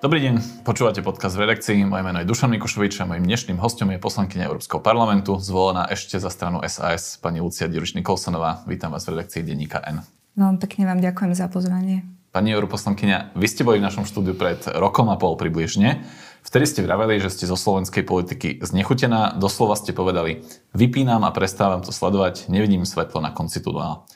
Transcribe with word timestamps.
Dobrý 0.00 0.24
deň, 0.24 0.64
počúvate 0.64 1.04
podcast 1.04 1.36
v 1.36 1.44
redakcii. 1.44 1.84
Moje 1.84 2.00
meno 2.00 2.24
je 2.24 2.24
Dušan 2.24 2.48
Mikušovič 2.56 3.04
a 3.04 3.04
mojim 3.04 3.20
dnešným 3.20 3.60
hostom 3.60 3.92
je 3.92 4.00
poslankyňa 4.00 4.48
Európskeho 4.48 4.80
parlamentu, 4.80 5.36
zvolená 5.36 5.84
ešte 5.92 6.16
za 6.16 6.32
stranu 6.32 6.64
SAS, 6.64 7.20
pani 7.20 7.44
Lucia 7.44 7.68
Diruš 7.68 7.92
Nikolsonová. 7.92 8.64
Vítam 8.64 8.96
vás 8.96 9.04
v 9.04 9.12
redakcii 9.12 9.44
denníka 9.44 9.76
N. 9.84 10.00
Veľmi 10.40 10.56
pekne 10.56 10.88
vám 10.88 11.04
ďakujem 11.04 11.36
za 11.36 11.52
pozvanie. 11.52 12.08
Pani 12.32 12.48
europoslankyňa, 12.48 13.36
vy 13.36 13.44
ste 13.44 13.60
boli 13.60 13.76
v 13.76 13.92
našom 13.92 14.08
štúdiu 14.08 14.32
pred 14.32 14.64
rokom 14.72 15.12
a 15.12 15.20
pol 15.20 15.36
približne. 15.36 16.00
Vtedy 16.48 16.64
ste 16.64 16.80
vraveli, 16.80 17.20
že 17.20 17.28
ste 17.28 17.44
zo 17.44 17.60
slovenskej 17.60 18.00
politiky 18.08 18.64
znechutená. 18.64 19.36
Doslova 19.36 19.76
ste 19.76 19.92
povedali, 19.92 20.48
vypínam 20.72 21.28
a 21.28 21.34
prestávam 21.36 21.84
to 21.84 21.92
sledovať, 21.92 22.48
nevidím 22.48 22.88
svetlo 22.88 23.20
na 23.20 23.36
konci 23.36 23.60
tunela. 23.60 24.08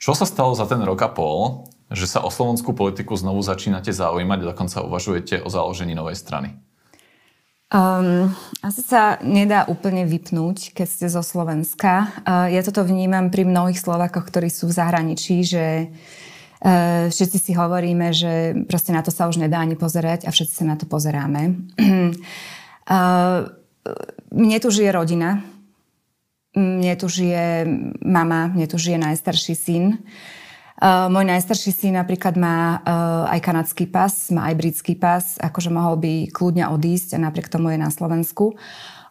Čo 0.00 0.16
sa 0.16 0.24
stalo 0.24 0.56
za 0.56 0.64
ten 0.64 0.80
rok 0.80 1.04
a 1.04 1.12
pol, 1.12 1.68
že 1.90 2.06
sa 2.10 2.22
o 2.26 2.30
slovenskú 2.30 2.74
politiku 2.74 3.14
znovu 3.14 3.42
začínate 3.46 3.94
zaujímať 3.94 4.38
a 4.42 4.48
dokonca 4.50 4.82
uvažujete 4.82 5.46
o 5.46 5.48
založení 5.50 5.94
novej 5.94 6.18
strany? 6.18 6.58
Um, 7.66 8.30
asi 8.62 8.82
sa 8.82 9.18
nedá 9.26 9.66
úplne 9.66 10.06
vypnúť, 10.06 10.70
keď 10.70 10.86
ste 10.86 11.06
zo 11.10 11.22
Slovenska. 11.22 12.14
Uh, 12.22 12.46
ja 12.50 12.62
toto 12.62 12.86
vnímam 12.86 13.26
pri 13.26 13.42
mnohých 13.42 13.78
Slovakoch, 13.78 14.22
ktorí 14.30 14.50
sú 14.50 14.70
v 14.70 14.78
zahraničí, 14.78 15.42
že 15.42 15.90
uh, 15.90 17.10
všetci 17.10 17.38
si 17.42 17.52
hovoríme, 17.58 18.14
že 18.14 18.54
proste 18.70 18.94
na 18.94 19.02
to 19.02 19.10
sa 19.10 19.26
už 19.26 19.42
nedá 19.42 19.58
ani 19.58 19.74
pozerať 19.74 20.26
a 20.26 20.34
všetci 20.34 20.54
sa 20.62 20.64
na 20.66 20.78
to 20.78 20.86
pozeráme. 20.86 21.70
uh, 22.86 23.50
mne 24.46 24.58
tu 24.62 24.68
žije 24.70 24.90
rodina, 24.94 25.42
mne 26.54 26.94
tu 26.94 27.10
žije 27.10 27.66
mama, 27.98 28.46
mne 28.54 28.66
tu 28.70 28.78
žije 28.78 28.98
najstarší 28.98 29.54
syn. 29.58 29.84
Uh, 29.90 30.45
môj 30.84 31.24
najstarší 31.24 31.72
syn 31.72 31.96
napríklad 31.96 32.36
má 32.36 32.84
uh, 32.84 33.32
aj 33.32 33.40
kanadský 33.40 33.88
pas, 33.88 34.12
má 34.28 34.52
aj 34.52 34.54
britský 34.60 34.92
pas, 34.92 35.40
akože 35.40 35.72
mohol 35.72 35.96
by 35.96 36.28
kľudne 36.28 36.68
odísť 36.68 37.16
a 37.16 37.22
napriek 37.24 37.48
tomu 37.48 37.72
je 37.72 37.80
na 37.80 37.88
Slovensku. 37.88 38.60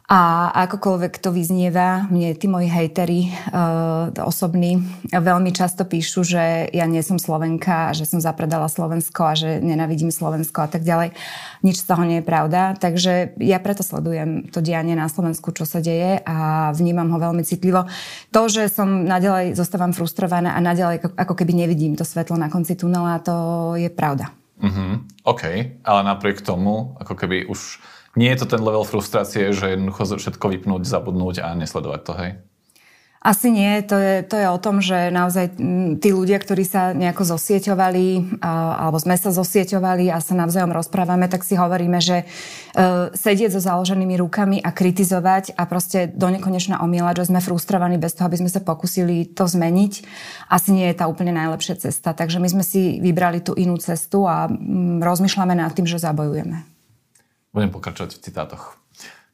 A 0.05 0.53
akokoľvek 0.69 1.17
to 1.17 1.33
vyznieva, 1.33 2.05
mne 2.13 2.37
tí 2.37 2.45
moji 2.45 2.69
hejteri 2.69 3.25
uh, 3.25 4.13
osobní 4.21 4.77
veľmi 5.09 5.49
často 5.49 5.81
píšu, 5.81 6.21
že 6.21 6.69
ja 6.69 6.85
nie 6.85 7.01
som 7.01 7.17
Slovenka, 7.17 7.89
že 7.97 8.05
som 8.05 8.21
zapredala 8.21 8.69
Slovensko 8.69 9.21
a 9.25 9.33
že 9.33 9.57
nenavidím 9.65 10.13
Slovensko 10.13 10.61
a 10.61 10.69
tak 10.69 10.85
ďalej. 10.85 11.17
Nič 11.65 11.81
z 11.81 11.89
toho 11.89 12.05
nie 12.05 12.21
je 12.21 12.29
pravda. 12.29 12.77
Takže 12.77 13.33
ja 13.41 13.57
preto 13.57 13.81
sledujem 13.81 14.45
to 14.53 14.61
dianie 14.61 14.93
na 14.93 15.09
Slovensku, 15.09 15.49
čo 15.57 15.65
sa 15.65 15.81
deje 15.81 16.21
a 16.21 16.69
vnímam 16.77 17.09
ho 17.09 17.17
veľmi 17.17 17.41
citlivo. 17.41 17.89
To, 18.29 18.45
že 18.45 18.69
som 18.69 19.09
naďalej 19.09 19.57
zostávam 19.57 19.89
frustrovaná 19.89 20.53
a 20.53 20.61
naďalej 20.61 21.17
ako 21.17 21.33
keby 21.33 21.65
nevidím 21.65 21.97
to 21.97 22.05
svetlo 22.05 22.37
na 22.37 22.53
konci 22.53 22.77
tunela, 22.77 23.17
to 23.25 23.73
je 23.73 23.89
pravda. 23.89 24.29
Uh-huh. 24.61 25.01
OK, 25.25 25.43
ale 25.81 26.01
napriek 26.05 26.45
tomu, 26.45 26.93
ako 27.01 27.17
keby 27.17 27.49
už 27.49 27.81
nie 28.15 28.31
je 28.31 28.39
to 28.41 28.47
ten 28.55 28.63
level 28.63 28.87
frustrácie, 28.87 29.51
že 29.51 29.75
jednoducho 29.75 30.17
všetko 30.17 30.45
vypnúť, 30.47 30.87
zabudnúť 30.87 31.43
a 31.43 31.55
nesledovať 31.55 32.01
to, 32.03 32.13
hej? 32.15 32.31
Asi 33.25 33.49
nie, 33.49 33.81
to 33.81 33.97
je, 33.97 34.21
to 34.21 34.37
je 34.37 34.45
o 34.45 34.61
tom, 34.61 34.85
že 34.85 35.09
naozaj 35.09 35.57
tí 35.97 36.09
ľudia, 36.13 36.37
ktorí 36.37 36.61
sa 36.61 36.93
nejako 36.93 37.25
zosieťovali, 37.33 38.37
alebo 38.77 39.01
sme 39.01 39.17
sa 39.17 39.33
zosieťovali 39.33 40.13
a 40.13 40.21
sa 40.21 40.37
navzájom 40.37 40.69
rozprávame, 40.69 41.25
tak 41.25 41.41
si 41.41 41.57
hovoríme, 41.57 41.97
že 41.97 42.21
uh, 42.21 43.09
sedieť 43.17 43.57
so 43.57 43.65
založenými 43.65 44.13
rukami 44.21 44.61
a 44.61 44.69
kritizovať 44.69 45.57
a 45.57 45.65
proste 45.65 46.05
do 46.13 46.29
nekonečna 46.29 46.85
omielať, 46.85 47.25
že 47.25 47.33
sme 47.33 47.41
frustrovaní 47.41 47.97
bez 47.97 48.13
toho, 48.13 48.29
aby 48.29 48.45
sme 48.45 48.53
sa 48.53 48.61
pokusili 48.61 49.33
to 49.33 49.49
zmeniť, 49.49 50.05
asi 50.45 50.69
nie 50.69 50.85
je 50.93 50.99
tá 51.01 51.09
úplne 51.09 51.33
najlepšia 51.33 51.81
cesta. 51.81 52.13
Takže 52.13 52.37
my 52.37 52.45
sme 52.45 52.61
si 52.61 53.01
vybrali 53.01 53.41
tú 53.41 53.57
inú 53.57 53.81
cestu 53.81 54.29
a 54.29 54.45
rozmýšľame 55.01 55.57
nad 55.57 55.73
tým, 55.73 55.89
že 55.89 55.97
zabojujeme. 55.97 56.74
Budem 57.55 57.71
pokračovať 57.71 58.19
v 58.19 58.23
citátoch. 58.27 58.75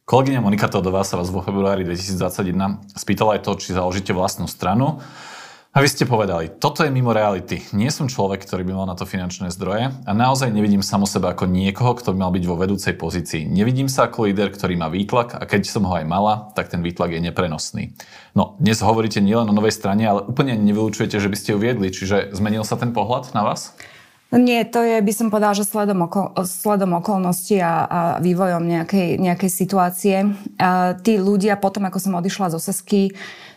Kolegyňa 0.06 0.46
Monika 0.46 0.70
Todová 0.70 1.02
sa 1.02 1.18
vás 1.18 1.34
vo 1.34 1.42
februári 1.42 1.82
2021 1.82 2.94
spýtala 2.94 3.34
aj 3.34 3.50
to, 3.50 3.58
či 3.58 3.74
založíte 3.74 4.14
vlastnú 4.14 4.46
stranu. 4.46 5.02
A 5.74 5.82
vy 5.82 5.90
ste 5.90 6.06
povedali, 6.06 6.54
toto 6.54 6.86
je 6.86 6.94
mimo 6.94 7.18
reality. 7.18 7.66
Nie 7.74 7.90
som 7.90 8.06
človek, 8.06 8.46
ktorý 8.46 8.62
by 8.62 8.78
mal 8.78 8.86
na 8.86 8.94
to 8.94 9.10
finančné 9.10 9.50
zdroje 9.50 9.90
a 10.06 10.12
naozaj 10.14 10.54
nevidím 10.54 10.86
samo 10.86 11.10
seba 11.10 11.34
ako 11.34 11.50
niekoho, 11.50 11.98
kto 11.98 12.14
by 12.14 12.18
mal 12.22 12.30
byť 12.30 12.46
vo 12.46 12.62
vedúcej 12.62 12.94
pozícii. 12.94 13.50
Nevidím 13.50 13.90
sa 13.90 14.06
ako 14.06 14.30
líder, 14.30 14.54
ktorý 14.54 14.78
má 14.78 14.94
výtlak 14.94 15.34
a 15.34 15.42
keď 15.50 15.66
som 15.66 15.90
ho 15.90 15.94
aj 15.98 16.06
mala, 16.06 16.54
tak 16.54 16.70
ten 16.70 16.86
výtlak 16.86 17.18
je 17.18 17.26
neprenosný. 17.26 17.98
No, 18.38 18.54
dnes 18.62 18.86
hovoríte 18.86 19.18
nielen 19.18 19.50
o 19.50 19.58
novej 19.58 19.74
strane, 19.74 20.06
ale 20.06 20.22
úplne 20.30 20.54
nevylučujete, 20.62 21.18
že 21.18 21.26
by 21.26 21.38
ste 21.40 21.56
ju 21.56 21.58
viedli, 21.58 21.90
čiže 21.90 22.38
zmenil 22.38 22.62
sa 22.70 22.78
ten 22.78 22.94
pohľad 22.94 23.34
na 23.34 23.42
vás? 23.42 23.74
Nie, 24.32 24.64
to 24.64 24.80
je, 24.80 25.04
by 25.04 25.12
som 25.12 25.28
povedala, 25.28 25.52
že 25.52 25.68
sledom, 25.68 26.08
okol, 26.08 26.32
sledom 26.48 26.96
okolností 27.04 27.60
a, 27.60 27.84
a 27.84 28.00
vývojom 28.24 28.64
nejakej, 28.64 29.20
nejakej 29.20 29.52
situácie. 29.52 30.24
A 30.56 30.96
tí 30.96 31.20
ľudia 31.20 31.60
potom, 31.60 31.84
ako 31.84 32.00
som 32.00 32.16
odišla 32.16 32.56
zo 32.56 32.60
Sesky, 32.64 33.12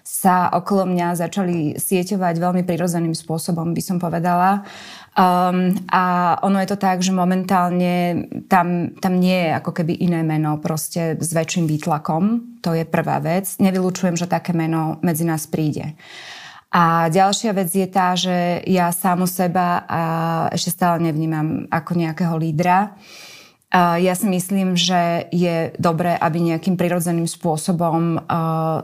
sa 0.04 0.50
okolo 0.50 0.84
mňa 0.90 1.16
začali 1.16 1.78
sieťovať 1.78 2.36
veľmi 2.36 2.66
prirodzeným 2.66 3.14
spôsobom, 3.14 3.70
by 3.70 3.82
som 3.86 3.96
povedala. 4.02 4.66
Um, 5.14 5.78
a 5.88 6.36
ono 6.42 6.58
je 6.58 6.68
to 6.74 6.78
tak, 6.82 7.06
že 7.06 7.14
momentálne 7.14 8.26
tam, 8.50 8.98
tam 8.98 9.14
nie 9.22 9.46
je 9.46 9.50
ako 9.54 9.70
keby 9.78 9.94
iné 10.02 10.26
meno 10.26 10.58
proste 10.58 11.14
s 11.14 11.30
väčším 11.30 11.70
výtlakom. 11.70 12.58
To 12.66 12.74
je 12.74 12.82
prvá 12.82 13.22
vec. 13.22 13.46
Nevylučujem, 13.62 14.18
že 14.18 14.26
také 14.26 14.50
meno 14.50 14.98
medzi 15.06 15.22
nás 15.22 15.46
príde. 15.46 15.94
A 16.74 17.06
ďalšia 17.06 17.54
vec 17.54 17.70
je 17.70 17.86
tá, 17.86 18.18
že 18.18 18.58
ja 18.66 18.90
sámu 18.90 19.30
seba 19.30 19.86
a 19.86 20.02
ešte 20.50 20.74
stále 20.74 21.06
nevnímam 21.06 21.70
ako 21.70 21.94
nejakého 21.94 22.34
lídra. 22.34 22.98
Ja 23.74 24.14
si 24.14 24.30
myslím, 24.30 24.78
že 24.78 25.26
je 25.34 25.74
dobré, 25.78 26.14
aby 26.14 26.38
nejakým 26.38 26.78
prirodzeným 26.78 27.26
spôsobom 27.26 28.22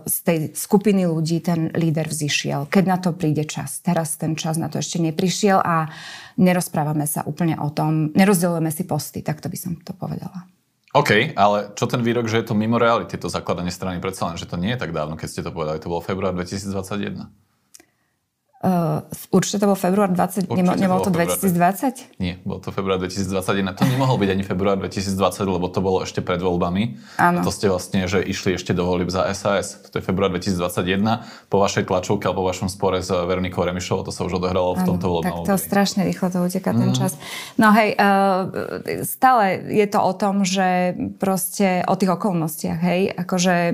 z 0.03 0.17
tej 0.27 0.39
skupiny 0.55 1.07
ľudí 1.07 1.43
ten 1.43 1.71
líder 1.75 2.11
vzýšiel, 2.11 2.67
keď 2.67 2.85
na 2.87 2.99
to 2.99 3.15
príde 3.15 3.47
čas. 3.47 3.83
Teraz 3.83 4.19
ten 4.19 4.35
čas 4.35 4.59
na 4.59 4.67
to 4.71 4.83
ešte 4.83 4.99
neprišiel 4.99 5.63
a 5.63 5.91
nerozprávame 6.39 7.07
sa 7.11 7.23
úplne 7.27 7.55
o 7.59 7.71
tom, 7.71 8.15
nerozdeľujeme 8.19 8.71
si 8.71 8.83
posty, 8.83 9.23
tak 9.23 9.39
to 9.43 9.47
by 9.47 9.59
som 9.59 9.79
to 9.83 9.95
povedala. 9.95 10.47
OK, 10.91 11.39
ale 11.39 11.71
čo 11.79 11.87
ten 11.87 12.03
výrok, 12.03 12.27
že 12.27 12.43
je 12.43 12.51
to 12.51 12.59
mimo 12.59 12.75
reality, 12.75 13.15
to 13.15 13.31
zakladanie 13.31 13.71
strany, 13.71 14.03
predsa 14.03 14.27
len, 14.27 14.39
že 14.39 14.47
to 14.47 14.59
nie 14.59 14.75
je 14.75 14.83
tak 14.83 14.91
dávno, 14.91 15.15
keď 15.15 15.29
ste 15.31 15.47
to 15.47 15.55
povedali, 15.55 15.79
to 15.79 15.87
bolo 15.87 16.03
február 16.03 16.35
2021. 16.35 17.50
Uh, 18.61 19.01
určite 19.33 19.57
to 19.57 19.73
bol 19.73 19.79
február 19.79 20.13
20, 20.13 20.53
určite 20.53 20.85
nebol 20.85 21.01
to 21.01 21.09
2020? 21.09 22.21
Nie, 22.21 22.37
bol 22.45 22.61
to 22.61 22.69
február 22.69 23.01
2021. 23.01 23.73
To 23.73 23.89
nemohol 23.89 24.21
byť 24.21 24.37
ani 24.37 24.45
február 24.45 24.77
2020, 24.77 25.17
lebo 25.49 25.65
to 25.73 25.81
bolo 25.81 26.05
ešte 26.05 26.21
pred 26.21 26.45
voľbami. 26.45 27.01
Áno. 27.17 27.41
A 27.41 27.47
to 27.47 27.49
ste 27.49 27.73
vlastne, 27.73 28.05
že 28.05 28.21
išli 28.21 28.61
ešte 28.61 28.77
do 28.77 28.85
volieb 28.85 29.09
za 29.09 29.25
SAS. 29.33 29.81
To 29.89 29.97
je 29.97 30.05
február 30.05 30.29
2021. 30.37 31.01
Po 31.49 31.57
vašej 31.57 31.89
tlačovke 31.89 32.29
alebo 32.29 32.45
po 32.45 32.53
vašom 32.53 32.69
spore 32.69 33.01
s 33.01 33.09
Veronikou 33.09 33.65
Remišovou, 33.65 34.05
to 34.05 34.13
sa 34.13 34.29
už 34.29 34.37
odohralo 34.37 34.77
v 34.77 34.85
tomto 34.85 35.09
voľbnom 35.09 35.49
Tak 35.49 35.49
to 35.49 35.57
strašne 35.57 36.05
rýchlo 36.05 36.29
to 36.29 36.45
uteká 36.45 36.77
mm. 36.77 36.81
ten 36.85 36.91
čas. 36.93 37.17
No 37.57 37.73
hej, 37.73 37.97
uh, 37.97 38.45
stále 39.09 39.57
je 39.73 39.89
to 39.89 40.05
o 40.05 40.13
tom, 40.13 40.45
že 40.45 41.01
proste 41.17 41.81
o 41.89 41.97
tých 41.97 42.13
okolnostiach, 42.13 42.77
hej, 42.77 43.09
akože 43.25 43.73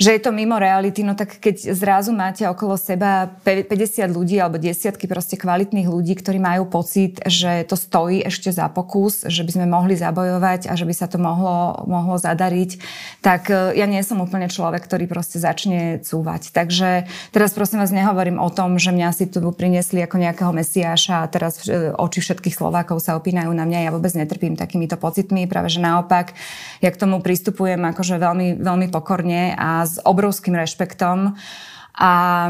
že 0.00 0.16
je 0.16 0.20
to 0.24 0.32
mimo 0.32 0.56
reality, 0.56 1.04
no 1.04 1.12
tak 1.12 1.36
keď 1.36 1.76
zrazu 1.76 2.16
máte 2.16 2.48
okolo 2.48 2.80
seba 2.80 3.28
50 3.44 4.08
ľudí 4.08 4.40
alebo 4.40 4.56
desiatky 4.56 5.04
proste 5.04 5.36
kvalitných 5.36 5.92
ľudí, 5.92 6.16
ktorí 6.16 6.40
majú 6.40 6.72
pocit, 6.72 7.20
že 7.28 7.68
to 7.68 7.76
stojí 7.76 8.24
ešte 8.24 8.48
za 8.48 8.72
pokus, 8.72 9.28
že 9.28 9.44
by 9.44 9.60
sme 9.60 9.66
mohli 9.68 10.00
zabojovať 10.00 10.72
a 10.72 10.74
že 10.74 10.88
by 10.88 10.94
sa 10.96 11.04
to 11.04 11.20
mohlo, 11.20 11.84
mohlo 11.84 12.16
zadariť, 12.16 12.80
tak 13.20 13.52
e, 13.52 13.76
ja 13.76 13.84
nie 13.84 14.00
som 14.00 14.24
úplne 14.24 14.48
človek, 14.48 14.88
ktorý 14.88 15.04
proste 15.04 15.36
začne 15.36 16.00
cúvať. 16.00 16.48
Takže 16.56 17.04
teraz 17.36 17.52
prosím 17.52 17.84
vás 17.84 17.92
nehovorím 17.92 18.40
o 18.40 18.48
tom, 18.48 18.80
že 18.80 18.96
mňa 18.96 19.12
si 19.12 19.28
tu 19.28 19.44
priniesli 19.52 20.00
ako 20.00 20.16
nejakého 20.16 20.52
mesiáša 20.56 21.28
a 21.28 21.28
teraz 21.28 21.60
e, 21.68 21.92
oči 21.92 22.24
všetkých 22.24 22.56
Slovákov 22.56 23.04
sa 23.04 23.20
opínajú 23.20 23.52
na 23.52 23.68
mňa. 23.68 23.84
Ja 23.84 23.92
vôbec 23.92 24.16
netrpím 24.16 24.56
takýmito 24.56 24.96
pocitmi, 24.96 25.44
práve 25.44 25.68
že 25.68 25.84
naopak, 25.84 26.32
ja 26.80 26.88
k 26.88 26.96
tomu 26.96 27.20
pristupujem 27.20 27.84
akože 27.84 28.16
veľmi, 28.16 28.56
veľmi 28.64 28.88
pokorne 28.88 29.52
a 29.60 29.89
s 29.90 29.98
obrovským 30.06 30.54
rešpektom 30.54 31.34
a 31.96 32.46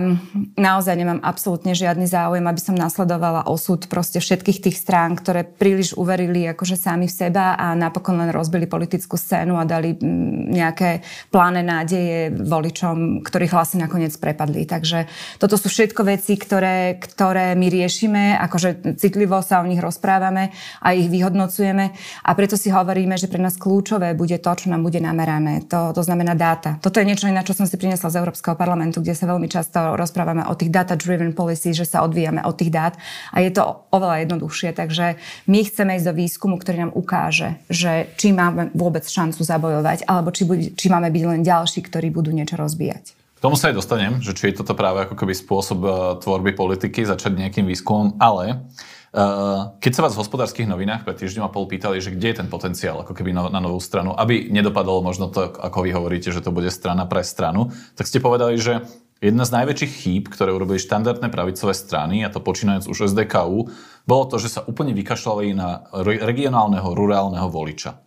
naozaj 0.54 0.94
nemám 0.94 1.20
absolútne 1.24 1.72
žiadny 1.72 2.04
záujem, 2.04 2.44
aby 2.44 2.60
som 2.60 2.76
nasledovala 2.76 3.48
osud 3.48 3.88
proste 3.88 4.20
všetkých 4.20 4.58
tých 4.68 4.76
strán, 4.76 5.16
ktoré 5.16 5.48
príliš 5.48 5.96
uverili 5.96 6.44
akože 6.52 6.76
sami 6.76 7.08
v 7.08 7.16
seba 7.16 7.56
a 7.56 7.72
napokon 7.72 8.20
len 8.20 8.28
rozbili 8.30 8.68
politickú 8.68 9.16
scénu 9.16 9.56
a 9.56 9.64
dali 9.64 9.96
mm, 9.96 10.52
nejaké 10.52 11.00
pláne 11.32 11.64
nádeje 11.64 12.36
voličom, 12.36 13.24
ktorých 13.24 13.54
hlasy 13.56 13.80
nakoniec 13.80 14.12
prepadli. 14.20 14.68
Takže 14.68 15.08
toto 15.40 15.56
sú 15.56 15.72
všetko 15.72 16.04
veci, 16.04 16.36
ktoré, 16.36 17.00
ktoré 17.00 17.56
my 17.56 17.66
riešime, 17.72 18.36
akože 18.44 19.00
citlivo 19.00 19.40
sa 19.40 19.64
o 19.64 19.68
nich 19.68 19.80
rozprávame 19.80 20.52
a 20.84 20.92
ich 20.92 21.08
vyhodnocujeme 21.08 21.84
a 22.24 22.30
preto 22.36 22.60
si 22.60 22.68
hovoríme, 22.68 23.16
že 23.16 23.30
pre 23.30 23.40
nás 23.40 23.56
kľúčové 23.56 24.12
bude 24.12 24.36
to, 24.36 24.50
čo 24.52 24.68
nám 24.68 24.84
bude 24.84 25.00
namerané. 25.00 25.64
To, 25.72 25.96
to 25.96 26.02
znamená 26.04 26.36
dáta. 26.36 26.76
Toto 26.82 27.00
je 27.00 27.08
niečo, 27.08 27.30
na 27.30 27.46
čo 27.46 27.56
som 27.56 27.64
si 27.64 27.80
priniesla 27.80 28.12
z 28.12 28.18
Európskeho 28.20 28.58
parlamentu, 28.58 29.00
kde 29.00 29.14
sa 29.14 29.29
veľmi 29.30 29.46
často 29.46 29.94
rozprávame 29.94 30.42
o 30.50 30.58
tých 30.58 30.74
data-driven 30.74 31.32
policies, 31.32 31.78
že 31.78 31.86
sa 31.86 32.02
odvíjame 32.02 32.42
od 32.42 32.58
tých 32.58 32.74
dát 32.74 32.94
a 33.30 33.38
je 33.38 33.54
to 33.54 33.86
oveľa 33.94 34.26
jednoduchšie. 34.26 34.74
Takže 34.74 35.16
my 35.46 35.58
chceme 35.62 35.94
ísť 35.94 36.06
do 36.10 36.14
výskumu, 36.18 36.58
ktorý 36.58 36.90
nám 36.90 36.92
ukáže, 36.98 37.62
že 37.70 38.10
či 38.18 38.34
máme 38.34 38.74
vôbec 38.74 39.06
šancu 39.06 39.40
zabojovať, 39.40 40.10
alebo 40.10 40.34
či, 40.34 40.42
bude, 40.42 40.74
či 40.74 40.86
máme 40.90 41.08
byť 41.08 41.24
len 41.24 41.40
ďalší, 41.46 41.86
ktorí 41.86 42.10
budú 42.10 42.34
niečo 42.34 42.58
rozbíjať. 42.58 43.14
K 43.40 43.48
tomu 43.48 43.56
sa 43.56 43.72
aj 43.72 43.80
dostanem, 43.80 44.20
že 44.20 44.36
či 44.36 44.52
je 44.52 44.60
toto 44.60 44.76
práve 44.76 45.08
ako 45.08 45.16
keby 45.16 45.32
spôsob 45.32 45.80
uh, 45.80 45.94
tvorby 46.20 46.52
politiky, 46.52 47.08
začať 47.08 47.40
nejakým 47.40 47.64
výskumom, 47.64 48.20
ale 48.20 48.68
uh, 49.16 49.72
keď 49.80 49.92
sa 49.96 50.04
vás 50.04 50.12
v 50.12 50.20
hospodárskych 50.20 50.68
novinách 50.68 51.08
pred 51.08 51.16
týždňom 51.16 51.48
a 51.48 51.52
pol 51.52 51.64
pýtali, 51.64 52.04
že 52.04 52.12
kde 52.12 52.36
je 52.36 52.38
ten 52.44 52.52
potenciál 52.52 53.00
ako 53.00 53.16
keby 53.16 53.32
na, 53.32 53.48
na 53.48 53.64
novú 53.64 53.80
stranu, 53.80 54.12
aby 54.12 54.52
nedopadlo 54.52 55.00
možno 55.00 55.32
to, 55.32 55.56
ako 55.56 55.88
vy 55.88 55.90
hovoríte, 55.96 56.28
že 56.28 56.44
to 56.44 56.52
bude 56.52 56.68
strana 56.68 57.08
pre 57.08 57.24
stranu, 57.24 57.72
tak 57.96 58.12
ste 58.12 58.20
povedali, 58.20 58.60
že 58.60 58.84
Jedna 59.20 59.44
z 59.44 59.52
najväčších 59.52 59.92
chýb, 60.00 60.32
ktoré 60.32 60.48
urobili 60.48 60.80
štandardné 60.80 61.28
pravicové 61.28 61.76
strany, 61.76 62.24
a 62.24 62.32
to 62.32 62.40
počínajúc 62.40 62.88
už 62.88 63.12
SDKU, 63.12 63.68
bolo 64.08 64.24
to, 64.32 64.40
že 64.40 64.48
sa 64.48 64.60
úplne 64.64 64.96
vykašľali 64.96 65.52
na 65.52 65.84
regionálneho, 66.00 66.96
rurálneho 66.96 67.52
voliča. 67.52 68.00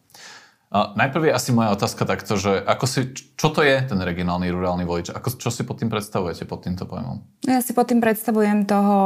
A 0.73 0.97
najprv 0.97 1.29
je 1.29 1.37
asi 1.37 1.53
moja 1.53 1.69
otázka 1.69 2.09
takto, 2.09 2.33
že 2.33 2.57
ako 2.57 2.85
si, 2.89 3.13
čo 3.13 3.53
to 3.53 3.61
je 3.61 3.77
ten 3.85 4.01
regionálny, 4.01 4.49
rurálny 4.49 4.89
volič? 4.89 5.13
Ako, 5.13 5.37
čo 5.37 5.53
si 5.53 5.61
pod 5.61 5.77
tým 5.77 5.93
predstavujete, 5.93 6.49
pod 6.49 6.65
týmto 6.65 6.89
pojmom? 6.89 7.21
Ja 7.45 7.61
si 7.61 7.77
pod 7.77 7.93
tým 7.93 8.01
predstavujem 8.01 8.65
toho 8.65 8.97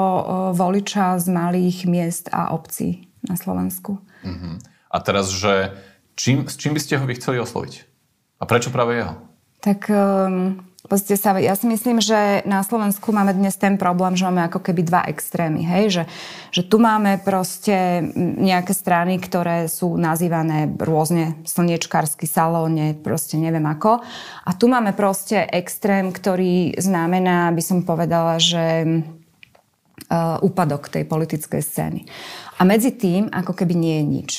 voliča 0.56 1.20
z 1.20 1.28
malých 1.28 1.84
miest 1.84 2.32
a 2.32 2.56
obcí 2.56 3.12
na 3.28 3.36
Slovensku. 3.36 4.00
Uh-huh. 4.00 4.56
A 4.88 4.98
teraz, 5.04 5.28
že 5.28 5.76
čím, 6.16 6.48
s 6.48 6.56
čím 6.56 6.72
by 6.72 6.80
ste 6.80 6.96
ho 6.96 7.04
vy 7.04 7.20
chceli 7.20 7.44
osloviť? 7.44 7.84
A 8.40 8.48
prečo 8.48 8.72
práve 8.72 9.04
jeho? 9.04 9.20
Tak 9.60 9.92
um, 9.92 10.64
Pozrite 10.88 11.20
sa, 11.20 11.36
ja 11.36 11.52
si 11.60 11.68
myslím, 11.68 12.00
že 12.00 12.48
na 12.48 12.64
Slovensku 12.64 13.12
máme 13.12 13.36
dnes 13.36 13.60
ten 13.60 13.76
problém, 13.76 14.16
že 14.16 14.24
máme 14.24 14.48
ako 14.48 14.64
keby 14.64 14.88
dva 14.88 15.04
extrémy. 15.12 15.68
Hej? 15.68 15.84
Že, 15.92 16.04
že 16.56 16.62
tu 16.64 16.80
máme 16.80 17.20
proste 17.20 18.00
nejaké 18.40 18.72
strany, 18.72 19.20
ktoré 19.20 19.68
sú 19.68 20.00
nazývané 20.00 20.72
rôzne 20.80 21.44
slniečkársky 21.44 22.24
salóne, 22.24 22.96
proste 22.96 23.36
neviem 23.36 23.68
ako. 23.68 24.00
A 24.48 24.52
tu 24.56 24.72
máme 24.72 24.96
proste 24.96 25.44
extrém, 25.52 26.08
ktorý 26.08 26.80
znamená, 26.80 27.52
by 27.52 27.64
som 27.64 27.84
povedala, 27.84 28.40
že 28.40 28.88
uh, 30.08 30.40
úpadok 30.40 30.88
tej 30.88 31.04
politickej 31.04 31.62
scény. 31.62 32.02
A 32.58 32.64
medzi 32.64 32.96
tým 32.96 33.28
ako 33.28 33.52
keby 33.52 33.76
nie 33.76 33.96
je 34.00 34.06
nič. 34.08 34.32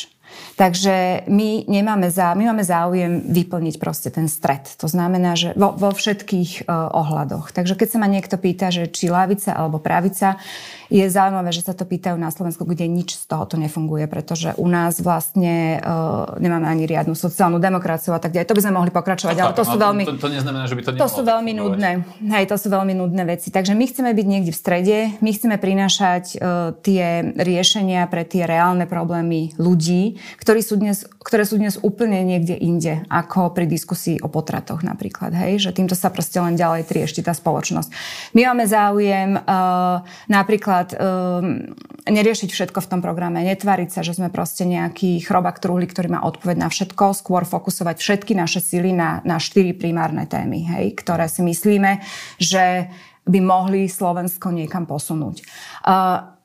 Takže 0.58 1.22
my, 1.30 1.70
nemáme 1.70 2.10
zá, 2.10 2.34
my 2.34 2.50
máme 2.50 2.66
záujem 2.66 3.22
vyplniť 3.30 3.78
proste 3.78 4.10
ten 4.10 4.26
stred. 4.26 4.66
To 4.82 4.90
znamená, 4.90 5.38
že 5.38 5.54
vo, 5.54 5.70
vo 5.70 5.94
všetkých 5.94 6.66
uh, 6.66 6.90
ohľadoch. 6.90 7.54
Takže 7.54 7.78
keď 7.78 7.88
sa 7.94 7.98
ma 8.02 8.10
niekto 8.10 8.34
pýta, 8.34 8.74
že 8.74 8.90
či 8.90 9.06
lavica 9.06 9.54
alebo 9.54 9.78
pravica, 9.78 10.42
je 10.88 11.04
zaujímavé, 11.04 11.52
že 11.52 11.62
sa 11.62 11.76
to 11.76 11.84
pýtajú 11.84 12.16
na 12.16 12.32
Slovensku, 12.32 12.64
kde 12.64 12.88
nič 12.88 13.20
z 13.20 13.24
toho 13.28 13.44
to 13.44 13.60
nefunguje, 13.60 14.08
pretože 14.08 14.56
u 14.56 14.66
nás 14.66 14.98
vlastne 14.98 15.78
uh, 15.78 16.34
nemáme 16.40 16.64
ani 16.64 16.88
riadnu 16.88 17.12
sociálnu 17.12 17.60
demokraciu 17.60 18.16
a 18.16 18.20
tak 18.20 18.32
ďalej. 18.32 18.48
To 18.48 18.56
by 18.56 18.62
sme 18.64 18.74
mohli 18.74 18.90
pokračovať, 18.90 19.36
ale 19.38 19.52
to 19.54 19.62
sú 19.68 19.76
no, 19.76 19.84
veľmi... 19.84 20.02
To, 20.08 20.16
to 20.16 20.32
neznamená, 20.32 20.64
že 20.66 20.74
by 20.74 20.82
to 20.82 20.90
To 20.96 21.08
sú 21.12 21.22
veľmi 21.22 21.52
nudné. 21.54 21.90
Hej, 22.34 22.44
to 22.50 22.56
sú 22.56 22.68
veľmi 22.72 22.98
nudné 22.98 23.22
veci. 23.28 23.52
Takže 23.52 23.76
my 23.78 23.84
chceme 23.84 24.10
byť 24.10 24.26
niekde 24.26 24.50
v 24.50 24.58
strede, 24.58 24.96
my 25.22 25.30
chceme 25.30 25.56
prinášať 25.60 26.24
uh, 26.34 26.72
tie 26.82 27.36
riešenia 27.36 28.08
pre 28.10 28.24
tie 28.24 28.48
reálne 28.48 28.88
problémy 28.88 29.54
ľudí, 29.60 30.17
ktorí 30.38 30.60
sú 30.62 30.78
dnes, 30.78 31.04
ktoré 31.22 31.44
sú 31.44 31.58
dnes 31.58 31.80
úplne 31.80 32.22
niekde 32.22 32.54
inde, 32.56 33.02
ako 33.10 33.52
pri 33.52 33.66
diskusii 33.66 34.22
o 34.22 34.28
potratoch 34.30 34.84
napríklad. 34.86 35.34
Hej? 35.34 35.68
Že 35.68 35.70
týmto 35.82 35.96
sa 35.98 36.12
proste 36.12 36.38
len 36.38 36.54
ďalej 36.54 36.86
triešti 36.86 37.20
tá 37.24 37.34
spoločnosť. 37.34 37.90
My 38.34 38.48
máme 38.52 38.64
záujem 38.64 39.36
uh, 39.36 40.04
napríklad 40.30 40.94
um, 40.94 41.72
neriešiť 42.08 42.48
všetko 42.48 42.78
v 42.80 42.90
tom 42.90 43.00
programe, 43.04 43.44
netváriť 43.44 43.88
sa, 43.92 44.00
že 44.06 44.16
sme 44.16 44.32
proste 44.32 44.64
nejaký 44.64 45.20
chrobak 45.24 45.60
truhli, 45.60 45.84
ktorý 45.84 46.14
má 46.14 46.20
odpoveď 46.24 46.56
na 46.64 46.68
všetko, 46.70 47.12
skôr 47.12 47.44
fokusovať 47.44 47.96
všetky 48.00 48.32
naše 48.32 48.64
sily 48.64 48.94
na, 48.94 49.20
na 49.26 49.36
štyri 49.36 49.76
primárne 49.76 50.24
témy, 50.24 50.64
hej, 50.64 50.96
ktoré 50.96 51.28
si 51.28 51.44
myslíme, 51.44 52.00
že 52.40 52.88
by 53.28 53.38
mohli 53.44 53.86
Slovensko 53.92 54.48
niekam 54.48 54.88
posunúť. 54.88 55.44
Uh, 55.84 56.37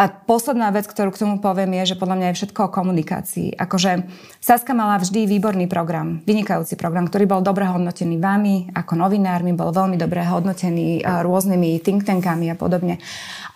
a 0.00 0.08
posledná 0.08 0.72
vec, 0.72 0.88
ktorú 0.88 1.12
k 1.12 1.20
tomu 1.20 1.44
poviem, 1.44 1.76
je, 1.84 1.92
že 1.92 2.00
podľa 2.00 2.16
mňa 2.16 2.26
je 2.32 2.38
všetko 2.40 2.60
o 2.64 2.72
komunikácii. 2.72 3.52
Akože 3.52 4.08
Saska 4.40 4.72
mala 4.72 4.96
vždy 4.96 5.28
výborný 5.28 5.68
program, 5.68 6.24
vynikajúci 6.24 6.80
program, 6.80 7.04
ktorý 7.04 7.28
bol 7.28 7.44
dobre 7.44 7.68
hodnotený 7.68 8.16
vami 8.16 8.72
ako 8.72 8.96
novinármi, 8.96 9.52
bol 9.52 9.76
veľmi 9.76 10.00
dobre 10.00 10.24
hodnotený 10.24 11.04
rôznymi 11.04 11.84
think 11.84 12.08
tankami 12.08 12.48
a 12.48 12.56
podobne. 12.56 12.96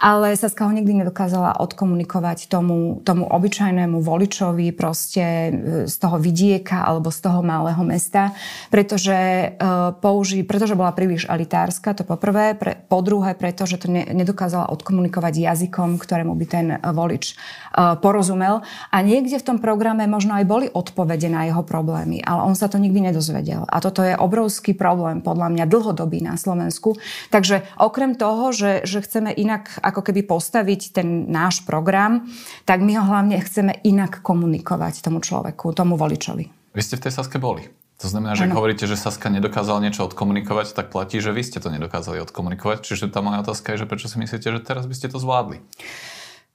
Ale 0.05 0.37
Saska 0.37 0.69
ho 0.69 0.73
nikdy 0.77 1.01
nedokázala 1.01 1.65
odkomunikovať 1.65 2.53
tomu, 2.53 3.01
tomu 3.09 3.25
obyčajnému 3.25 4.05
voličovi 4.05 4.77
proste 4.77 5.25
e, 5.25 5.51
z 5.89 5.97
toho 5.97 6.21
vidieka 6.21 6.85
alebo 6.85 7.09
z 7.09 7.25
toho 7.25 7.41
malého 7.41 7.81
mesta, 7.87 8.37
pretože, 8.69 9.17
uh, 9.57 9.95
použi, 9.97 10.43
pretože 10.43 10.77
bola 10.77 10.93
príliš 10.93 11.25
elitárska, 11.31 11.95
to 11.95 12.03
po 12.03 12.19
prvé, 12.19 12.53
pre, 12.59 12.77
po 12.85 13.01
druhé, 13.01 13.33
pretože 13.39 13.81
to 13.81 13.89
ne, 13.89 14.05
nedokázala 14.13 14.69
odkomunikovať 14.75 15.41
jazykom, 15.41 15.97
ktorému 15.97 16.34
by 16.35 16.47
ten 16.47 16.67
eh, 16.75 16.79
volič 16.79 17.35
eh, 17.35 17.95
porozumel. 17.99 18.67
A 18.91 18.97
niekde 19.01 19.41
v 19.41 19.47
tom 19.47 19.59
programe 19.59 20.07
možno 20.07 20.37
aj 20.37 20.45
boli 20.45 20.67
odpovede 20.69 21.31
na 21.31 21.47
jeho 21.49 21.63
problémy, 21.63 22.21
ale 22.23 22.45
on 22.45 22.55
sa 22.59 22.69
to 22.69 22.77
nikdy 22.79 23.01
nedozvedel. 23.01 23.65
A 23.71 23.81
toto 23.81 24.03
je 24.03 24.19
obrovský 24.19 24.77
problém, 24.77 25.23
podľa 25.25 25.51
mňa 25.55 25.65
dlhodobý 25.71 26.21
na 26.21 26.35
Slovensku. 26.37 26.99
Takže 27.31 27.65
okrem 27.81 28.19
toho, 28.19 28.51
že, 28.51 28.85
že 28.85 29.03
chceme 29.03 29.33
inak 29.33 29.79
ako 29.81 30.11
keby 30.11 30.27
postaviť 30.27 30.81
ten 30.95 31.31
náš 31.31 31.63
program, 31.65 32.29
tak 32.69 32.85
my 32.85 32.99
ho 32.99 33.05
hlavne 33.07 33.41
chceme 33.41 33.81
inak 33.87 34.21
komunikovať 34.21 35.01
tomu 35.01 35.25
človeku, 35.25 35.73
tomu 35.73 35.95
voličovi. 35.99 36.75
Vy 36.75 36.81
ste 36.83 36.99
v 36.99 37.07
tej 37.07 37.13
Saske 37.15 37.39
boli. 37.39 37.71
To 38.03 38.11
znamená, 38.11 38.35
že 38.35 38.51
ak 38.51 38.59
hovoríte, 38.59 38.91
že 38.91 38.99
Saska 38.99 39.31
nedokázal 39.31 39.79
niečo 39.79 40.03
odkomunikovať, 40.05 40.75
tak 40.75 40.91
platí, 40.91 41.23
že 41.23 41.31
vy 41.31 41.47
ste 41.47 41.63
to 41.63 41.71
nedokázali 41.71 42.19
odkomunikovať. 42.27 42.83
Čiže 42.83 43.07
tá 43.07 43.23
moja 43.23 43.47
otázka 43.47 43.73
je, 43.73 43.87
že 43.87 43.89
prečo 43.89 44.11
si 44.11 44.19
myslíte, 44.19 44.51
že 44.51 44.61
teraz 44.61 44.91
by 44.91 44.95
ste 44.99 45.07
to 45.07 45.23
zvládli? 45.23 45.63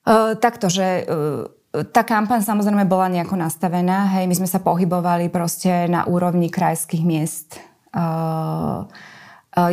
Uh, 0.08 0.36
takto, 0.40 0.72
že 0.72 1.04
uh, 1.04 1.50
tá 1.92 2.02
kampaň 2.02 2.42
samozrejme 2.42 2.88
bola 2.88 3.12
nejako 3.12 3.36
nastavená. 3.36 4.10
Hej, 4.18 4.26
my 4.30 4.36
sme 4.44 4.50
sa 4.50 4.64
pohybovali 4.64 5.28
proste 5.30 5.86
na 5.92 6.08
úrovni 6.08 6.50
krajských 6.50 7.04
miest. 7.06 7.62
Uh, 7.92 8.86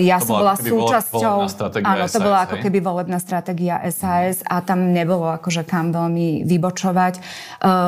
ja 0.01 0.19
to 0.19 0.33
som 0.33 0.41
bola 0.41 0.57
súčasťou... 0.57 1.37
Áno, 1.85 2.09
to 2.09 2.19
SAS, 2.19 2.25
bola 2.25 2.49
ako 2.49 2.59
keby 2.59 2.81
volebná 2.83 3.21
stratégia 3.23 3.79
SAS 3.93 4.43
a 4.43 4.65
tam 4.65 4.91
nebolo 4.91 5.31
akože 5.31 5.63
kam 5.69 5.93
veľmi 5.95 6.43
vybočovať. 6.49 7.15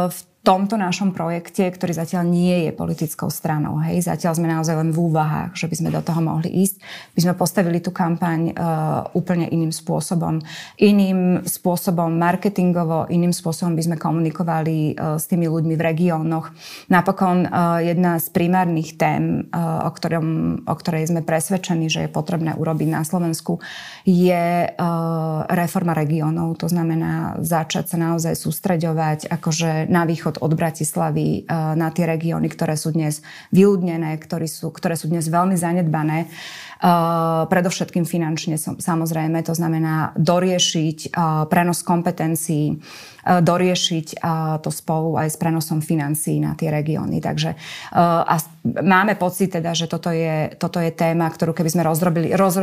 V 0.07 0.19
tomto 0.49 0.81
našom 0.81 1.13
projekte, 1.13 1.69
ktorý 1.69 1.93
zatiaľ 1.93 2.25
nie 2.25 2.65
je 2.65 2.73
politickou 2.73 3.29
stranou, 3.29 3.77
hej, 3.85 4.01
zatiaľ 4.01 4.33
sme 4.33 4.49
naozaj 4.49 4.81
len 4.81 4.97
v 4.97 5.13
úvahách, 5.13 5.53
že 5.53 5.69
by 5.69 5.77
sme 5.77 5.93
do 5.93 6.01
toho 6.01 6.25
mohli 6.25 6.49
ísť, 6.65 6.81
by 7.13 7.21
sme 7.21 7.35
postavili 7.37 7.85
tú 7.85 7.93
kampaň 7.93 8.57
uh, 8.57 9.05
úplne 9.13 9.45
iným 9.45 9.69
spôsobom. 9.69 10.41
Iným 10.81 11.45
spôsobom 11.45 12.17
marketingovo, 12.17 13.13
iným 13.13 13.37
spôsobom 13.37 13.77
by 13.77 13.93
sme 13.93 13.97
komunikovali 14.01 14.97
uh, 14.97 15.21
s 15.21 15.29
tými 15.29 15.53
ľuďmi 15.53 15.77
v 15.77 15.85
regiónoch. 15.85 16.49
Napokon 16.89 17.45
uh, 17.45 17.85
jedna 17.85 18.17
z 18.17 18.33
primárnych 18.33 18.97
tém, 18.97 19.53
uh, 19.53 19.85
o, 19.85 19.93
ktorom, 19.93 20.27
o 20.65 20.75
ktorej 20.81 21.13
sme 21.13 21.21
presvedčení, 21.21 21.93
že 21.93 22.09
je 22.09 22.11
potrebné 22.11 22.57
urobiť 22.57 22.89
na 22.89 23.05
Slovensku, 23.05 23.61
je 24.09 24.65
uh, 24.65 25.45
reforma 25.53 25.93
regiónov. 25.93 26.57
To 26.65 26.73
znamená 26.73 27.37
začať 27.45 27.93
sa 27.93 28.01
naozaj 28.01 28.33
sústreďovať 28.33 29.29
akože 29.29 29.93
na 29.93 30.09
východ 30.09 30.38
od 30.41 30.53
Bratislavy 30.55 31.43
eh, 31.43 31.75
na 31.77 31.89
tie 31.91 32.09
regióny, 32.09 32.49
ktoré 32.49 32.75
sú 32.79 32.95
dnes 32.95 33.21
vyľudnené, 33.53 34.17
ktoré 34.19 34.47
sú, 34.47 34.71
ktoré 34.73 34.95
sú 34.97 35.11
dnes 35.11 35.27
veľmi 35.29 35.57
zanedbané. 35.59 36.31
Uh, 36.79 37.51
predovšetkým 37.51 38.07
finančne 38.07 38.55
samozrejme, 38.55 39.43
to 39.43 39.51
znamená 39.51 40.15
doriešiť 40.15 41.11
uh, 41.11 41.51
prenos 41.51 41.83
kompetencií, 41.83 42.79
doriešiť 43.27 44.23
to 44.63 44.71
spolu 44.71 45.19
aj 45.19 45.29
s 45.33 45.37
prenosom 45.37 45.83
financií 45.83 46.39
na 46.39 46.55
tie 46.55 46.71
regióny. 46.71 47.19
Takže 47.19 47.55
a 47.99 48.35
máme 48.69 49.17
pocit 49.17 49.53
teda, 49.55 49.73
že 49.73 49.89
toto 49.89 50.13
je, 50.13 50.53
toto 50.61 50.77
je 50.79 50.93
téma, 50.93 51.29
ktorú 51.29 51.57
keby 51.57 51.71
sme 51.73 51.83
rozrobili, 51.87 52.33
roz, 52.37 52.61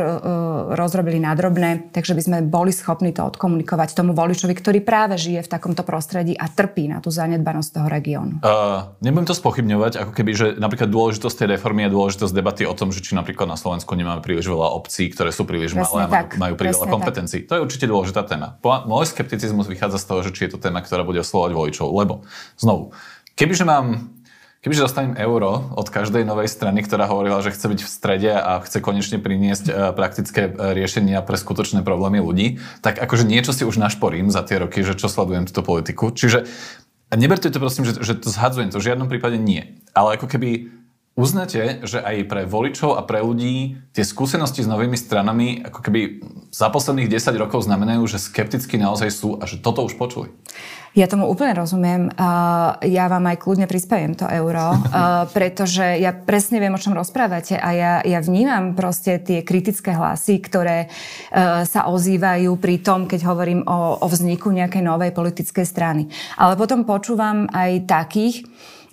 rozrobili 0.74 1.18
na 1.18 1.34
drobné, 1.34 1.90
takže 1.90 2.14
by 2.14 2.22
sme 2.22 2.36
boli 2.46 2.70
schopní 2.70 3.10
to 3.10 3.26
odkomunikovať 3.26 3.96
tomu 3.96 4.14
voličovi, 4.14 4.54
ktorý 4.54 4.78
práve 4.82 5.18
žije 5.18 5.42
v 5.44 5.50
takomto 5.50 5.82
prostredí 5.82 6.38
a 6.38 6.46
trpí 6.46 6.86
na 6.86 7.02
tú 7.02 7.10
zanedbanosť 7.10 7.70
toho 7.74 7.88
regiónu. 7.90 8.38
Uh, 8.44 8.94
nebudem 9.02 9.26
to 9.26 9.34
spochybňovať, 9.34 9.92
ako 10.02 10.12
keby, 10.14 10.30
že 10.36 10.46
napríklad 10.60 10.90
dôležitosť 10.92 11.36
tej 11.42 11.48
reformy 11.58 11.86
je 11.86 11.90
dôležitosť 11.94 12.32
debaty 12.32 12.62
o 12.68 12.74
tom, 12.76 12.94
že 12.94 13.02
či 13.02 13.18
napríklad 13.18 13.50
na 13.50 13.58
Slovensku 13.58 13.90
nemáme 13.98 14.22
príliš 14.22 14.46
veľa 14.46 14.68
obcí, 14.76 15.10
ktoré 15.10 15.34
sú 15.34 15.42
príliš 15.42 15.74
presne 15.74 16.06
malé 16.06 16.06
a 16.06 16.08
majú, 16.10 16.26
majú 16.38 16.54
príliš 16.54 16.76
veľa 16.78 16.92
kompetencií. 16.92 17.40
Tak. 17.44 17.48
To 17.48 17.52
je 17.58 17.60
určite 17.66 17.86
dôležitá 17.90 18.22
téma. 18.28 18.58
Môj 18.62 19.10
skepticizmus 19.10 19.66
vychádza 19.66 19.98
z 19.98 20.06
toho, 20.06 20.20
že 20.22 20.30
či 20.30 20.40
je 20.45 20.45
to 20.50 20.58
téma, 20.60 20.82
ktorá 20.82 21.02
bude 21.02 21.22
oslovať 21.22 21.52
voličov. 21.52 21.88
Lebo, 21.90 22.26
znovu, 22.56 22.94
kebyže 23.34 23.66
mám 23.66 24.16
Kebyže 24.66 24.82
dostanem 24.82 25.14
euro 25.14 25.70
od 25.78 25.86
každej 25.94 26.26
novej 26.26 26.50
strany, 26.50 26.82
ktorá 26.82 27.06
hovorila, 27.06 27.38
že 27.38 27.54
chce 27.54 27.70
byť 27.70 27.80
v 27.86 27.86
strede 27.86 28.32
a 28.34 28.58
chce 28.66 28.82
konečne 28.82 29.22
priniesť 29.22 29.70
e, 29.70 29.72
praktické 29.94 30.50
e, 30.50 30.74
riešenia 30.74 31.22
pre 31.22 31.38
skutočné 31.38 31.86
problémy 31.86 32.18
ľudí, 32.18 32.58
tak 32.82 32.98
akože 32.98 33.30
niečo 33.30 33.54
si 33.54 33.62
už 33.62 33.78
našporím 33.78 34.26
za 34.34 34.42
tie 34.42 34.58
roky, 34.58 34.82
že 34.82 34.98
čo 34.98 35.06
sledujem 35.06 35.46
túto 35.46 35.62
politiku. 35.62 36.10
Čiže 36.10 36.50
neberte 37.14 37.46
to 37.46 37.62
prosím, 37.62 37.86
že, 37.86 38.02
že 38.02 38.18
to 38.18 38.26
zhadzujem, 38.26 38.74
to 38.74 38.82
v 38.82 38.90
žiadnom 38.90 39.06
prípade 39.06 39.38
nie. 39.38 39.78
Ale 39.94 40.18
ako 40.18 40.26
keby 40.26 40.75
Uznáte, 41.16 41.80
že 41.88 42.04
aj 42.04 42.28
pre 42.28 42.44
voličov 42.44 42.92
a 42.92 43.00
pre 43.00 43.24
ľudí 43.24 43.80
tie 43.96 44.04
skúsenosti 44.04 44.60
s 44.60 44.68
novými 44.68 45.00
stranami 45.00 45.64
ako 45.64 45.80
keby 45.80 46.00
za 46.52 46.68
posledných 46.68 47.08
10 47.08 47.40
rokov 47.40 47.64
znamenajú, 47.64 48.04
že 48.04 48.20
skepticky 48.20 48.76
naozaj 48.76 49.08
sú 49.16 49.40
a 49.40 49.48
že 49.48 49.56
toto 49.56 49.80
už 49.80 49.96
počuli? 49.96 50.28
Ja 50.92 51.08
tomu 51.08 51.24
úplne 51.24 51.56
rozumiem. 51.56 52.12
Ja 52.84 53.04
vám 53.08 53.24
aj 53.32 53.40
kľudne 53.40 53.64
prispeviem 53.64 54.12
to 54.12 54.28
euro, 54.28 54.76
pretože 55.36 55.96
ja 55.96 56.12
presne 56.12 56.60
viem, 56.60 56.76
o 56.76 56.80
čom 56.80 56.92
rozprávate 56.92 57.56
a 57.56 57.68
ja, 57.72 57.92
ja 58.04 58.20
vnímam 58.20 58.76
proste 58.76 59.16
tie 59.16 59.40
kritické 59.40 59.96
hlasy, 59.96 60.36
ktoré 60.40 60.84
e, 60.84 60.88
sa 61.64 61.88
ozývajú 61.88 62.60
pri 62.60 62.84
tom, 62.84 63.08
keď 63.08 63.24
hovorím 63.24 63.64
o, 63.64 64.04
o 64.04 64.06
vzniku 64.08 64.52
nejakej 64.52 64.84
novej 64.84 65.16
politickej 65.16 65.64
strany. 65.64 66.12
Ale 66.36 66.60
potom 66.60 66.84
počúvam 66.84 67.48
aj 67.52 67.88
takých, 67.88 68.44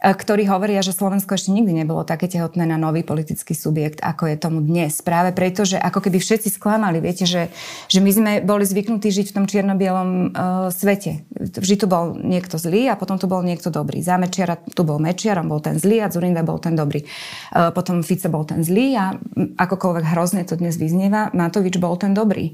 ktorí 0.03 0.43
hovoria, 0.51 0.83
že 0.83 0.91
Slovensko 0.91 1.39
ešte 1.39 1.55
nikdy 1.55 1.71
nebolo 1.71 2.03
také 2.03 2.27
tehotné 2.27 2.67
na 2.67 2.75
nový 2.75 3.07
politický 3.07 3.55
subjekt, 3.55 4.03
ako 4.03 4.27
je 4.27 4.35
tomu 4.35 4.59
dnes. 4.59 4.99
Práve 4.99 5.31
preto, 5.31 5.63
že 5.63 5.79
ako 5.79 6.03
keby 6.03 6.19
všetci 6.19 6.51
sklamali. 6.51 6.99
Viete, 6.99 7.23
že, 7.23 7.47
že 7.87 8.03
my 8.03 8.11
sme 8.11 8.31
boli 8.43 8.67
zvyknutí 8.67 9.07
žiť 9.07 9.31
v 9.31 9.35
tom 9.39 9.45
čierno-bielom 9.47 10.09
uh, 10.35 10.67
svete. 10.75 11.23
Vždy 11.39 11.75
tu 11.79 11.87
bol 11.87 12.19
niekto 12.19 12.59
zlý 12.59 12.91
a 12.91 12.99
potom 12.99 13.15
tu 13.15 13.31
bol 13.31 13.39
niekto 13.39 13.71
dobrý. 13.71 14.03
Za 14.03 14.19
Mečiara 14.19 14.59
tu 14.59 14.83
bol 14.83 14.99
Mečiar, 14.99 15.39
on 15.39 15.47
bol 15.47 15.63
ten 15.63 15.79
zlý 15.79 16.03
a 16.03 16.11
Zurinda 16.11 16.43
bol 16.43 16.59
ten 16.59 16.75
dobrý. 16.75 17.07
Uh, 17.55 17.71
potom 17.71 18.03
Fico 18.03 18.27
bol 18.27 18.43
ten 18.43 18.59
zlý 18.59 18.99
a 18.99 19.15
akokoľvek 19.55 20.03
hrozne 20.11 20.43
to 20.43 20.59
dnes 20.59 20.75
vyznieva, 20.75 21.31
Matovič 21.31 21.79
bol 21.79 21.95
ten 21.95 22.11
dobrý. 22.11 22.51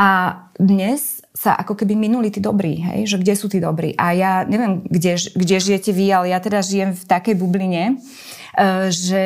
A 0.00 0.40
dnes 0.56 1.20
sa 1.36 1.52
ako 1.52 1.76
keby 1.76 1.92
minuli 1.92 2.32
tí 2.32 2.40
dobrí, 2.40 2.80
hej? 2.80 3.12
že 3.12 3.16
kde 3.20 3.34
sú 3.36 3.52
tí 3.52 3.60
dobrí. 3.60 3.92
A 4.00 4.16
ja 4.16 4.32
neviem, 4.48 4.80
kde, 4.88 5.20
kde 5.36 5.56
žijete 5.60 5.92
vy, 5.92 6.08
ale 6.08 6.32
ja 6.32 6.40
teda 6.40 6.64
žijem 6.64 6.96
v 6.96 7.04
takej 7.04 7.36
bubline, 7.36 7.84
e, 7.92 7.94
že 8.88 9.22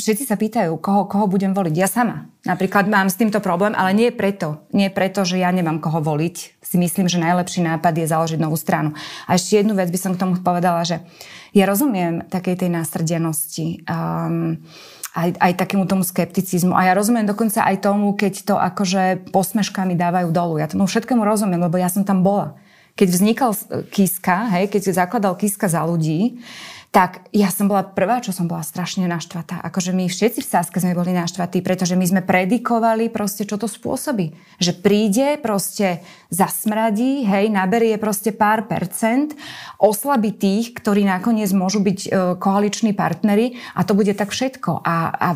všetci 0.00 0.24
sa 0.24 0.40
pýtajú, 0.40 0.80
koho, 0.80 1.04
koho 1.04 1.28
budem 1.28 1.52
voliť. 1.52 1.74
Ja 1.76 1.92
sama 1.92 2.24
napríklad 2.44 2.88
mám 2.88 3.12
s 3.12 3.20
týmto 3.20 3.44
problém, 3.44 3.76
ale 3.76 3.92
nie 3.92 4.08
preto. 4.08 4.64
Nie 4.72 4.88
preto, 4.88 5.28
že 5.28 5.36
ja 5.36 5.52
nemám 5.52 5.76
koho 5.76 6.00
voliť. 6.00 6.64
Si 6.64 6.76
myslím, 6.80 7.04
že 7.04 7.20
najlepší 7.20 7.60
nápad 7.60 7.92
je 8.00 8.06
založiť 8.08 8.40
novú 8.40 8.56
stranu. 8.56 8.96
A 9.28 9.36
ešte 9.36 9.60
jednu 9.60 9.76
vec 9.76 9.92
by 9.92 9.98
som 10.00 10.12
k 10.16 10.20
tomu 10.24 10.40
povedala, 10.40 10.80
že 10.88 11.04
ja 11.52 11.68
rozumiem 11.68 12.24
takej 12.30 12.64
tej 12.64 12.70
násrdenosti. 12.72 13.84
Um, 13.84 14.64
aj, 15.14 15.36
aj 15.42 15.52
takému 15.58 15.84
tomu 15.90 16.06
skepticizmu. 16.06 16.70
A 16.74 16.86
ja 16.86 16.92
rozumiem 16.94 17.26
dokonca 17.26 17.66
aj 17.66 17.82
tomu, 17.82 18.14
keď 18.14 18.34
to 18.46 18.54
akože 18.54 19.32
posmeškami 19.34 19.98
dávajú 19.98 20.30
dolu. 20.30 20.62
Ja 20.62 20.70
tomu 20.70 20.86
všetkému 20.86 21.22
rozumiem, 21.26 21.58
lebo 21.58 21.78
ja 21.78 21.90
som 21.90 22.06
tam 22.06 22.22
bola. 22.22 22.54
Keď 22.94 23.08
vznikal 23.10 23.50
Kiska, 23.90 24.50
hej, 24.54 24.70
keď 24.70 24.94
zakladal 24.94 25.34
Kiska 25.34 25.66
za 25.66 25.82
ľudí, 25.82 26.42
tak 26.90 27.30
ja 27.30 27.54
som 27.54 27.70
bola 27.70 27.86
prvá, 27.86 28.18
čo 28.18 28.34
som 28.34 28.50
bola 28.50 28.66
strašne 28.66 29.06
naštvatá. 29.06 29.62
Akože 29.62 29.94
my 29.94 30.10
všetci 30.10 30.42
v 30.42 30.50
Sáske 30.50 30.82
sme 30.82 30.98
boli 30.98 31.14
naštvatí, 31.14 31.62
pretože 31.62 31.94
my 31.94 32.02
sme 32.02 32.20
predikovali 32.26 33.06
proste, 33.06 33.46
čo 33.46 33.62
to 33.62 33.70
spôsobí. 33.70 34.34
Že 34.58 34.72
príde, 34.82 35.38
proste 35.38 36.02
zasmradí, 36.34 37.22
hej, 37.22 37.46
naberie 37.46 37.94
proste 37.94 38.34
pár 38.34 38.66
percent, 38.66 39.38
oslabí 39.78 40.34
tých, 40.34 40.74
ktorí 40.74 41.06
nakoniec 41.06 41.54
môžu 41.54 41.78
byť 41.78 41.98
e, 42.02 42.08
koaliční 42.42 42.90
partnery 42.90 43.54
a 43.78 43.86
to 43.86 43.94
bude 43.94 44.10
tak 44.18 44.34
všetko. 44.34 44.82
A, 44.82 45.14
a 45.14 45.28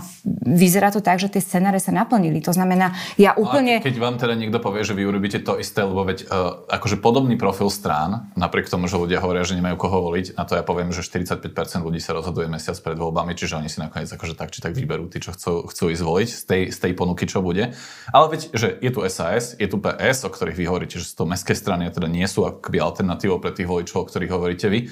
vyzerá 0.43 0.91
to 0.91 1.07
tak, 1.07 1.23
že 1.23 1.31
tie 1.31 1.43
scenáre 1.43 1.79
sa 1.79 1.95
naplnili. 1.95 2.43
To 2.43 2.51
znamená, 2.51 2.99
ja 3.15 3.31
úplne... 3.39 3.79
A 3.79 3.87
keď 3.87 4.03
vám 4.03 4.19
teda 4.19 4.35
niekto 4.35 4.59
povie, 4.59 4.83
že 4.83 4.99
vy 4.99 5.07
urobíte 5.07 5.39
to 5.39 5.63
isté, 5.63 5.87
lebo 5.87 6.03
veď 6.03 6.27
e, 6.27 6.35
akože 6.67 6.99
podobný 6.99 7.39
profil 7.39 7.71
strán, 7.71 8.27
napriek 8.35 8.67
tomu, 8.67 8.91
že 8.91 8.99
ľudia 8.99 9.23
hovoria, 9.23 9.47
že 9.47 9.55
nemajú 9.55 9.79
koho 9.79 10.11
voliť, 10.11 10.35
na 10.35 10.43
to 10.43 10.59
ja 10.59 10.67
poviem, 10.67 10.91
že 10.91 11.07
40 11.07 11.44
95% 11.45 11.85
ľudí 11.85 12.01
sa 12.01 12.17
rozhoduje 12.17 12.49
mesiac 12.49 12.79
pred 12.81 12.97
voľbami, 12.97 13.37
čiže 13.37 13.61
oni 13.61 13.69
si 13.69 13.83
nakoniec 13.83 14.09
akože 14.09 14.33
tak 14.33 14.55
či 14.55 14.65
tak 14.65 14.73
vyberú 14.73 15.13
tí, 15.13 15.21
čo 15.21 15.37
chcú, 15.37 15.69
chcú 15.69 15.85
ísť 15.93 16.03
voliť 16.03 16.29
z 16.33 16.43
tej, 16.49 16.63
z 16.73 16.79
tej 16.81 16.93
ponuky, 16.97 17.29
čo 17.29 17.45
bude. 17.45 17.77
Ale 18.09 18.27
veď, 18.33 18.57
že 18.57 18.69
je 18.81 18.91
tu 18.91 19.05
SAS, 19.13 19.59
je 19.61 19.69
tu 19.69 19.77
PS, 19.77 20.25
o 20.25 20.31
ktorých 20.33 20.57
vy 20.57 20.65
hovoríte, 20.65 20.97
že 20.97 21.13
sú 21.13 21.25
to 21.25 21.29
mestské 21.29 21.53
strany 21.53 21.85
a 21.89 21.93
teda 21.93 22.09
nie 22.09 22.25
sú 22.25 22.49
akoby 22.49 22.81
alternatívou 22.81 23.43
pre 23.43 23.53
tých 23.53 23.69
voličov, 23.69 24.05
o 24.05 24.09
ktorých 24.09 24.33
hovoríte 24.33 24.67
vy. 24.73 24.89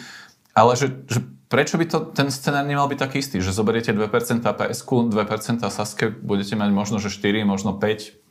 Ale 0.53 0.77
že, 0.77 0.93
že 1.09 1.25
prečo 1.49 1.81
by 1.81 1.85
to, 1.89 1.99
ten 2.13 2.29
scenár 2.29 2.69
nemal 2.69 2.85
byť 2.89 2.99
taký 3.01 3.25
istý, 3.25 3.41
že 3.41 3.57
zoberiete 3.57 3.97
2% 3.97 4.45
PSK, 4.45 4.91
2% 5.09 5.65
Saske, 5.73 6.13
budete 6.13 6.61
mať 6.61 6.71
možno, 6.73 6.97
že 7.01 7.09
4, 7.09 7.45
možno 7.49 7.73
5, 7.73 8.23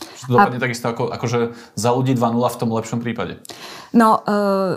to 0.00 0.32
dopadne 0.32 0.58
a... 0.60 0.62
takisto 0.62 0.86
ako, 0.88 1.12
akože 1.12 1.38
za 1.76 1.90
ľudí 1.92 2.16
2-0 2.16 2.40
v 2.40 2.58
tom 2.58 2.70
lepšom 2.72 2.98
prípade. 3.00 3.40
No, 3.92 4.20
uh, 4.24 4.76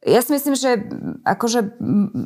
ja 0.00 0.24
si 0.24 0.32
myslím, 0.32 0.56
že 0.56 0.80
akože 1.28 1.76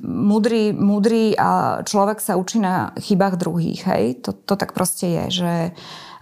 múdry, 0.07 0.71
múdry 0.71 1.35
človek 1.83 2.23
sa 2.23 2.39
učí 2.39 2.63
na 2.63 2.95
chybách 2.95 3.35
druhých, 3.35 3.83
hej? 3.91 4.05
To, 4.23 4.31
to 4.31 4.55
tak 4.55 4.79
proste 4.79 5.11
je, 5.11 5.25
že 5.43 5.53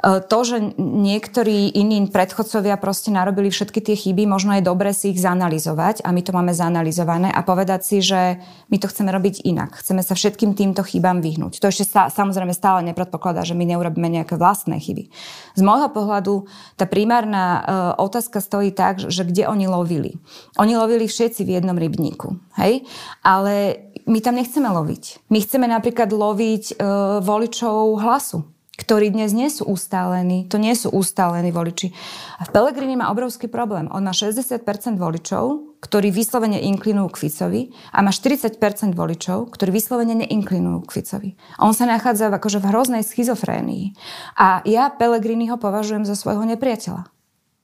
to, 0.02 0.38
že 0.42 0.74
niektorí 0.82 1.70
iní 1.78 2.10
predchodcovia 2.10 2.74
proste 2.74 3.14
narobili 3.14 3.54
všetky 3.54 3.78
tie 3.78 3.94
chyby, 3.94 4.26
možno 4.26 4.58
je 4.58 4.66
dobre 4.66 4.90
si 4.90 5.14
ich 5.14 5.22
zanalizovať 5.22 6.02
a 6.02 6.10
my 6.10 6.20
to 6.26 6.34
máme 6.34 6.50
zanalizované 6.50 7.30
a 7.30 7.38
povedať 7.46 7.86
si, 7.86 7.96
že 8.02 8.42
my 8.66 8.76
to 8.82 8.90
chceme 8.90 9.14
robiť 9.14 9.46
inak. 9.46 9.78
Chceme 9.78 10.02
sa 10.02 10.18
všetkým 10.18 10.58
týmto 10.58 10.82
chybám 10.82 11.22
vyhnúť. 11.22 11.62
To 11.62 11.70
ešte 11.70 11.86
sa, 11.86 12.10
samozrejme 12.10 12.50
stále 12.50 12.82
nepredpokladá, 12.82 13.46
že 13.46 13.54
my 13.54 13.62
neurobíme 13.62 14.10
nejaké 14.10 14.34
vlastné 14.34 14.82
chyby. 14.82 15.06
Z 15.54 15.62
môjho 15.62 15.86
pohľadu 15.94 16.50
tá 16.74 16.90
primárna 16.90 17.44
uh, 17.46 17.62
otázka 18.02 18.42
stojí 18.42 18.74
tak, 18.74 19.06
že 19.06 19.22
kde 19.22 19.46
oni 19.46 19.70
lovili. 19.70 20.18
Oni 20.58 20.74
lovili 20.74 21.06
všetci 21.06 21.46
v 21.46 21.62
jednom 21.62 21.78
rybníku. 21.78 22.42
Hej? 22.58 22.82
Ale 23.22 23.86
my 24.10 24.18
tam 24.18 24.34
nechceme 24.34 24.66
loviť. 24.66 25.30
My 25.30 25.38
chceme 25.38 25.70
napríklad 25.70 26.10
loviť 26.10 26.74
uh, 26.74 27.22
voličov 27.22 28.02
hlasu 28.02 28.50
ktorí 28.82 29.14
dnes 29.14 29.30
nie 29.30 29.46
sú 29.46 29.70
ustálení. 29.70 30.50
To 30.50 30.58
nie 30.58 30.74
sú 30.74 30.90
ustálení 30.90 31.54
voliči. 31.54 31.94
A 32.42 32.50
v 32.50 32.50
Pelegrini 32.50 32.98
má 32.98 33.14
obrovský 33.14 33.46
problém. 33.46 33.86
On 33.94 34.02
má 34.02 34.10
60% 34.10 34.58
voličov, 34.98 35.78
ktorí 35.78 36.10
vyslovene 36.10 36.58
inklinujú 36.58 37.14
k 37.14 37.20
Ficovi 37.22 37.62
a 37.94 38.02
má 38.02 38.10
40% 38.10 38.58
voličov, 38.98 39.54
ktorí 39.54 39.70
vyslovene 39.70 40.26
neinklinujú 40.26 40.82
k 40.82 40.94
Ficovi. 40.98 41.30
On 41.62 41.70
sa 41.70 41.86
nachádza 41.86 42.26
akože 42.34 42.58
v 42.58 42.68
hroznej 42.74 43.02
schizofrénii. 43.06 43.94
A 44.34 44.66
ja 44.66 44.90
Pelegriniho 44.90 45.62
považujem 45.62 46.02
za 46.02 46.18
svojho 46.18 46.42
nepriateľa. 46.42 47.21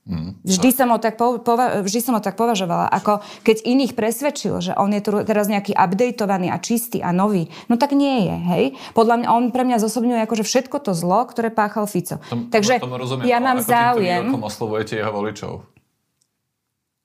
Mm. 0.09 0.41
Vždy, 0.41 0.69
som 0.73 0.89
ho 0.89 0.97
tak 0.97 1.21
pova- 1.21 1.85
vždy 1.85 2.01
som 2.01 2.17
ho 2.17 2.23
tak 2.25 2.33
považovala. 2.41 2.89
Ako 2.89 3.21
keď 3.45 3.61
iných 3.69 3.93
presvedčil, 3.93 4.57
že 4.65 4.73
on 4.73 4.89
je 4.97 5.05
tu 5.05 5.13
teraz 5.29 5.53
nejaký 5.53 5.77
updateovaný 5.77 6.49
a 6.49 6.57
čistý 6.57 7.05
a 7.05 7.13
nový. 7.13 7.53
No 7.69 7.77
tak 7.77 7.93
nie 7.93 8.25
je, 8.25 8.37
hej? 8.57 8.65
Podľa 8.97 9.21
mňa, 9.21 9.29
on 9.29 9.53
pre 9.53 9.69
mňa 9.69 9.85
zosobňuje 9.85 10.25
akože 10.25 10.49
všetko 10.49 10.81
to 10.81 10.97
zlo, 10.97 11.29
ktoré 11.29 11.53
páchal 11.53 11.85
Fico. 11.85 12.17
Tom, 12.33 12.49
Takže 12.49 12.81
tomu 12.81 12.97
rozumiem, 12.97 13.29
ja 13.29 13.37
mám 13.37 13.61
záujem... 13.61 14.33
Ako 14.33 14.49
oslovujete 14.49 14.97
jeho 14.97 15.13
voličov? 15.13 15.69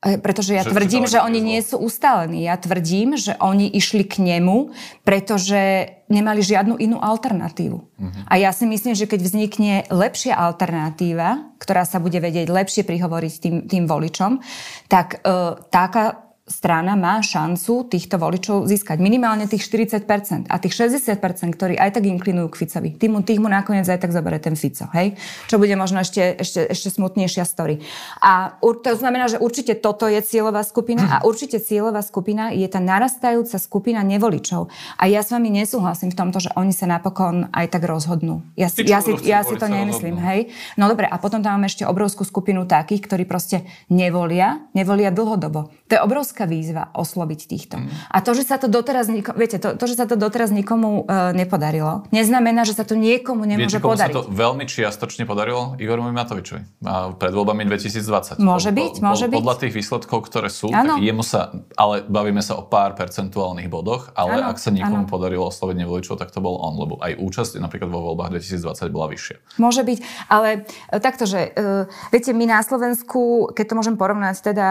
Pretože 0.04 0.52
ja 0.52 0.68
že 0.68 0.76
tvrdím, 0.76 1.08
že 1.08 1.24
oni 1.24 1.40
nie 1.40 1.60
sú 1.64 1.80
ustalení. 1.80 2.44
Ja 2.44 2.60
tvrdím, 2.60 3.16
že 3.16 3.40
oni 3.40 3.72
išli 3.72 4.04
k 4.04 4.20
nemu, 4.20 4.76
pretože 5.08 5.88
nemali 6.12 6.44
žiadnu 6.44 6.76
inú 6.76 7.00
alternatívu. 7.00 7.78
Uh-huh. 7.80 8.24
A 8.28 8.36
ja 8.36 8.52
si 8.52 8.68
myslím, 8.68 8.94
že 8.94 9.08
keď 9.08 9.20
vznikne 9.24 9.74
lepšia 9.88 10.36
alternatíva, 10.36 11.56
ktorá 11.58 11.88
sa 11.88 12.04
bude 12.04 12.20
vedieť 12.20 12.52
lepšie 12.52 12.84
prihovoriť 12.84 13.34
tým, 13.40 13.56
tým 13.66 13.84
voličom, 13.88 14.44
tak 14.92 15.24
uh, 15.24 15.56
taká 15.72 16.33
strana 16.44 17.00
má 17.00 17.24
šancu 17.24 17.88
týchto 17.88 18.20
voličov 18.20 18.68
získať 18.68 19.00
minimálne 19.00 19.48
tých 19.48 19.64
40%. 19.64 20.52
A 20.52 20.56
tých 20.60 20.76
60%, 20.76 21.16
ktorí 21.56 21.80
aj 21.80 21.96
tak 21.96 22.04
inklinujú 22.04 22.52
k 22.52 22.60
Ficovi, 22.64 22.90
tým, 23.00 23.24
tých 23.24 23.40
mu 23.40 23.48
nakoniec 23.48 23.88
aj 23.88 24.04
tak 24.04 24.12
zoberie 24.12 24.44
ten 24.44 24.60
Fico. 24.60 24.92
Hej? 24.92 25.16
Čo 25.48 25.56
bude 25.56 25.72
možno 25.80 26.04
ešte, 26.04 26.36
ešte, 26.36 26.68
ešte 26.68 26.92
smutnejšia 26.92 27.48
story. 27.48 27.80
A 28.20 28.60
to 28.60 28.92
znamená, 29.00 29.32
že 29.32 29.40
určite 29.40 29.80
toto 29.80 30.04
je 30.12 30.20
cieľová 30.20 30.68
skupina 30.68 31.16
a 31.16 31.24
určite 31.24 31.64
cieľová 31.64 32.04
skupina 32.04 32.52
je 32.52 32.68
tá 32.68 32.84
narastajúca 32.84 33.56
skupina 33.56 34.04
nevoličov. 34.04 34.68
A 35.00 35.08
ja 35.08 35.24
s 35.24 35.32
vami 35.32 35.48
nesúhlasím 35.48 36.12
v 36.12 36.20
tomto, 36.20 36.44
že 36.44 36.52
oni 36.60 36.76
sa 36.76 36.92
napokon 36.92 37.48
aj 37.56 37.72
tak 37.72 37.88
rozhodnú. 37.88 38.44
Ja, 38.60 38.68
si, 38.68 38.84
ja, 38.84 39.00
si, 39.00 39.16
ja 39.24 39.48
si 39.48 39.56
to 39.56 39.72
nemyslím. 39.72 40.20
Hej? 40.20 40.52
No 40.76 40.92
dobre, 40.92 41.08
a 41.08 41.16
potom 41.16 41.40
tam 41.40 41.56
máme 41.56 41.72
ešte 41.72 41.88
obrovskú 41.88 42.28
skupinu 42.28 42.68
takých, 42.68 43.08
ktorí 43.08 43.24
proste 43.24 43.64
nevolia, 43.88 44.60
nevolia 44.76 45.08
dlhodobo. 45.08 45.72
To 45.88 45.92
je 45.96 46.02
obrovská 46.04 46.33
obrovská 46.34 46.50
výzva 46.50 46.90
osloviť 46.98 47.40
týchto. 47.46 47.78
Mm. 47.78 47.94
A 48.10 48.18
to, 48.26 48.34
že 48.34 48.50
sa 48.50 48.58
to 48.58 48.66
doteraz, 48.66 49.06
niko, 49.06 49.38
viete, 49.38 49.62
to, 49.62 49.78
to, 49.78 49.86
že 49.86 50.02
sa 50.02 50.10
to 50.10 50.18
doteraz 50.18 50.50
nikomu 50.50 51.06
uh, 51.06 51.30
nepodarilo, 51.30 52.10
neznamená, 52.10 52.66
že 52.66 52.74
sa 52.74 52.82
to 52.82 52.98
niekomu 52.98 53.46
nemôže 53.46 53.78
viete, 53.78 53.86
podariť. 53.86 54.10
sa 54.10 54.26
to 54.26 54.34
veľmi 54.34 54.66
čiastočne 54.66 55.30
podarilo 55.30 55.78
Igorovi 55.78 56.10
Matovičovi 56.10 56.82
pred 57.22 57.34
voľbami 57.38 57.70
2020. 57.70 58.42
Môže 58.42 58.74
byť, 58.74 58.94
po, 58.98 59.06
môže 59.06 59.30
po, 59.30 59.38
byť. 59.38 59.40
Podľa 59.46 59.58
tých 59.62 59.74
výsledkov, 59.78 60.18
ktoré 60.26 60.50
sú, 60.50 60.74
ano. 60.74 60.98
tak 60.98 61.06
jemu 61.06 61.22
sa, 61.22 61.54
ale 61.78 62.02
bavíme 62.02 62.42
sa 62.42 62.58
o 62.58 62.66
pár 62.66 62.98
percentuálnych 62.98 63.70
bodoch, 63.70 64.10
ale 64.18 64.42
ano. 64.42 64.50
ak 64.50 64.58
sa 64.58 64.74
niekomu 64.74 65.06
ano. 65.06 65.12
podarilo 65.12 65.46
osloviť 65.54 65.86
nevoličov, 65.86 66.18
tak 66.18 66.34
to 66.34 66.42
bol 66.42 66.58
on, 66.66 66.74
lebo 66.82 66.98
aj 66.98 67.14
účasť 67.22 67.62
napríklad 67.62 67.94
vo 67.94 68.02
voľbách 68.10 68.42
2020 68.42 68.90
bola 68.90 69.06
vyššia. 69.14 69.38
Môže 69.62 69.86
byť, 69.86 70.00
ale 70.34 70.66
e, 70.90 70.98
takto, 70.98 71.30
že 71.30 71.54
uh, 71.54 71.86
viete, 72.10 72.34
my 72.34 72.50
na 72.50 72.66
Slovensku, 72.66 73.54
keď 73.54 73.66
to 73.70 73.78
môžem 73.78 73.96
porovnať 74.00 74.36
teda 74.42 74.68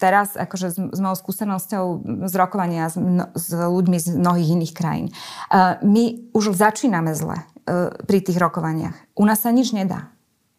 teraz 0.00 0.34
akože 0.48 0.66
s, 0.72 0.78
s 0.80 0.98
mojou 0.98 1.16
skúsenosťou 1.20 1.84
z 2.24 2.34
rokovania 2.34 2.88
s, 2.88 2.96
mno, 2.96 3.28
s 3.36 3.52
ľuďmi 3.52 3.98
z 4.00 4.06
mnohých 4.16 4.48
iných 4.56 4.72
krajín. 4.72 5.06
Uh, 5.52 5.76
my 5.84 6.32
už 6.32 6.56
začíname 6.56 7.12
zle 7.12 7.44
uh, 7.44 7.92
pri 8.08 8.24
tých 8.24 8.40
rokovaniach. 8.40 8.96
U 9.12 9.28
nás 9.28 9.44
sa 9.44 9.52
nič 9.52 9.76
nedá 9.76 10.08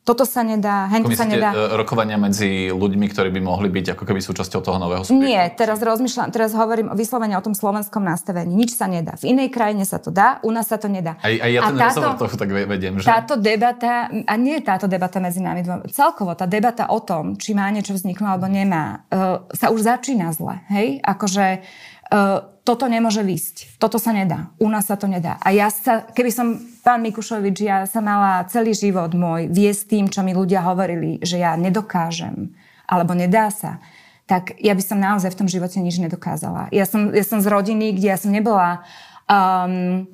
toto 0.09 0.25
sa 0.25 0.41
nedá, 0.41 0.89
hento 0.89 1.13
sa 1.13 1.29
nedá. 1.29 1.53
E, 1.53 1.77
rokovania 1.77 2.17
medzi 2.17 2.73
ľuďmi, 2.73 3.05
ktorí 3.13 3.29
by 3.29 3.41
mohli 3.45 3.69
byť 3.69 3.93
ako 3.93 4.03
keby 4.09 4.25
súčasťou 4.25 4.65
toho 4.65 4.81
nového 4.81 5.05
subjektu? 5.05 5.21
Nie, 5.21 5.53
teraz 5.53 5.77
rozmýšľam, 5.85 6.33
teraz 6.33 6.57
hovorím 6.57 6.97
vyslovene 6.97 7.37
o 7.37 7.43
tom 7.45 7.53
slovenskom 7.53 8.01
nastavení. 8.01 8.49
Nič 8.49 8.73
sa 8.73 8.89
nedá. 8.89 9.13
V 9.21 9.29
inej 9.29 9.53
krajine 9.53 9.85
sa 9.85 10.01
to 10.01 10.09
dá, 10.09 10.41
u 10.41 10.49
nás 10.49 10.65
sa 10.65 10.81
to 10.81 10.89
nedá. 10.89 11.21
Aj, 11.21 11.29
aj 11.29 11.51
ja 11.53 11.61
ten 11.61 11.77
táto, 11.77 12.01
rozhovor 12.01 12.25
tak 12.41 12.49
vediem, 12.49 12.97
že? 12.97 13.05
Táto 13.05 13.37
debata, 13.37 14.09
a 14.09 14.33
nie 14.33 14.57
je 14.57 14.63
táto 14.65 14.89
debata 14.89 15.21
medzi 15.21 15.45
nami 15.45 15.61
dvom, 15.61 15.85
celkovo 15.93 16.33
tá 16.33 16.49
debata 16.49 16.89
o 16.89 16.97
tom, 17.05 17.37
či 17.37 17.53
má 17.53 17.69
niečo 17.69 17.93
vzniknúť 17.93 18.33
alebo 18.33 18.49
nemá, 18.49 19.05
uh, 19.13 19.45
sa 19.53 19.69
už 19.69 19.85
začína 19.85 20.33
zle. 20.33 20.57
Hej? 20.73 21.05
Akože 21.05 21.61
uh, 22.09 22.49
toto 22.65 22.85
nemôže 22.85 23.25
výsť. 23.25 23.81
Toto 23.81 23.97
sa 23.97 24.13
nedá. 24.13 24.53
U 24.61 24.69
nás 24.69 24.85
sa 24.85 24.97
to 24.97 25.09
nedá. 25.09 25.41
A 25.41 25.53
ja 25.53 25.73
sa, 25.73 26.05
keby 26.05 26.29
som, 26.33 26.61
pán 26.81 27.03
Mikušovič, 27.03 27.57
ja 27.61 27.77
sa 27.85 27.99
mala 27.99 28.47
celý 28.47 28.71
život 28.73 29.11
môj 29.11 29.51
viesť 29.51 29.83
tým, 29.91 30.05
čo 30.07 30.23
mi 30.23 30.31
ľudia 30.31 30.63
hovorili, 30.63 31.19
že 31.19 31.39
ja 31.39 31.53
nedokážem, 31.59 32.55
alebo 32.87 33.13
nedá 33.13 33.51
sa, 33.51 33.83
tak 34.29 34.55
ja 34.61 34.77
by 34.77 34.83
som 34.83 35.01
naozaj 35.01 35.33
v 35.33 35.39
tom 35.43 35.49
živote 35.49 35.81
nič 35.81 35.97
nedokázala. 35.97 36.69
Ja 36.69 36.85
som, 36.85 37.09
ja 37.09 37.25
som 37.25 37.41
z 37.41 37.47
rodiny, 37.49 37.97
kde 37.97 38.07
ja 38.13 38.17
som 38.17 38.31
nebola... 38.31 38.85
Um, 39.25 40.05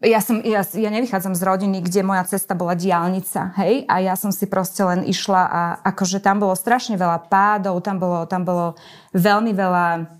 ja, 0.00 0.24
som, 0.24 0.40
ja, 0.40 0.64
ja 0.64 0.88
nevychádzam 0.88 1.36
z 1.36 1.44
rodiny, 1.44 1.84
kde 1.84 2.00
moja 2.00 2.24
cesta 2.24 2.56
bola 2.56 2.72
diálnica, 2.72 3.52
hej, 3.60 3.84
a 3.84 4.00
ja 4.00 4.16
som 4.16 4.32
si 4.32 4.48
proste 4.48 4.80
len 4.80 5.04
išla 5.04 5.42
a 5.44 5.60
akože 5.92 6.24
tam 6.24 6.40
bolo 6.40 6.56
strašne 6.56 6.96
veľa 6.96 7.28
pádov, 7.28 7.84
tam 7.84 8.00
bolo, 8.00 8.24
tam 8.24 8.48
bolo 8.48 8.80
veľmi 9.12 9.52
veľa 9.52 10.19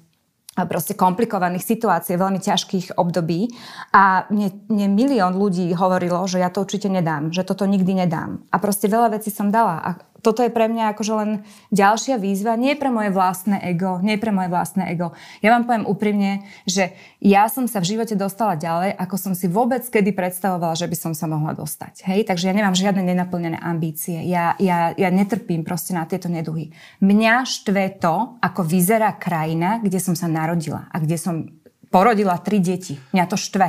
proste 0.59 0.99
komplikovaných 0.99 1.62
situácií, 1.62 2.19
veľmi 2.19 2.42
ťažkých 2.42 2.99
období. 2.99 3.49
A 3.95 4.26
mne, 4.28 4.50
mne 4.66 4.87
milión 4.92 5.38
ľudí 5.38 5.71
hovorilo, 5.73 6.26
že 6.26 6.42
ja 6.42 6.50
to 6.50 6.66
určite 6.66 6.90
nedám, 6.90 7.30
že 7.30 7.47
toto 7.47 7.64
nikdy 7.64 8.04
nedám. 8.04 8.42
A 8.50 8.59
proste 8.59 8.90
veľa 8.90 9.14
vecí 9.14 9.30
som 9.30 9.49
dala. 9.49 9.78
A 9.80 9.90
toto 10.21 10.41
je 10.45 10.53
pre 10.53 10.69
mňa 10.69 10.93
akože 10.97 11.12
len 11.17 11.31
ďalšia 11.73 12.17
výzva, 12.21 12.57
nie 12.57 12.77
pre 12.77 12.89
moje 12.89 13.12
vlastné 13.12 13.61
ego, 13.69 14.00
nie 14.00 14.21
pre 14.21 14.33
moje 14.33 14.53
vlastné 14.53 14.93
ego. 14.93 15.12
Ja 15.41 15.53
vám 15.57 15.69
poviem 15.69 15.85
úprimne, 15.89 16.45
že 16.65 16.97
ja 17.21 17.49
som 17.53 17.69
sa 17.69 17.81
v 17.81 17.97
živote 17.97 18.17
dostala 18.17 18.57
ďalej, 18.57 18.97
ako 18.97 19.17
som 19.21 19.33
si 19.37 19.49
vôbec 19.49 19.85
kedy 19.85 20.17
predstavovala, 20.17 20.77
že 20.77 20.89
by 20.89 20.97
som 20.97 21.12
sa 21.12 21.29
mohla 21.29 21.53
dostať. 21.53 22.05
Hej? 22.09 22.29
Takže 22.29 22.49
ja 22.49 22.55
nemám 22.57 22.77
žiadne 22.77 23.05
nenaplnené 23.05 23.61
ambície. 23.61 24.25
Ja, 24.25 24.57
ja, 24.57 24.97
ja 24.97 25.09
netrpím 25.12 25.65
proste 25.65 25.93
na 25.93 26.09
tieto 26.09 26.33
neduhy. 26.33 26.73
Mňa 27.05 27.45
štve 27.45 28.00
to, 28.00 28.41
ako 28.41 28.65
vyzerá 28.65 29.12
krajina, 29.17 29.81
kde 29.85 30.00
som 30.00 30.17
sa 30.17 30.29
narodila 30.29 30.89
a 30.89 30.97
kde 31.00 31.17
som 31.21 31.60
porodila 31.90 32.38
tri 32.38 32.62
deti. 32.62 32.97
Mňa 33.11 33.25
to 33.26 33.37
štve. 33.37 33.68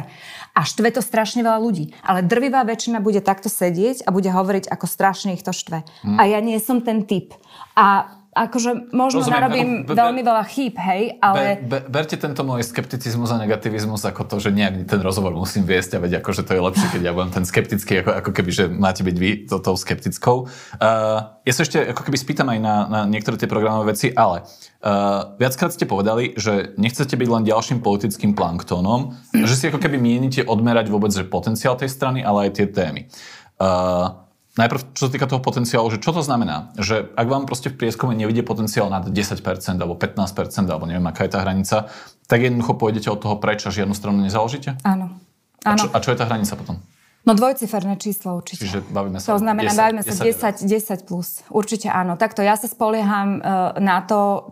A 0.53 0.59
štve 0.61 0.93
to 0.93 1.01
strašne 1.01 1.41
veľa 1.41 1.57
ľudí. 1.57 1.91
Ale 2.05 2.21
drvivá 2.21 2.61
väčšina 2.63 3.01
bude 3.01 3.19
takto 3.19 3.49
sedieť 3.49 4.05
a 4.05 4.13
bude 4.13 4.29
hovoriť, 4.29 4.69
ako 4.69 4.85
strašne 4.85 5.33
ich 5.33 5.43
to 5.43 5.51
štve. 5.51 5.81
Hmm. 6.05 6.17
A 6.21 6.29
ja 6.29 6.39
nie 6.39 6.61
som 6.61 6.85
ten 6.85 7.03
typ. 7.09 7.33
A 7.73 8.20
akože 8.31 8.95
možno 8.95 9.27
Rozumiem, 9.27 9.35
narobím 9.35 9.69
be, 9.83 9.91
be, 9.91 9.99
veľmi 9.99 10.21
veľa 10.23 10.43
chýb, 10.47 10.79
hej, 10.79 11.19
ale... 11.19 11.59
Be, 11.59 11.67
be, 11.67 11.79
berte 11.91 12.15
tento 12.15 12.47
môj 12.47 12.63
skepticizmus 12.63 13.27
a 13.27 13.35
negativizmus 13.35 14.07
ako 14.07 14.23
to, 14.23 14.39
že 14.39 14.55
nejak 14.55 14.87
ten 14.87 15.03
rozhovor 15.03 15.35
musím 15.35 15.67
viesť 15.67 15.99
a 15.99 16.03
veď 16.03 16.23
akože 16.23 16.47
to 16.47 16.55
je 16.55 16.61
lepšie, 16.63 16.87
keď 16.95 17.01
ja 17.03 17.11
budem 17.11 17.31
ten 17.35 17.43
skeptický, 17.43 17.99
ako, 17.99 18.11
ako 18.23 18.31
keby, 18.31 18.51
že 18.55 18.65
máte 18.71 19.03
byť 19.03 19.15
vy 19.19 19.31
to, 19.51 19.59
tou 19.59 19.75
skeptickou. 19.75 20.47
Uh, 20.79 21.43
ja 21.43 21.51
sa 21.51 21.67
ešte 21.67 21.83
ako 21.91 22.07
keby 22.07 22.17
spýtam 22.17 22.47
aj 22.55 22.59
na, 22.63 22.75
na 22.87 23.01
niektoré 23.03 23.35
tie 23.35 23.51
programové 23.51 23.91
veci, 23.91 24.15
ale 24.15 24.47
uh, 24.47 25.35
viackrát 25.35 25.75
ste 25.75 25.83
povedali, 25.83 26.31
že 26.39 26.71
nechcete 26.79 27.19
byť 27.19 27.27
len 27.27 27.43
ďalším 27.43 27.83
politickým 27.83 28.31
planktónom, 28.31 29.11
že 29.35 29.59
si 29.59 29.67
ako 29.67 29.83
keby 29.83 29.99
mienite 29.99 30.47
odmerať 30.47 30.87
vôbec 30.87 31.11
že 31.11 31.27
potenciál 31.27 31.75
tej 31.75 31.91
strany, 31.91 32.23
ale 32.23 32.47
aj 32.47 32.51
tie 32.55 32.67
témy. 32.71 33.11
Uh, 33.59 34.30
Najprv, 34.51 34.79
čo 34.91 35.07
sa 35.07 35.11
týka 35.15 35.31
toho 35.31 35.39
potenciálu, 35.39 35.87
že 35.95 36.03
čo 36.03 36.11
to 36.11 36.19
znamená? 36.19 36.75
Že 36.75 37.15
ak 37.15 37.27
vám 37.31 37.47
proste 37.47 37.71
v 37.71 37.79
prieskume 37.79 38.11
nevidie 38.11 38.43
potenciál 38.43 38.91
nad 38.91 39.07
10% 39.07 39.39
alebo 39.79 39.95
15% 39.95 40.67
alebo 40.67 40.83
neviem, 40.83 41.07
aká 41.07 41.23
je 41.23 41.31
tá 41.31 41.39
hranica, 41.39 41.87
tak 42.27 42.43
jednoducho 42.43 42.75
pôjdete 42.75 43.07
od 43.07 43.23
toho 43.23 43.39
preč 43.39 43.63
a 43.63 43.71
žiadnu 43.71 43.95
stranu 43.95 44.19
nezaložíte? 44.19 44.75
Áno. 44.83 45.15
A 45.63 45.79
čo, 45.79 45.87
a 45.87 45.97
čo 46.03 46.11
je 46.11 46.17
tá 46.19 46.27
hranica 46.27 46.59
potom? 46.59 46.83
No 47.21 47.37
dvojciferné 47.37 48.01
číslo 48.01 48.41
určite. 48.41 48.65
Čiže 48.65 48.81
bavíme 48.89 49.21
sa 49.21 49.37
To 49.37 49.39
znamená, 49.39 49.71
10, 49.71 49.77
bavíme 49.77 50.01
sa 50.01 50.13
10, 50.19 50.65
10, 50.65 51.05
10 51.05 51.07
plus. 51.07 51.45
Určite 51.53 51.87
áno. 51.93 52.17
Takto 52.17 52.41
ja 52.41 52.57
sa 52.57 52.65
spolieham 52.65 53.37
uh, 53.37 53.77
na 53.77 54.01
to, 54.01 54.49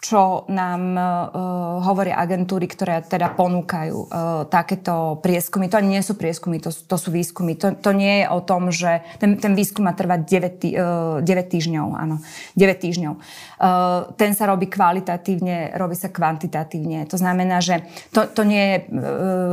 čo 0.00 0.48
nám 0.48 0.96
uh, 0.96 1.04
hovoria 1.84 2.16
agentúry, 2.16 2.64
ktoré 2.64 3.04
teda 3.04 3.36
ponúkajú 3.36 4.08
uh, 4.08 4.08
takéto 4.48 5.20
prieskumy. 5.20 5.68
To 5.68 5.76
nie 5.84 6.00
sú 6.00 6.16
prieskumy, 6.16 6.56
to, 6.56 6.72
to 6.72 6.96
sú 6.96 7.12
výskumy. 7.12 7.52
To, 7.60 7.76
to 7.76 7.92
nie 7.92 8.24
je 8.24 8.26
o 8.32 8.40
tom, 8.40 8.72
že 8.72 9.04
ten, 9.20 9.36
ten 9.36 9.52
výskum 9.52 9.84
má 9.84 9.92
trvať 9.92 10.20
9, 10.24 10.56
tý, 10.56 10.68
uh, 10.72 11.20
9 11.20 11.52
týždňov. 11.52 11.86
Áno, 11.92 12.16
9 12.56 12.80
týždňov. 12.80 13.14
Uh, 13.60 14.08
ten 14.16 14.32
sa 14.32 14.48
robí 14.48 14.72
kvalitatívne, 14.72 15.76
robí 15.76 15.92
sa 16.00 16.08
kvantitatívne. 16.08 17.04
To 17.12 17.20
znamená, 17.20 17.60
že 17.60 17.84
to, 18.08 18.24
to 18.24 18.48
nie 18.48 18.64
je 18.64 18.76
uh, 18.80 18.84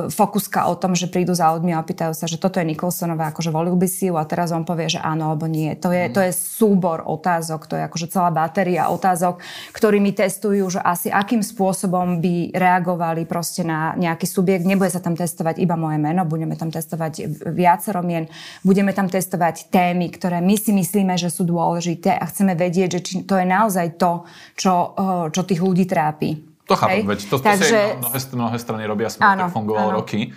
fokuska 0.08 0.72
o 0.72 0.80
tom, 0.80 0.96
že 0.96 1.12
prídu 1.12 1.36
za 1.36 1.52
ľuďmi 1.60 1.76
a 1.76 1.84
opýtajú 1.84 2.16
sa, 2.16 2.24
že 2.24 2.40
toto 2.40 2.64
je 2.64 2.72
Nikolsonová, 2.72 3.36
akože 3.36 3.52
volil 3.52 3.76
by 3.76 3.88
si 3.92 4.08
ju 4.08 4.16
a 4.16 4.24
teraz 4.24 4.56
on 4.56 4.64
povie, 4.64 4.88
že 4.88 5.04
áno 5.04 5.36
alebo 5.36 5.44
nie. 5.52 5.76
To 5.84 5.92
je, 5.92 6.08
to 6.08 6.24
je 6.24 6.32
súbor 6.32 7.04
otázok, 7.04 7.68
to 7.68 7.76
je 7.76 7.84
akože 7.84 8.08
celá 8.08 8.32
batéria 8.32 8.88
otázok, 8.88 9.44
ktorými 9.76 10.16
test 10.16 10.37
testujú, 10.38 10.70
že 10.70 10.78
asi 10.86 11.10
akým 11.10 11.42
spôsobom 11.42 12.22
by 12.22 12.54
reagovali 12.54 13.26
proste 13.26 13.66
na 13.66 13.98
nejaký 13.98 14.30
subjekt. 14.30 14.70
Nebude 14.70 14.94
sa 14.94 15.02
tam 15.02 15.18
testovať 15.18 15.58
iba 15.58 15.74
moje 15.74 15.98
meno, 15.98 16.30
budeme 16.30 16.54
tam 16.54 16.70
testovať 16.70 17.26
viacero 17.50 18.06
mien, 18.06 18.30
budeme 18.62 18.94
tam 18.94 19.10
testovať 19.10 19.74
témy, 19.74 20.14
ktoré 20.14 20.38
my 20.46 20.54
si 20.54 20.78
myslíme, 20.78 21.18
že 21.18 21.34
sú 21.34 21.42
dôležité 21.42 22.14
a 22.14 22.30
chceme 22.30 22.54
vedieť, 22.54 23.02
že 23.02 23.02
či 23.02 23.14
to 23.26 23.34
je 23.34 23.50
naozaj 23.50 23.98
to, 23.98 24.30
čo, 24.54 24.94
eh, 24.94 25.26
čo 25.34 25.42
tých 25.42 25.58
ľudí 25.66 25.90
trápi. 25.90 26.58
To 26.68 26.76
chápem, 26.76 27.08
veď 27.08 27.32
to, 27.32 27.40
to 27.40 27.48
Takže... 27.48 27.64
si 27.64 27.96
mnohé, 27.96 28.20
mnohé 28.36 28.58
strany 28.60 28.84
robia, 28.84 29.08
sme 29.08 29.24
tak 29.24 29.56
fungovalo 29.56 29.90
áno. 29.96 29.98
roky. 30.04 30.36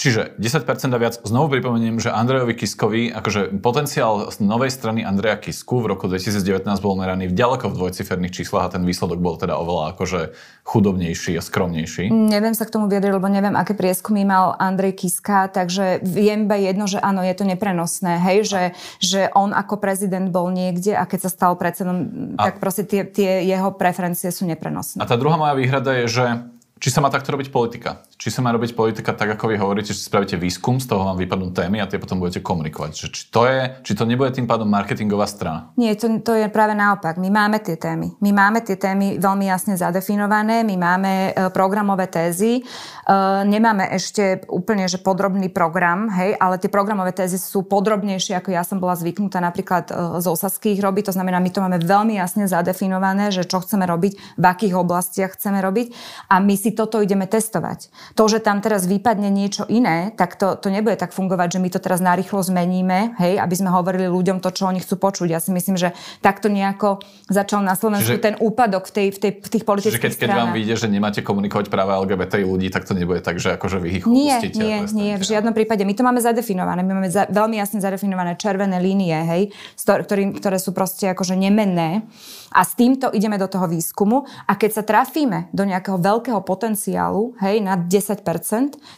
Čiže 0.00 0.34
10% 0.40 0.90
a 0.90 0.98
viac. 0.98 1.14
Znovu 1.22 1.54
pripomeniem, 1.54 2.02
že 2.02 2.10
Andrejovi 2.10 2.56
Kiskovi, 2.56 3.14
akože 3.14 3.62
potenciál 3.62 4.26
z 4.32 4.42
novej 4.42 4.74
strany 4.74 5.06
Andreja 5.06 5.38
Kisku 5.38 5.84
v 5.84 5.94
roku 5.94 6.10
2019 6.10 6.66
bol 6.82 6.98
meraný 6.98 7.30
v 7.30 7.36
ďaleko 7.36 7.70
v 7.70 7.74
dvojciferných 7.78 8.42
číslach 8.42 8.66
a 8.66 8.72
ten 8.74 8.82
výsledok 8.82 9.22
bol 9.22 9.38
teda 9.38 9.54
oveľa 9.54 9.94
akože 9.94 10.34
chudobnejší 10.66 11.38
a 11.38 11.42
skromnejší. 11.44 12.10
Neviem 12.10 12.56
sa 12.58 12.66
k 12.66 12.74
tomu 12.74 12.90
vyjadriť, 12.90 13.12
lebo 13.12 13.28
neviem, 13.30 13.54
aké 13.54 13.76
prieskumy 13.76 14.26
mal 14.26 14.58
Andrej 14.58 14.98
Kiska, 14.98 15.52
takže 15.52 16.02
viem 16.02 16.48
iba 16.48 16.56
jedno, 16.58 16.90
že 16.90 16.98
áno, 16.98 17.22
je 17.22 17.34
to 17.36 17.44
neprenosné, 17.46 18.18
hej, 18.18 18.38
že, 18.48 18.62
že 18.98 19.20
on 19.36 19.54
ako 19.54 19.78
prezident 19.78 20.32
bol 20.32 20.50
niekde 20.50 20.96
a 20.96 21.06
keď 21.06 21.28
sa 21.28 21.30
stal 21.30 21.52
predsedom, 21.54 21.96
a... 22.34 22.50
tak 22.50 22.58
proste 22.58 22.82
tie, 22.82 23.06
tie 23.06 23.46
jeho 23.46 23.70
preferencie 23.76 24.32
sú 24.34 24.48
neprenosné. 24.48 24.98
A 24.98 25.06
tá 25.06 25.14
druhá 25.14 25.38
moja 25.38 25.54
výhrada 25.54 25.92
je, 26.02 26.06
že 26.08 26.26
či 26.80 26.88
sa 26.88 27.04
má 27.04 27.12
takto 27.12 27.36
robiť 27.36 27.52
politika? 27.52 28.08
Či 28.16 28.32
sa 28.32 28.40
má 28.40 28.48
robiť 28.56 28.72
politika 28.72 29.12
tak, 29.12 29.36
ako 29.36 29.52
vy 29.52 29.60
hovoríte, 29.60 29.92
že 29.92 30.00
spravíte 30.00 30.40
výskum, 30.40 30.80
z 30.80 30.88
toho 30.88 31.04
vám 31.04 31.20
vypadnú 31.20 31.52
témy 31.52 31.84
a 31.84 31.86
tie 31.86 32.00
potom 32.00 32.16
budete 32.16 32.40
komunikovať. 32.40 32.90
Že 32.96 33.06
či, 33.12 33.22
to 33.28 33.44
je, 33.44 33.60
či 33.84 33.92
to 33.92 34.08
nebude 34.08 34.32
tým 34.32 34.48
pádom 34.48 34.64
marketingová 34.64 35.28
strana? 35.28 35.76
Nie, 35.76 35.92
to, 35.92 36.08
to 36.24 36.32
je 36.32 36.48
práve 36.48 36.72
naopak. 36.72 37.20
My 37.20 37.28
máme 37.28 37.60
tie 37.60 37.76
témy. 37.76 38.16
My 38.24 38.32
máme 38.32 38.64
tie 38.64 38.80
témy 38.80 39.20
veľmi 39.20 39.44
jasne 39.44 39.76
zadefinované, 39.76 40.64
my 40.64 40.76
máme 40.80 41.12
e, 41.12 41.52
programové 41.52 42.08
tézy, 42.08 42.60
e, 42.60 42.62
nemáme 43.44 43.84
ešte 43.92 44.48
úplne 44.48 44.88
že 44.88 44.96
podrobný 44.96 45.52
program, 45.52 46.08
hej, 46.08 46.32
ale 46.40 46.56
tie 46.56 46.72
programové 46.72 47.12
tézy 47.12 47.36
sú 47.36 47.68
podrobnejšie, 47.68 48.40
ako 48.40 48.56
ja 48.56 48.64
som 48.64 48.80
bola 48.80 48.96
zvyknutá 48.96 49.44
napríklad 49.44 49.92
e, 49.92 50.24
z 50.24 50.26
osadských 50.32 50.80
robiť. 50.80 51.12
To 51.12 51.16
znamená, 51.20 51.44
my 51.44 51.50
to 51.52 51.60
máme 51.60 51.76
veľmi 51.84 52.16
jasne 52.16 52.48
zadefinované, 52.48 53.28
že 53.28 53.44
čo 53.44 53.60
chceme 53.60 53.84
robiť, 53.84 54.40
v 54.40 54.44
akých 54.48 54.74
oblastiach 54.80 55.36
chceme 55.36 55.60
robiť 55.60 55.92
a 56.32 56.40
my 56.40 56.56
si 56.56 56.69
si 56.70 56.78
toto 56.78 57.02
ideme 57.02 57.26
testovať. 57.26 57.90
To, 58.14 58.30
že 58.30 58.38
tam 58.38 58.62
teraz 58.62 58.86
vypadne 58.86 59.26
niečo 59.26 59.66
iné, 59.66 60.14
tak 60.14 60.38
to, 60.38 60.54
to 60.54 60.70
nebude 60.70 60.94
tak 60.94 61.10
fungovať, 61.10 61.58
že 61.58 61.62
my 61.66 61.68
to 61.74 61.82
teraz 61.82 61.98
narýchlo 61.98 62.46
zmeníme, 62.46 63.18
hej, 63.18 63.42
aby 63.42 63.54
sme 63.58 63.74
hovorili 63.74 64.06
ľuďom 64.06 64.38
to, 64.38 64.54
čo 64.54 64.70
oni 64.70 64.78
chcú 64.78 65.02
počuť. 65.02 65.34
Ja 65.34 65.42
si 65.42 65.50
myslím, 65.50 65.74
že 65.74 65.90
takto 66.22 66.46
nejako 66.46 67.02
začal 67.26 67.66
na 67.66 67.74
Slovensku 67.74 68.14
Čiže, 68.14 68.22
ten 68.22 68.36
úpadok 68.38 68.86
v, 68.86 68.92
tej, 68.94 69.06
v, 69.10 69.18
tej, 69.18 69.32
v 69.42 69.48
tých 69.50 69.64
politických 69.66 69.98
Čiže 69.98 70.06
keď, 70.06 70.14
keď 70.22 70.30
vám 70.30 70.50
vyjde, 70.54 70.74
že 70.78 70.86
nemáte 70.86 71.20
komunikovať 71.26 71.66
práve 71.66 71.90
LGBT 71.90 72.46
ľudí, 72.46 72.70
tak 72.70 72.86
to 72.86 72.94
nebude 72.94 73.26
tak, 73.26 73.42
že 73.42 73.58
akože 73.58 73.82
vy 73.82 73.88
ich 73.98 74.04
Nie, 74.06 74.38
nie, 74.54 74.76
nie, 74.94 75.12
v 75.18 75.24
žiadnom 75.26 75.50
prípade. 75.50 75.82
My 75.82 75.98
to 75.98 76.06
máme 76.06 76.22
zadefinované. 76.22 76.86
My 76.86 77.02
máme 77.02 77.10
za, 77.10 77.26
veľmi 77.26 77.58
jasne 77.58 77.82
zadefinované 77.82 78.38
červené 78.38 78.78
línie, 78.78 79.18
hej, 79.26 79.42
ktorý, 79.74 80.38
ktoré 80.38 80.62
sú 80.62 80.70
proste 80.70 81.10
akože 81.10 81.34
nemenné. 81.34 82.06
A 82.50 82.66
s 82.66 82.74
týmto 82.74 83.14
ideme 83.14 83.38
do 83.38 83.46
toho 83.46 83.70
výskumu 83.70 84.26
a 84.46 84.58
keď 84.58 84.70
sa 84.70 84.82
trafíme 84.82 85.50
do 85.54 85.62
nejakého 85.62 86.02
veľkého 86.02 86.42
potenciálu, 86.42 87.38
hej, 87.38 87.62
na 87.62 87.78
10%, 87.78 88.20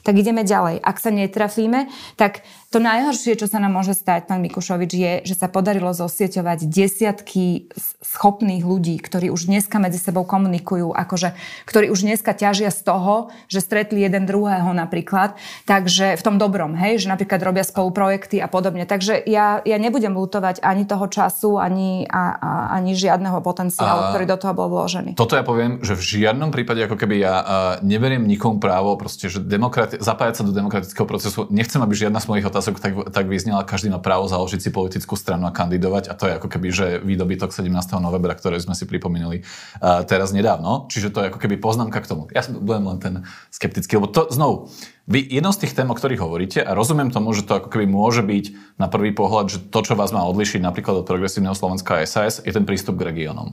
tak 0.03 0.15
ideme 0.17 0.41
ďalej. 0.41 0.81
Ak 0.81 0.97
sa 0.97 1.13
netrafíme, 1.13 1.93
tak 2.17 2.41
to 2.73 2.81
najhoršie, 2.81 3.37
čo 3.37 3.45
sa 3.45 3.61
nám 3.61 3.77
môže 3.77 3.93
stať, 3.93 4.25
pán 4.25 4.41
Mikušovič, 4.41 4.91
je, 4.97 5.13
že 5.29 5.37
sa 5.37 5.53
podarilo 5.53 5.93
zosieťovať 5.93 6.65
desiatky 6.73 7.69
schopných 8.01 8.65
ľudí, 8.65 8.97
ktorí 8.97 9.29
už 9.29 9.53
dneska 9.53 9.77
medzi 9.77 10.01
sebou 10.01 10.25
komunikujú, 10.25 10.97
akože, 10.97 11.37
ktorí 11.69 11.93
už 11.93 12.09
dneska 12.09 12.33
ťažia 12.33 12.73
z 12.73 12.81
toho, 12.81 13.29
že 13.53 13.61
stretli 13.61 14.01
jeden 14.01 14.25
druhého 14.25 14.73
napríklad, 14.73 15.37
takže 15.69 16.17
v 16.17 16.23
tom 16.25 16.41
dobrom, 16.41 16.73
hej, 16.73 17.05
že 17.05 17.13
napríklad 17.13 17.45
robia 17.45 17.61
spolu 17.61 17.93
projekty 17.93 18.41
a 18.41 18.49
podobne. 18.49 18.89
Takže 18.89 19.21
ja, 19.21 19.61
ja 19.61 19.77
nebudem 19.77 20.17
lutovať 20.17 20.65
ani 20.65 20.89
toho 20.89 21.05
času, 21.13 21.61
ani, 21.61 22.09
a, 22.09 22.41
a, 22.41 22.51
ani 22.81 22.97
žiadneho 22.97 23.42
potenciálu, 23.43 24.09
a 24.09 24.11
ktorý 24.15 24.25
do 24.31 24.39
toho 24.39 24.53
bol 24.55 24.69
vložený. 24.71 25.19
Toto 25.19 25.37
ja 25.37 25.45
poviem, 25.45 25.83
že 25.83 25.99
v 25.99 26.03
žiadnom 26.03 26.55
prípade, 26.55 26.81
ako 26.87 26.97
keby 26.97 27.21
ja 27.21 27.35
uh, 27.39 27.45
neberiem 27.83 28.23
nikomu 28.25 28.63
právo, 28.63 28.95
proste, 28.95 29.27
že 29.27 29.43
demokrati- 29.43 29.99
zapájať 29.99 30.41
sa 30.41 30.43
do 30.47 30.55
demokratického 30.55 31.05
procesu, 31.05 31.51
nechcem, 31.51 31.83
aby 31.83 31.93
žiadna 31.93 32.23
z 32.23 32.27
mojich 32.31 32.47
otázok 32.47 32.79
tak, 32.79 32.93
tak 33.11 33.27
vyznela, 33.27 33.67
každý 33.67 33.91
má 33.91 33.99
právo 33.99 34.31
založiť 34.31 34.61
si 34.63 34.71
politickú 34.71 35.19
stranu 35.19 35.51
a 35.51 35.53
kandidovať 35.53 36.09
a 36.09 36.17
to 36.17 36.31
je 36.31 36.39
ako 36.39 36.49
keby, 36.49 36.69
že 36.71 36.87
výdobytok 37.03 37.51
17. 37.51 37.69
novembra, 37.99 38.33
ktoré 38.39 38.57
sme 38.63 38.79
si 38.79 38.87
pripomínali 38.87 39.43
uh, 39.83 40.07
teraz 40.07 40.31
nedávno. 40.31 40.87
Čiže 40.89 41.11
to 41.11 41.19
je 41.27 41.29
ako 41.35 41.39
keby 41.43 41.59
poznámka 41.59 41.99
k 41.99 42.09
tomu. 42.09 42.31
Ja 42.31 42.47
som 42.47 42.63
budem 42.63 42.87
len 42.87 42.99
ten 43.03 43.15
skeptický, 43.51 43.99
lebo 43.99 44.09
to 44.09 44.31
znovu, 44.31 44.71
vy 45.13 45.21
jedno 45.29 45.53
z 45.53 45.69
tých 45.69 45.77
tém, 45.77 45.89
o 45.93 45.95
ktorých 45.95 46.25
hovoríte, 46.25 46.61
a 46.65 46.73
rozumiem 46.73 47.13
tomu, 47.13 47.37
že 47.37 47.45
to 47.45 47.61
ako 47.61 47.69
keby 47.69 47.85
môže 47.85 48.25
byť 48.25 48.79
na 48.81 48.89
prvý 48.89 49.13
pohľad, 49.13 49.53
že 49.53 49.59
to, 49.69 49.85
čo 49.85 49.93
vás 49.93 50.09
má 50.09 50.25
odlišiť 50.25 50.65
napríklad 50.65 51.05
od 51.05 51.09
progresívneho 51.09 51.53
Slovenska 51.53 52.01
a 52.01 52.09
SAS, 52.09 52.41
je 52.41 52.49
ten 52.49 52.65
prístup 52.65 52.97
k 52.97 53.13
regiónom. 53.13 53.53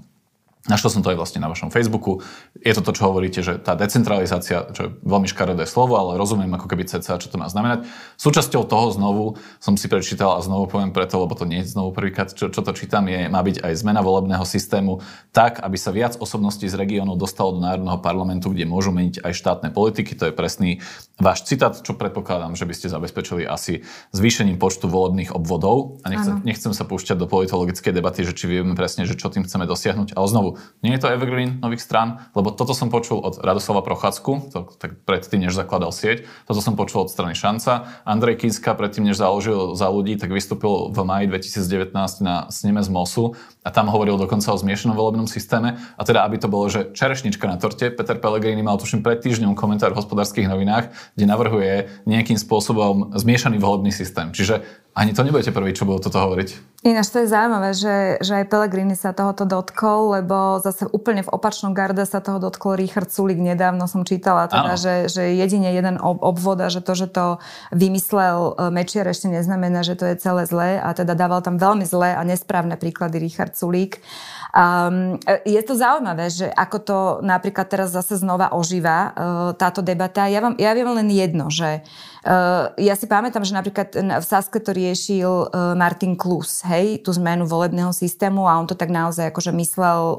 Našiel 0.67 0.91
som 0.91 1.00
to 1.00 1.15
aj 1.15 1.15
vlastne 1.15 1.39
na 1.39 1.48
vašom 1.48 1.72
Facebooku. 1.72 2.19
Je 2.60 2.76
to 2.76 2.84
to, 2.84 2.91
čo 2.91 3.08
hovoríte, 3.08 3.39
že 3.39 3.63
tá 3.63 3.80
decentralizácia, 3.80 4.67
čo 4.76 4.82
je 4.84 4.89
veľmi 5.08 5.24
škaredé 5.32 5.63
slovo, 5.63 5.95
ale 5.95 6.19
rozumiem 6.19 6.52
ako 6.52 6.67
keby 6.67 6.84
cca, 6.84 7.15
čo 7.15 7.32
to 7.32 7.39
má 7.39 7.48
znamenať. 7.48 7.88
Súčasťou 8.19 8.67
toho 8.67 8.91
znovu 8.91 9.26
som 9.63 9.80
si 9.80 9.88
prečítal 9.88 10.36
a 10.36 10.43
znovu 10.43 10.67
poviem 10.67 10.91
preto, 10.91 11.15
lebo 11.15 11.32
to 11.32 11.48
nie 11.48 11.63
je 11.63 11.72
znovu 11.72 11.95
prvýkrát, 11.95 12.36
čo, 12.36 12.52
čo 12.52 12.60
to 12.60 12.76
čítam, 12.76 13.08
je, 13.08 13.32
má 13.32 13.39
byť 13.39 13.63
aj 13.63 13.74
zmena 13.80 14.04
volebného 14.04 14.43
systému 14.43 15.00
tak, 15.32 15.63
aby 15.63 15.80
sa 15.80 15.95
viac 15.95 16.19
osobností 16.19 16.67
z 16.67 16.76
regiónu 16.76 17.15
dostalo 17.15 17.56
do 17.56 17.63
Národného 17.63 18.04
parlamentu, 18.04 18.52
kde 18.52 18.67
môžu 18.67 18.91
meniť 18.91 19.24
aj 19.24 19.32
štátne 19.32 19.69
politiky. 19.72 20.12
To 20.19 20.28
je 20.28 20.34
presný 20.36 20.84
váš 21.15 21.48
citát, 21.48 21.72
čo 21.72 21.95
predpokladám, 21.95 22.60
že 22.60 22.67
by 22.67 22.74
ste 22.76 22.91
zabezpečili 22.91 23.48
asi 23.48 23.88
zvýšením 24.12 24.60
počtu 24.60 24.91
volebných 24.91 25.32
obvodov. 25.32 26.04
A 26.04 26.12
nechcem, 26.12 26.43
nechcem 26.43 26.72
sa 26.76 26.84
púšťať 26.84 27.15
do 27.15 27.32
politologickej 27.32 27.95
debaty, 27.95 28.28
že 28.28 28.36
či 28.36 28.48
vieme 28.48 28.76
presne, 28.76 29.08
že 29.08 29.15
čo 29.15 29.32
tým 29.32 29.48
chceme 29.48 29.63
dosiahnuť. 29.63 30.15
Ale 30.15 30.28
znovu, 30.28 30.49
nie 30.82 30.96
je 30.96 31.02
to 31.04 31.12
evergreen 31.12 31.60
nových 31.60 31.84
strán, 31.84 32.24
lebo 32.34 32.50
toto 32.56 32.72
som 32.72 32.88
počul 32.88 33.20
od 33.20 33.38
Radoslava 33.44 33.84
Prochádzku, 33.84 34.32
to, 34.56 34.60
tak 34.80 35.04
predtým, 35.04 35.44
než 35.44 35.58
zakladal 35.58 35.92
sieť, 35.92 36.26
toto 36.48 36.64
som 36.64 36.80
počul 36.80 37.06
od 37.06 37.14
strany 37.14 37.36
Šanca. 37.36 38.02
Andrej 38.08 38.42
Kiska 38.42 38.74
predtým, 38.74 39.10
než 39.10 39.20
založil 39.20 39.76
za 39.76 39.92
ľudí, 39.92 40.16
tak 40.16 40.32
vystúpil 40.32 40.94
v 40.94 41.00
maji 41.04 41.26
2019 41.28 41.94
na 42.24 42.48
sneme 42.48 42.80
z 42.80 42.90
MOSu 42.90 43.36
a 43.60 43.69
tam 43.76 43.91
hovoril 43.91 44.15
dokonca 44.15 44.56
o 44.56 44.58
zmiešanom 44.58 44.95
volebnom 44.95 45.28
systéme. 45.28 45.76
A 46.00 46.02
teda, 46.08 46.24
aby 46.24 46.39
to 46.39 46.48
bolo, 46.48 46.72
že 46.72 46.95
čerešnička 46.95 47.43
na 47.43 47.60
torte, 47.60 47.91
Peter 47.91 48.15
Pellegrini 48.15 48.63
mal 48.63 48.80
tuším 48.80 49.04
pred 49.04 49.19
týždňom 49.19 49.52
komentár 49.52 49.91
v 49.91 50.00
hospodárskych 50.00 50.48
novinách, 50.48 50.95
kde 51.19 51.26
navrhuje 51.28 51.74
nejakým 52.08 52.39
spôsobom 52.39 53.12
zmiešaný 53.19 53.60
volebný 53.60 53.91
systém. 53.91 54.32
Čiže 54.32 54.63
ani 55.00 55.13
to 55.15 55.24
nebudete 55.24 55.54
prvý, 55.54 55.72
čo 55.72 55.88
budú 55.88 56.10
toto 56.10 56.19
hovoriť. 56.19 56.82
Ináč 56.84 57.12
to 57.12 57.24
je 57.24 57.28
zaujímavé, 57.28 57.76
že, 57.76 57.95
že 58.24 58.39
aj 58.39 58.52
Pellegrini 58.52 58.95
sa 58.95 59.12
tohoto 59.12 59.43
dotkol, 59.43 60.19
lebo 60.19 60.63
zase 60.63 60.88
úplne 60.89 61.28
v 61.28 61.32
opačnom 61.32 61.76
garde 61.76 62.08
sa 62.08 62.24
toho 62.24 62.39
dotkol 62.39 62.80
Richard 62.80 63.12
Sulik. 63.12 63.36
Nedávno 63.36 63.84
som 63.86 64.08
čítala 64.08 64.48
teda, 64.48 64.80
že, 64.80 65.12
že 65.12 65.36
jedine 65.36 65.76
jeden 65.76 66.00
ob, 66.00 66.24
obvod 66.24 66.63
a 66.63 66.72
že 66.72 66.80
to, 66.80 66.95
že 66.95 67.12
to 67.12 67.43
vymyslel 67.76 68.56
e, 68.56 68.72
Mečiar 68.72 69.12
ešte 69.12 69.28
neznamená, 69.28 69.84
že 69.84 70.00
to 70.00 70.08
je 70.08 70.15
celé 70.15 70.48
zlé 70.48 70.80
a 70.80 70.95
teda 70.95 71.19
dával 71.19 71.43
tam 71.43 71.60
veľmi 71.60 71.84
zlé 71.84 72.15
a 72.15 72.24
nesprávne 72.24 72.80
príklady 72.80 73.19
Richard 73.19 73.59
Sulík. 73.60 74.00
Um, 74.50 75.19
je 75.45 75.62
to 75.62 75.78
zaujímavé, 75.78 76.32
že 76.32 76.48
ako 76.50 76.78
to 76.82 76.98
napríklad 77.22 77.69
teraz 77.69 77.93
zase 77.93 78.17
znova 78.17 78.56
ožíva 78.56 78.98
uh, 78.98 79.12
táto 79.54 79.84
debata. 79.84 80.26
Ja, 80.26 80.41
vám, 80.41 80.56
ja 80.58 80.72
viem 80.74 80.89
len 80.89 81.12
jedno, 81.12 81.52
že 81.52 81.84
ja 82.75 82.95
si 82.97 83.05
pamätám, 83.05 83.45
že 83.45 83.53
napríklad 83.53 83.93
v 83.93 84.25
Saske 84.25 84.58
to 84.58 84.73
riešil 84.73 85.29
uh, 85.29 85.77
Martin 85.77 86.17
Klus, 86.17 86.65
hej, 86.65 87.05
tú 87.05 87.13
zmenu 87.13 87.45
volebného 87.45 87.93
systému 87.93 88.49
a 88.49 88.58
on 88.58 88.65
to 88.65 88.73
tak 88.73 88.89
naozaj 88.89 89.29
akože 89.29 89.53
myslel 89.53 89.99
uh, 90.01 90.17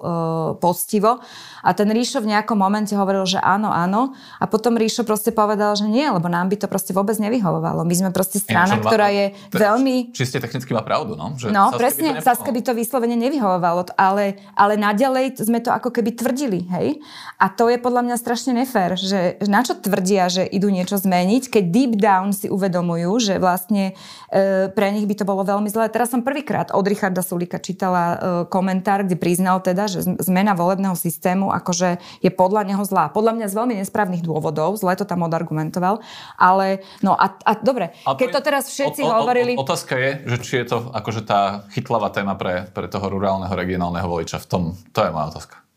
poctivo. 0.62 1.18
A 1.66 1.70
ten 1.74 1.90
Ríšo 1.90 2.22
v 2.22 2.30
nejakom 2.32 2.56
momente 2.56 2.94
hovoril, 2.94 3.26
že 3.26 3.42
áno, 3.42 3.74
áno. 3.74 4.14
A 4.38 4.46
potom 4.46 4.78
Ríšo 4.78 5.02
proste 5.02 5.34
povedal, 5.34 5.74
že 5.74 5.90
nie, 5.90 6.06
lebo 6.06 6.30
nám 6.30 6.48
by 6.48 6.56
to 6.62 6.66
proste 6.70 6.94
vôbec 6.94 7.18
nevyhovovalo. 7.18 7.84
My 7.84 7.94
sme 7.98 8.10
proste 8.14 8.40
strana, 8.40 8.78
ja, 8.78 8.80
ktorá 8.80 9.08
je 9.10 9.26
te, 9.50 9.58
veľmi... 9.58 10.14
Čiste 10.14 10.38
technicky 10.38 10.70
má 10.70 10.86
pravdu, 10.86 11.18
no? 11.18 11.34
Že 11.34 11.52
no, 11.52 11.74
Saske 11.74 11.80
presne, 11.82 12.08
by 12.16 12.22
Saske 12.22 12.50
by 12.54 12.60
to 12.64 12.72
vyslovene 12.72 13.16
nevyhovovalo, 13.18 13.92
ale 13.96 14.20
ale, 14.20 14.36
ale 14.58 14.74
naďalej 14.76 15.40
sme 15.40 15.62
to 15.64 15.72
ako 15.72 15.88
keby 15.94 16.12
tvrdili, 16.12 16.60
hej? 16.68 17.00
A 17.40 17.48
to 17.48 17.72
je 17.72 17.80
podľa 17.80 18.04
mňa 18.04 18.16
strašne 18.20 18.52
nefér, 18.52 19.00
že 19.00 19.40
na 19.48 19.64
čo 19.64 19.78
tvrdia, 19.78 20.28
že 20.28 20.44
idú 20.44 20.68
niečo 20.68 21.00
zmeniť, 21.00 21.48
keď 21.48 21.64
deep 21.90 21.98
down 21.98 22.30
si 22.30 22.46
uvedomujú, 22.46 23.18
že 23.18 23.34
vlastne 23.42 23.98
e, 24.30 24.70
pre 24.70 24.94
nich 24.94 25.10
by 25.10 25.14
to 25.18 25.24
bolo 25.26 25.42
veľmi 25.42 25.66
zlé. 25.66 25.90
Teraz 25.90 26.14
som 26.14 26.22
prvýkrát 26.22 26.70
od 26.70 26.86
Richarda 26.86 27.26
Sulika 27.26 27.58
čítala 27.58 28.02
e, 28.06 28.16
komentár, 28.46 29.02
kde 29.02 29.18
priznal 29.18 29.58
teda, 29.58 29.90
že 29.90 30.06
zmena 30.22 30.54
volebného 30.54 30.94
systému 30.94 31.50
akože 31.50 31.98
je 32.22 32.30
podľa 32.30 32.70
neho 32.70 32.82
zlá. 32.86 33.10
Podľa 33.10 33.34
mňa 33.34 33.46
z 33.50 33.54
veľmi 33.58 33.74
nesprávnych 33.82 34.22
dôvodov, 34.22 34.78
zle 34.78 34.94
to 34.94 35.02
tam 35.02 35.26
odargumentoval, 35.26 35.98
ale 36.38 36.86
no 37.02 37.18
a, 37.18 37.34
a 37.42 37.52
dobre, 37.58 37.90
ale 38.06 38.16
keď 38.16 38.28
to 38.38 38.40
teraz 38.46 38.70
všetci 38.70 39.02
o, 39.02 39.10
o, 39.10 39.14
hovorili... 39.26 39.58
Otázka 39.58 39.98
je, 39.98 40.10
že 40.30 40.36
či 40.38 40.52
je 40.62 40.66
to 40.70 40.78
akože 40.94 41.26
tá 41.26 41.66
chytlavá 41.74 42.14
téma 42.14 42.38
pre, 42.38 42.70
pre 42.70 42.86
toho 42.86 43.10
rurálneho 43.10 43.52
regionálneho 43.52 44.06
voliča 44.06 44.38
v 44.38 44.46
tom? 44.46 44.62
To 44.94 45.00
je 45.02 45.10
moja 45.10 45.34
otázka. 45.34 45.69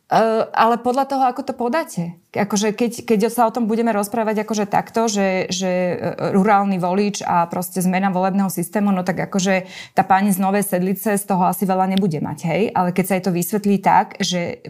Ale 0.53 0.77
podľa 0.77 1.09
toho, 1.09 1.23
ako 1.25 1.41
to 1.41 1.53
podáte. 1.57 2.21
Akože 2.37 2.77
keď, 2.77 3.01
keď 3.01 3.19
sa 3.33 3.49
o 3.49 3.53
tom 3.53 3.65
budeme 3.65 3.89
rozprávať 3.89 4.45
akože 4.45 4.65
takto, 4.69 5.09
že, 5.09 5.49
že 5.49 5.69
e, 5.69 5.95
rurálny 6.33 6.77
volič 6.77 7.25
a 7.25 7.49
proste 7.49 7.81
zmena 7.81 8.13
volebného 8.13 8.49
systému, 8.49 8.93
no 8.93 9.01
tak 9.01 9.25
akože 9.25 9.65
tá 9.97 10.05
pani 10.05 10.29
z 10.29 10.37
Novej 10.37 10.69
Sedlice 10.69 11.17
z 11.17 11.25
toho 11.25 11.49
asi 11.49 11.65
veľa 11.65 11.97
nebude 11.97 12.21
mať, 12.21 12.39
hej? 12.45 12.61
Ale 12.73 12.93
keď 12.93 13.05
sa 13.05 13.13
jej 13.17 13.25
to 13.25 13.33
vysvetlí 13.33 13.75
tak, 13.81 14.17
že 14.21 14.61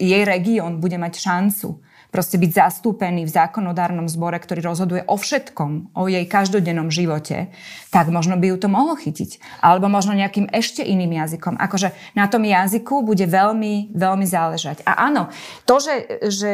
jej 0.00 0.22
región 0.24 0.80
bude 0.80 0.96
mať 0.96 1.20
šancu 1.20 1.84
proste 2.14 2.38
byť 2.38 2.50
zastúpený 2.54 3.26
v 3.26 3.34
zákonodárnom 3.34 4.06
zbore, 4.06 4.38
ktorý 4.38 4.62
rozhoduje 4.62 5.02
o 5.10 5.18
všetkom, 5.18 5.98
o 5.98 6.06
jej 6.06 6.22
každodennom 6.30 6.94
živote, 6.94 7.50
tak 7.90 8.06
možno 8.14 8.38
by 8.38 8.54
ju 8.54 8.56
to 8.62 8.70
mohlo 8.70 8.94
chytiť. 8.94 9.42
Alebo 9.58 9.90
možno 9.90 10.14
nejakým 10.14 10.46
ešte 10.54 10.86
iným 10.86 11.18
jazykom. 11.18 11.58
Akože 11.58 11.90
na 12.14 12.30
tom 12.30 12.46
jazyku 12.46 13.02
bude 13.02 13.26
veľmi, 13.26 13.90
veľmi 13.90 14.26
záležať. 14.30 14.86
A 14.86 15.10
áno, 15.10 15.34
to, 15.66 15.82
že, 15.82 16.22
že 16.30 16.52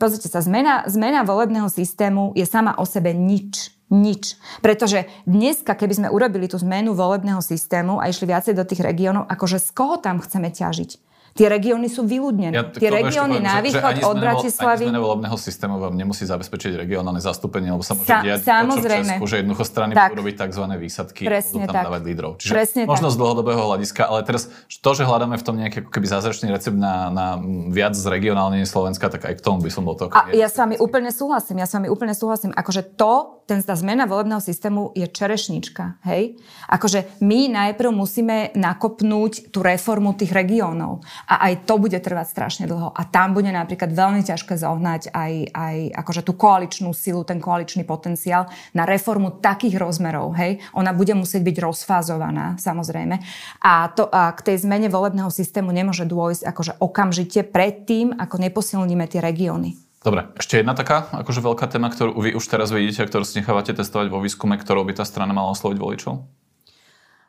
pozrite 0.00 0.32
sa, 0.32 0.40
zmena, 0.40 0.88
zmena 0.88 1.28
volebného 1.28 1.68
systému 1.68 2.32
je 2.32 2.48
sama 2.48 2.72
o 2.80 2.88
sebe 2.88 3.12
nič. 3.12 3.68
Nič. 3.92 4.40
Pretože 4.64 5.04
dneska, 5.28 5.76
keby 5.76 5.92
sme 5.92 6.08
urobili 6.08 6.48
tú 6.48 6.56
zmenu 6.64 6.96
volebného 6.96 7.44
systému 7.44 8.00
a 8.00 8.08
išli 8.08 8.24
viacej 8.24 8.56
do 8.56 8.64
tých 8.64 8.80
regiónov, 8.80 9.28
akože 9.28 9.60
z 9.60 9.68
koho 9.76 10.00
tam 10.00 10.16
chceme 10.24 10.48
ťažiť? 10.48 11.11
Tie 11.32 11.48
regióny 11.48 11.88
sú 11.88 12.04
vyľudnené. 12.04 12.52
Ja, 12.52 12.64
Tie 12.68 12.92
regióny 12.92 13.40
na 13.40 13.64
východ 13.64 14.04
od 14.04 14.16
Bratislavy... 14.20 14.84
Ani 14.92 15.00
volebného 15.00 15.36
systému 15.40 15.80
vám 15.80 15.96
nemusí 15.96 16.28
zabezpečiť 16.28 16.76
regionálne 16.76 17.24
zastúpenie, 17.24 17.72
lebo 17.72 17.80
sa 17.80 17.96
môže 17.96 18.12
Sa, 18.12 18.20
diať 18.20 18.44
samozrejme. 18.44 18.76
to, 18.76 18.84
čo 18.84 18.92
v 18.92 19.12
Česku, 19.16 19.24
že 19.24 19.34
jednoducho 19.40 19.64
strany 19.64 19.92
tak. 19.96 20.12
budú 20.12 20.28
robiť 20.28 20.34
tzv. 20.44 20.64
výsadky 20.76 21.22
Presne 21.24 21.54
budú 21.56 21.66
tam 21.72 21.74
tak. 21.74 21.84
dávať 21.88 22.02
lídrov. 22.04 22.30
Čiže 22.36 22.52
Presne 22.52 22.80
možno 22.84 23.08
tak. 23.08 23.14
z 23.14 23.16
dlhodobého 23.16 23.62
hľadiska, 23.64 24.02
ale 24.04 24.20
teraz 24.28 24.42
to, 24.68 24.90
že 24.92 25.02
hľadáme 25.08 25.36
v 25.40 25.44
tom 25.44 25.56
nejaký 25.56 25.76
ako 25.88 25.90
keby 25.90 26.06
zázračný 26.12 26.52
recept 26.52 26.76
na, 26.76 27.08
na 27.08 27.26
viac 27.72 27.96
z 27.96 28.04
regionálne 28.04 28.60
Slovenska, 28.68 29.08
tak 29.08 29.24
aj 29.24 29.34
k 29.38 29.42
tomu 29.42 29.64
by 29.64 29.70
som 29.72 29.88
bol 29.88 29.96
to. 29.96 30.12
A 30.12 30.36
ja 30.36 30.52
s 30.52 30.56
vami 30.60 30.76
úplne 30.76 31.08
súhlasím, 31.08 31.64
ja 31.64 31.68
s 31.68 31.72
vami 31.72 31.88
úplne 31.88 32.12
súhlasím. 32.12 32.52
Akože 32.52 32.92
to, 32.94 33.42
ten, 33.48 33.64
tá 33.64 33.72
zmena 33.72 34.04
volebného 34.04 34.38
systému 34.38 34.92
je 34.92 35.08
čerešnička, 35.08 36.04
hej? 36.04 36.36
Akože 36.68 37.20
my 37.24 37.48
najprv 37.48 37.90
musíme 37.90 38.52
nakopnúť 38.52 39.48
tú 39.50 39.64
reformu 39.64 40.12
tých 40.12 40.30
regiónov 40.30 41.00
a 41.28 41.50
aj 41.50 41.66
to 41.68 41.78
bude 41.78 41.98
trvať 41.98 42.26
strašne 42.28 42.64
dlho 42.66 42.90
a 42.90 43.02
tam 43.06 43.34
bude 43.36 43.50
napríklad 43.50 43.92
veľmi 43.92 44.22
ťažké 44.26 44.58
zohnať 44.58 45.12
aj, 45.14 45.32
aj 45.54 45.76
akože 45.98 46.22
tú 46.26 46.32
koaličnú 46.34 46.90
silu, 46.94 47.22
ten 47.22 47.38
koaličný 47.38 47.86
potenciál 47.86 48.48
na 48.74 48.86
reformu 48.86 49.42
takých 49.42 49.78
rozmerov, 49.78 50.34
hej? 50.38 50.62
Ona 50.74 50.94
bude 50.94 51.14
musieť 51.14 51.42
byť 51.42 51.56
rozfázovaná, 51.62 52.56
samozrejme. 52.58 53.18
A, 53.62 53.90
to, 53.92 54.06
a 54.08 54.32
k 54.34 54.52
tej 54.52 54.66
zmene 54.66 54.88
volebného 54.90 55.30
systému 55.30 55.70
nemôže 55.70 56.06
dôjsť 56.08 56.42
akože 56.48 56.72
okamžite 56.78 57.40
predtým, 57.48 58.14
ako 58.16 58.36
neposilníme 58.42 59.06
tie 59.06 59.22
regióny. 59.22 59.78
Dobre, 60.02 60.26
ešte 60.34 60.58
jedna 60.58 60.74
taká 60.74 61.06
akože 61.14 61.38
veľká 61.38 61.70
téma, 61.70 61.86
ktorú 61.86 62.18
vy 62.18 62.34
už 62.34 62.42
teraz 62.50 62.74
vidíte 62.74 63.06
ktorú 63.06 63.22
si 63.22 63.38
nechávate 63.38 63.70
testovať 63.70 64.10
vo 64.10 64.18
výskume, 64.18 64.58
ktorou 64.58 64.82
by 64.82 64.98
tá 64.98 65.06
strana 65.06 65.30
mala 65.30 65.54
osloviť 65.54 65.78
voličov? 65.78 66.41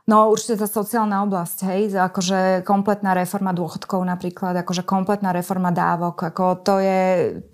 No 0.03 0.27
určite 0.27 0.59
tá 0.59 0.67
sociálna 0.67 1.23
oblasť, 1.23 1.57
hej, 1.63 1.95
akože 1.95 2.67
kompletná 2.67 3.15
reforma 3.15 3.55
dôchodkov 3.55 4.03
napríklad, 4.03 4.51
akože 4.51 4.83
kompletná 4.83 5.31
reforma 5.31 5.71
dávok, 5.71 6.27
ako 6.27 6.59
to 6.59 6.83
je, 6.83 7.03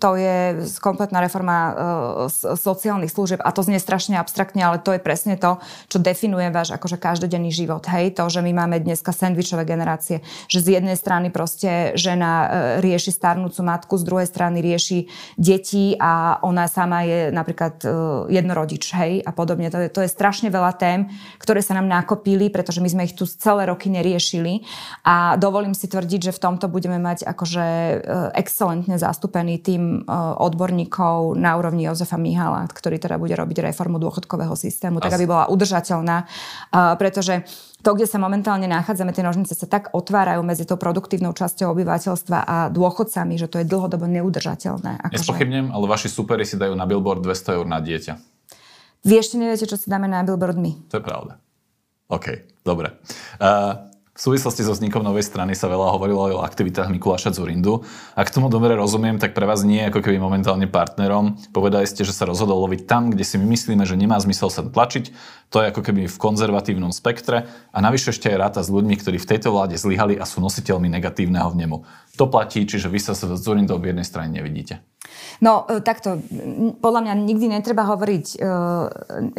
to 0.02 0.18
je 0.18 0.58
kompletná 0.82 1.22
reforma 1.22 1.56
uh, 1.70 1.74
sociálnych 2.58 3.14
služieb 3.14 3.38
a 3.38 3.54
to 3.54 3.62
znie 3.62 3.78
strašne 3.78 4.18
abstraktne, 4.18 4.66
ale 4.66 4.82
to 4.82 4.90
je 4.90 4.98
presne 4.98 5.38
to, 5.38 5.62
čo 5.86 6.02
definuje 6.02 6.50
váš 6.50 6.74
akože 6.74 6.98
každodenný 6.98 7.54
život, 7.54 7.86
hej, 7.86 8.18
to, 8.18 8.26
že 8.26 8.42
my 8.42 8.50
máme 8.50 8.82
dneska 8.82 9.14
sandvičové 9.14 9.62
generácie, 9.62 10.18
že 10.50 10.58
z 10.58 10.82
jednej 10.82 10.98
strany 10.98 11.30
proste 11.30 11.94
žena 11.94 12.32
uh, 12.34 12.50
rieši 12.82 13.14
starnúcu 13.14 13.62
matku, 13.62 13.94
z 13.94 14.02
druhej 14.10 14.26
strany 14.26 14.58
rieši 14.58 15.06
deti 15.38 15.94
a 16.02 16.42
ona 16.42 16.66
sama 16.66 17.06
je 17.06 17.30
napríklad 17.30 17.78
uh, 17.86 18.26
jednorodič, 18.26 18.90
hej, 18.98 19.22
a 19.22 19.30
podobne. 19.30 19.70
To 19.70 19.86
je, 19.86 19.86
to 19.86 20.02
je 20.02 20.10
strašne 20.10 20.50
veľa 20.50 20.74
tém, 20.74 21.06
ktoré 21.38 21.62
sa 21.62 21.78
nám 21.78 21.86
nakopili 21.86 22.39
riešili, 22.40 22.48
pretože 22.48 22.80
my 22.80 22.88
sme 22.88 23.02
ich 23.04 23.12
tu 23.12 23.28
celé 23.28 23.68
roky 23.68 23.92
neriešili 23.92 24.64
a 25.04 25.36
dovolím 25.36 25.76
si 25.76 25.84
tvrdiť, 25.84 26.32
že 26.32 26.32
v 26.32 26.40
tomto 26.40 26.72
budeme 26.72 26.96
mať 26.96 27.28
akože 27.28 27.66
e, 27.68 27.94
excelentne 28.40 28.96
zastúpený 28.96 29.60
tým 29.60 30.00
e, 30.00 30.08
odborníkov 30.40 31.36
na 31.36 31.60
úrovni 31.60 31.84
Jozefa 31.84 32.16
Mihala, 32.16 32.64
ktorý 32.72 32.96
teda 32.96 33.20
bude 33.20 33.36
robiť 33.36 33.68
reformu 33.68 34.00
dôchodkového 34.00 34.56
systému, 34.56 35.04
tak 35.04 35.12
aby 35.12 35.28
bola 35.28 35.44
udržateľná, 35.52 36.24
e, 36.24 36.26
pretože 36.96 37.44
to, 37.80 37.96
kde 37.96 38.04
sa 38.04 38.20
momentálne 38.20 38.68
nachádzame, 38.68 39.16
tie 39.16 39.24
nožnice 39.24 39.56
sa 39.56 39.64
tak 39.64 39.88
otvárajú 39.96 40.44
medzi 40.44 40.68
tou 40.68 40.76
produktívnou 40.76 41.32
časťou 41.32 41.72
obyvateľstva 41.72 42.38
a 42.44 42.56
dôchodcami, 42.68 43.40
že 43.40 43.48
to 43.48 43.56
je 43.60 43.64
dlhodobo 43.64 44.04
neudržateľné. 44.04 45.00
Akože... 45.08 45.16
Nespochybnem, 45.16 45.72
ale 45.72 45.84
vaši 45.88 46.12
superi 46.12 46.44
si 46.44 46.60
dajú 46.60 46.76
na 46.76 46.84
billboard 46.84 47.24
200 47.24 47.56
eur 47.56 47.64
na 47.64 47.80
dieťa. 47.80 48.20
Vy 49.00 49.16
ešte 49.16 49.40
neviete, 49.40 49.64
čo 49.64 49.80
si 49.80 49.88
dáme 49.88 50.04
na 50.12 50.20
billboard 50.20 50.60
my. 50.60 50.76
To 50.92 51.00
je 51.00 51.04
pravda. 51.04 51.40
OK, 52.10 52.26
dobre. 52.66 52.98
Uh, 53.38 53.90
v 54.10 54.28
súvislosti 54.28 54.66
so 54.66 54.76
vznikom 54.76 55.00
novej 55.00 55.24
strany 55.24 55.56
sa 55.56 55.70
veľa 55.70 55.96
hovorilo 55.96 56.28
aj 56.28 56.32
o 56.36 56.44
aktivitách 56.44 56.92
Mikuláša 56.92 57.32
Zurindu. 57.32 57.86
Ak 58.12 58.28
tomu 58.28 58.52
dobre 58.52 58.76
rozumiem, 58.76 59.16
tak 59.16 59.32
pre 59.32 59.48
vás 59.48 59.64
nie 59.64 59.80
ako 59.80 60.04
keby 60.04 60.20
momentálne 60.20 60.68
partnerom. 60.68 61.40
Povedali 61.56 61.88
ste, 61.88 62.04
že 62.04 62.12
sa 62.12 62.28
rozhodol 62.28 62.60
loviť 62.68 62.84
tam, 62.84 63.08
kde 63.08 63.24
si 63.24 63.40
my 63.40 63.48
myslíme, 63.48 63.86
že 63.88 63.96
nemá 63.96 64.20
zmysel 64.20 64.52
sa 64.52 64.60
tlačiť. 64.60 65.14
To 65.54 65.64
je 65.64 65.72
ako 65.72 65.80
keby 65.80 66.04
v 66.04 66.20
konzervatívnom 66.20 66.92
spektre. 66.92 67.48
A 67.72 67.78
navyše 67.80 68.12
ešte 68.12 68.28
aj 68.28 68.36
ráta 68.36 68.60
s 68.60 68.68
ľuďmi, 68.68 68.92
ktorí 69.00 69.16
v 69.16 69.30
tejto 69.30 69.56
vláde 69.56 69.80
zlyhali 69.80 70.20
a 70.20 70.28
sú 70.28 70.44
nositeľmi 70.44 70.92
negatívneho 71.00 71.48
vnemu. 71.56 71.88
To 72.20 72.28
platí, 72.28 72.68
čiže 72.68 72.92
vy 72.92 73.00
sa 73.00 73.16
s 73.16 73.24
Zurindou 73.24 73.80
v 73.80 73.96
jednej 73.96 74.04
strane 74.04 74.36
nevidíte. 74.36 74.84
No 75.40 75.64
e, 75.64 75.80
takto, 75.80 76.20
podľa 76.84 77.00
mňa 77.08 77.14
nikdy 77.16 77.46
netreba 77.48 77.88
hovoriť 77.88 78.26
uh, 78.44 78.86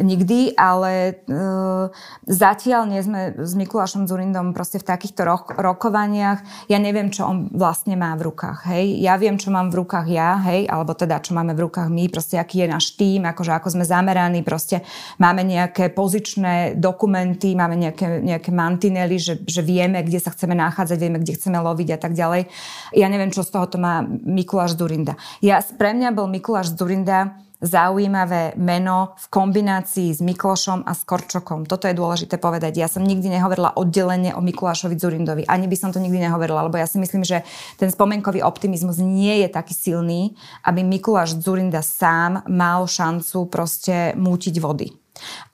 nikdy, 0.02 0.58
ale 0.58 1.22
uh, 1.30 1.94
zatiaľ 2.26 2.90
nie 2.90 2.98
sme 3.06 3.38
s 3.38 3.54
Mikulášom 3.54 4.10
Zurindom 4.10 4.50
proste 4.50 4.82
v 4.82 4.86
takýchto 4.90 5.22
ro- 5.22 5.54
rokovaniach. 5.54 6.66
Ja 6.66 6.82
neviem, 6.82 7.14
čo 7.14 7.30
on 7.30 7.54
vlastne 7.54 7.94
má 7.94 8.18
v 8.18 8.26
rukách, 8.34 8.66
hej. 8.74 8.98
Ja 8.98 9.14
viem, 9.14 9.38
čo 9.38 9.54
mám 9.54 9.70
v 9.70 9.86
rukách 9.86 10.06
ja, 10.10 10.42
hej, 10.50 10.66
alebo 10.66 10.90
teda, 10.98 11.22
čo 11.22 11.38
máme 11.38 11.54
v 11.54 11.70
rukách 11.70 11.86
my, 11.86 12.10
proste 12.10 12.34
aký 12.34 12.66
je 12.66 12.68
náš 12.74 12.98
tým, 12.98 13.22
akože 13.22 13.54
ako 13.54 13.68
sme 13.78 13.84
zameraní, 13.86 14.42
proste 14.42 14.82
máme 15.22 15.46
nejaké 15.46 15.94
pozičné 15.94 16.74
dokumenty, 16.74 17.54
máme 17.54 17.78
nejaké, 17.78 18.18
nejaké 18.18 18.50
mantinely, 18.50 19.22
že, 19.22 19.38
že 19.46 19.62
vieme, 19.62 20.02
kde 20.02 20.18
sa 20.18 20.34
chceme 20.34 20.58
nachádzať, 20.58 20.98
vieme, 20.98 21.22
kde 21.22 21.38
chceme 21.38 21.62
loviť 21.62 21.88
a 21.94 21.98
tak 22.02 22.12
ďalej. 22.18 22.50
Ja 22.98 23.06
neviem, 23.06 23.30
čo 23.30 23.46
z 23.46 23.54
toho 23.54 23.70
to 23.70 23.78
má 23.78 24.02
Mikuláš 24.10 24.74
Zurinda. 24.74 25.14
Ja 25.38 25.62
pre 25.62 25.91
mňa 25.92 26.10
bol 26.16 26.28
Mikuláš 26.28 26.74
Zurinda 26.74 27.36
zaujímavé 27.62 28.58
meno 28.58 29.14
v 29.14 29.26
kombinácii 29.30 30.10
s 30.10 30.18
Miklošom 30.18 30.82
a 30.82 30.92
s 30.98 31.06
Korčokom. 31.06 31.62
Toto 31.70 31.86
je 31.86 31.94
dôležité 31.94 32.42
povedať. 32.42 32.82
Ja 32.82 32.90
som 32.90 33.06
nikdy 33.06 33.30
nehovorila 33.30 33.78
oddelenie 33.78 34.34
o 34.34 34.42
Mikulášovi 34.42 34.98
Zurindovi. 34.98 35.46
Ani 35.46 35.70
by 35.70 35.76
som 35.78 35.94
to 35.94 36.02
nikdy 36.02 36.18
nehovorila, 36.18 36.66
lebo 36.66 36.74
ja 36.74 36.90
si 36.90 36.98
myslím, 36.98 37.22
že 37.22 37.46
ten 37.78 37.86
spomenkový 37.86 38.42
optimizmus 38.42 38.98
nie 38.98 39.46
je 39.46 39.48
taký 39.48 39.78
silný, 39.78 40.34
aby 40.66 40.82
Mikuláš 40.82 41.38
Zurinda 41.38 41.86
sám 41.86 42.42
mal 42.50 42.82
šancu 42.90 43.46
proste 43.46 44.18
mútiť 44.18 44.54
vody. 44.58 44.90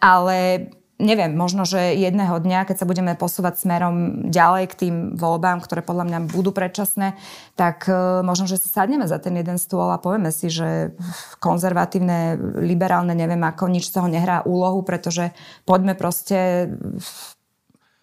Ale 0.01 0.72
neviem, 0.98 1.32
možno, 1.32 1.62
že 1.62 1.94
jedného 1.94 2.42
dňa, 2.42 2.66
keď 2.66 2.76
sa 2.82 2.87
budeme 2.90 3.14
posúvať 3.14 3.62
smerom 3.62 4.26
ďalej 4.28 4.64
k 4.70 4.78
tým 4.78 4.94
voľbám, 5.14 5.62
ktoré 5.62 5.80
podľa 5.80 6.04
mňa 6.11 6.18
budú 6.34 6.50
predčasné, 6.50 7.14
tak 7.54 7.87
uh, 7.87 8.20
možno, 8.26 8.50
že 8.50 8.58
sa 8.58 8.82
sadneme 8.82 9.06
za 9.06 9.22
ten 9.22 9.34
jeden 9.38 9.56
stôl 9.62 9.88
a 9.88 10.02
povieme 10.02 10.34
si, 10.34 10.50
že 10.50 10.92
konzervatívne, 11.38 12.37
liberálne, 12.62 13.14
neviem 13.14 13.40
ako, 13.46 13.70
nič 13.70 13.88
z 13.90 14.02
toho 14.02 14.11
nehrá 14.11 14.42
úlohu, 14.42 14.82
pretože 14.82 15.30
poďme 15.62 15.94
proste 15.94 16.70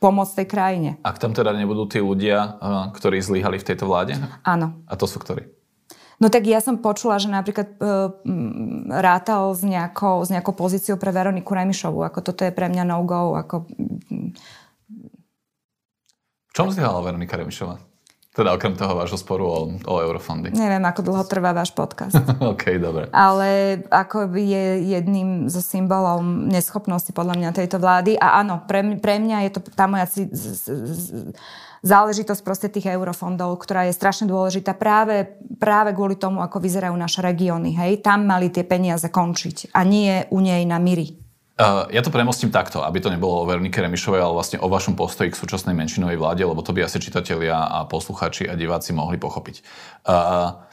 pomôcť 0.03 0.43
tej 0.43 0.47
krajine. 0.47 0.89
Ak 1.03 1.19
tam 1.19 1.31
teda 1.31 1.55
nebudú 1.55 1.87
tí 1.87 2.03
ľudia, 2.03 2.59
ktorí 2.93 3.23
zlyhali 3.23 3.57
v 3.59 3.67
tejto 3.67 3.87
vláde? 3.87 4.19
Áno. 4.43 4.83
A 4.85 4.93
to 4.99 5.07
sú 5.07 5.23
ktorí? 5.23 5.54
No 6.15 6.31
tak 6.31 6.47
ja 6.47 6.63
som 6.63 6.79
počula, 6.79 7.19
že 7.19 7.27
napríklad 7.27 7.75
e, 7.75 7.83
rátal 8.87 9.51
s 9.51 9.61
nejakou, 9.67 10.23
s 10.23 10.31
nejakou 10.31 10.55
pozíciou 10.55 10.95
pre 10.95 11.11
Veroniku 11.11 11.51
Remišovu. 11.51 12.07
Ako 12.07 12.23
toto 12.23 12.47
je 12.47 12.55
pre 12.55 12.71
mňa 12.71 12.83
no-go. 12.87 13.35
Ako... 13.35 13.67
V 16.47 16.51
čom 16.55 16.71
zlyhala 16.71 17.03
Veronika 17.03 17.35
Remišová? 17.35 17.75
Teda 18.35 18.51
okrem 18.51 18.75
toho 18.75 18.99
vášho 18.99 19.15
sporu 19.15 19.47
o, 19.47 19.59
o 19.87 19.95
eurofondy. 20.03 20.51
Neviem, 20.51 20.83
ako 20.83 21.07
dlho 21.07 21.23
trvá 21.23 21.55
váš 21.55 21.71
podcast. 21.71 22.19
OK, 22.51 22.67
dobre. 22.83 23.07
Ale 23.15 23.79
ako 23.87 24.27
je 24.35 24.91
jedným 24.91 25.47
zo 25.47 25.63
symbolom 25.63 26.51
neschopnosti 26.51 27.15
podľa 27.15 27.39
mňa 27.39 27.55
tejto 27.55 27.79
vlády. 27.79 28.19
A 28.19 28.43
áno, 28.43 28.59
pre, 28.67 28.99
pre 28.99 29.23
mňa 29.23 29.47
je 29.47 29.51
to 29.55 29.59
tá 29.71 29.87
moja 29.87 30.03
z, 30.11 30.27
z, 30.35 30.67
z, 30.67 31.03
záležitosť 31.85 32.41
proste 32.41 32.67
tých 32.67 32.89
eurofondov, 32.89 33.61
ktorá 33.61 33.85
je 33.85 33.93
strašne 33.93 34.25
dôležitá 34.25 34.73
práve, 34.73 35.37
práve 35.61 35.93
kvôli 35.93 36.17
tomu, 36.17 36.41
ako 36.41 36.57
vyzerajú 36.57 36.97
naše 36.97 37.21
regióny. 37.21 37.77
Hej? 37.77 38.01
Tam 38.01 38.25
mali 38.25 38.49
tie 38.49 38.65
peniaze 38.65 39.05
končiť 39.05 39.71
a 39.77 39.85
nie 39.85 40.25
u 40.33 40.41
nej 40.41 40.65
na 40.65 40.81
Miri. 40.81 41.21
Uh, 41.55 41.87
ja 41.87 42.03
to 42.03 42.11
premostím 42.11 42.51
takto, 42.51 42.83
aby 42.83 42.99
to 42.99 43.07
nebolo 43.07 43.39
o 43.39 43.47
Veronike 43.47 43.79
Remišovej, 43.79 44.19
ale 44.19 44.35
vlastne 44.35 44.59
o 44.59 44.67
vašom 44.67 44.99
postoji 44.99 45.31
k 45.31 45.39
súčasnej 45.39 45.71
menšinovej 45.71 46.19
vláde, 46.19 46.43
lebo 46.43 46.59
to 46.59 46.75
by 46.75 46.83
asi 46.83 46.99
čitatelia 46.99 47.55
a 47.55 47.87
posluchači 47.87 48.51
a 48.51 48.59
diváci 48.59 48.91
mohli 48.91 49.15
pochopiť. 49.15 49.63
Uh, 50.03 50.67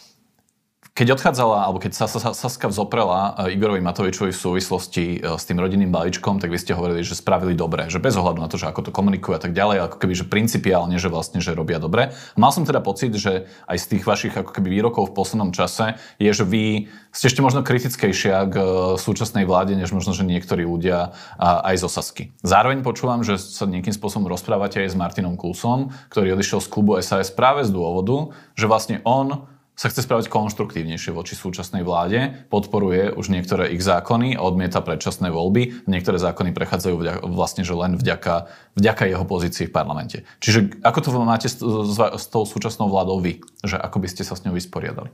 keď 0.92 1.16
odchádzala, 1.16 1.64
alebo 1.64 1.80
keď 1.80 2.04
Saska 2.36 2.68
vzoprela 2.68 3.48
e, 3.48 3.56
Igorovi 3.56 3.80
Matovičovi 3.80 4.28
v 4.28 4.36
súvislosti 4.36 5.24
e, 5.24 5.40
s 5.40 5.48
tým 5.48 5.56
rodinným 5.56 5.88
balíčkom, 5.88 6.36
tak 6.36 6.52
vy 6.52 6.60
ste 6.60 6.76
hovorili, 6.76 7.00
že 7.00 7.16
spravili 7.16 7.56
dobre, 7.56 7.88
že 7.88 7.96
bez 7.96 8.12
ohľadu 8.12 8.44
na 8.44 8.48
to, 8.52 8.60
že 8.60 8.68
ako 8.68 8.84
to 8.84 8.90
komunikujú 8.92 9.32
a 9.32 9.40
tak 9.40 9.56
ďalej, 9.56 9.88
ako 9.88 9.96
keby, 9.96 10.12
že 10.12 10.28
principiálne, 10.28 11.00
že 11.00 11.08
vlastne, 11.08 11.40
že 11.40 11.56
robia 11.56 11.80
dobre. 11.80 12.12
Mal 12.36 12.52
som 12.52 12.68
teda 12.68 12.84
pocit, 12.84 13.16
že 13.16 13.48
aj 13.64 13.76
z 13.80 13.86
tých 13.96 14.04
vašich 14.04 14.36
ako 14.36 14.52
keby 14.52 14.68
výrokov 14.68 15.08
v 15.08 15.16
poslednom 15.16 15.56
čase 15.56 15.96
je, 16.20 16.28
že 16.28 16.44
vy 16.44 16.92
ste 17.08 17.24
ešte 17.32 17.40
možno 17.40 17.64
kritickejšia 17.64 18.52
k 18.52 18.54
e, 18.60 18.64
súčasnej 19.00 19.48
vláde, 19.48 19.72
než 19.72 19.96
možno, 19.96 20.12
že 20.12 20.28
niektorí 20.28 20.68
ľudia 20.68 21.16
aj 21.40 21.80
zo 21.80 21.88
Sasky. 21.88 22.36
Zároveň 22.44 22.84
počúvam, 22.84 23.24
že 23.24 23.40
sa 23.40 23.64
nejakým 23.64 23.96
spôsobom 23.96 24.28
rozprávate 24.28 24.84
aj 24.84 24.92
s 24.92 24.96
Martinom 25.00 25.40
Klusom, 25.40 25.88
ktorý 26.12 26.36
odišiel 26.36 26.60
z 26.60 26.68
klubu 26.68 27.00
SAS 27.00 27.32
práve 27.32 27.64
z 27.64 27.72
dôvodu, 27.72 28.36
že 28.60 28.68
vlastne 28.68 29.00
on 29.08 29.48
sa 29.82 29.90
chce 29.90 30.06
správať 30.06 30.30
konštruktívnejšie 30.30 31.10
voči 31.10 31.34
súčasnej 31.34 31.82
vláde, 31.82 32.46
podporuje 32.54 33.10
už 33.18 33.34
niektoré 33.34 33.74
ich 33.74 33.82
zákony 33.82 34.38
a 34.38 34.46
odmieta 34.46 34.78
predčasné 34.78 35.34
voľby. 35.34 35.90
Niektoré 35.90 36.22
zákony 36.22 36.54
prechádzajú 36.54 37.26
vlastne 37.26 37.66
že 37.66 37.74
len 37.74 37.98
vďaka, 37.98 38.46
vďaka 38.78 39.10
jeho 39.10 39.26
pozícii 39.26 39.66
v 39.66 39.74
parlamente. 39.74 40.22
Čiže 40.38 40.86
ako 40.86 40.98
to 41.02 41.08
máte 41.26 41.50
s, 41.50 41.58
s, 41.58 41.98
s 41.98 42.24
tou 42.30 42.46
súčasnou 42.46 42.86
vládou 42.86 43.18
vy? 43.18 43.42
Že 43.66 43.82
ako 43.82 43.98
by 43.98 44.06
ste 44.06 44.22
sa 44.22 44.38
s 44.38 44.46
ňou 44.46 44.54
vysporiadali? 44.54 45.10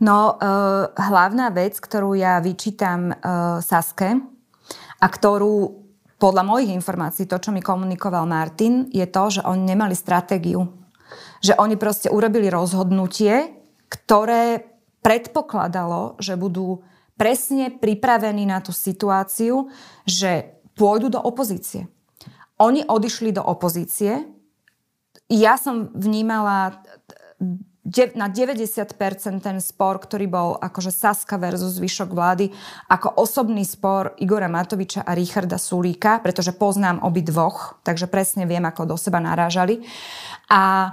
No, 0.00 0.40
uh, 0.40 0.88
hlavná 0.96 1.52
vec, 1.52 1.76
ktorú 1.76 2.16
ja 2.16 2.40
vyčítam 2.40 3.12
uh, 3.12 3.60
Saske 3.60 4.24
a 4.96 5.06
ktorú 5.12 5.84
podľa 6.16 6.48
mojich 6.48 6.72
informácií, 6.72 7.28
to, 7.28 7.36
čo 7.36 7.52
mi 7.52 7.60
komunikoval 7.60 8.24
Martin, 8.24 8.88
je 8.88 9.04
to, 9.04 9.24
že 9.28 9.44
oni 9.44 9.76
nemali 9.76 9.92
stratégiu 9.92 10.79
že 11.40 11.56
oni 11.56 11.74
proste 11.80 12.12
urobili 12.12 12.50
rozhodnutie, 12.50 13.54
ktoré 13.90 14.70
predpokladalo, 15.00 16.20
že 16.20 16.36
budú 16.36 16.84
presne 17.16 17.68
pripravení 17.68 18.48
na 18.48 18.64
tú 18.64 18.72
situáciu, 18.72 19.68
že 20.08 20.56
pôjdu 20.72 21.12
do 21.12 21.20
opozície. 21.20 21.88
Oni 22.60 22.84
odišli 22.84 23.32
do 23.32 23.44
opozície. 23.44 24.24
Ja 25.28 25.56
som 25.60 25.92
vnímala 25.92 26.80
na 28.12 28.28
90% 28.28 29.40
ten 29.40 29.56
spor, 29.58 29.96
ktorý 29.96 30.28
bol 30.28 30.48
akože 30.60 30.92
Saska 30.92 31.40
versus 31.40 31.80
zvyšok 31.80 32.12
vlády, 32.12 32.52
ako 32.92 33.16
osobný 33.16 33.64
spor 33.64 34.12
Igora 34.20 34.52
Matoviča 34.52 35.00
a 35.00 35.16
Richarda 35.16 35.56
Sulíka, 35.56 36.20
pretože 36.20 36.52
poznám 36.52 37.00
obi 37.00 37.24
dvoch, 37.24 37.80
takže 37.80 38.04
presne 38.04 38.44
viem, 38.44 38.62
ako 38.68 38.84
do 38.84 38.96
seba 39.00 39.16
narážali. 39.16 39.80
A 40.52 40.92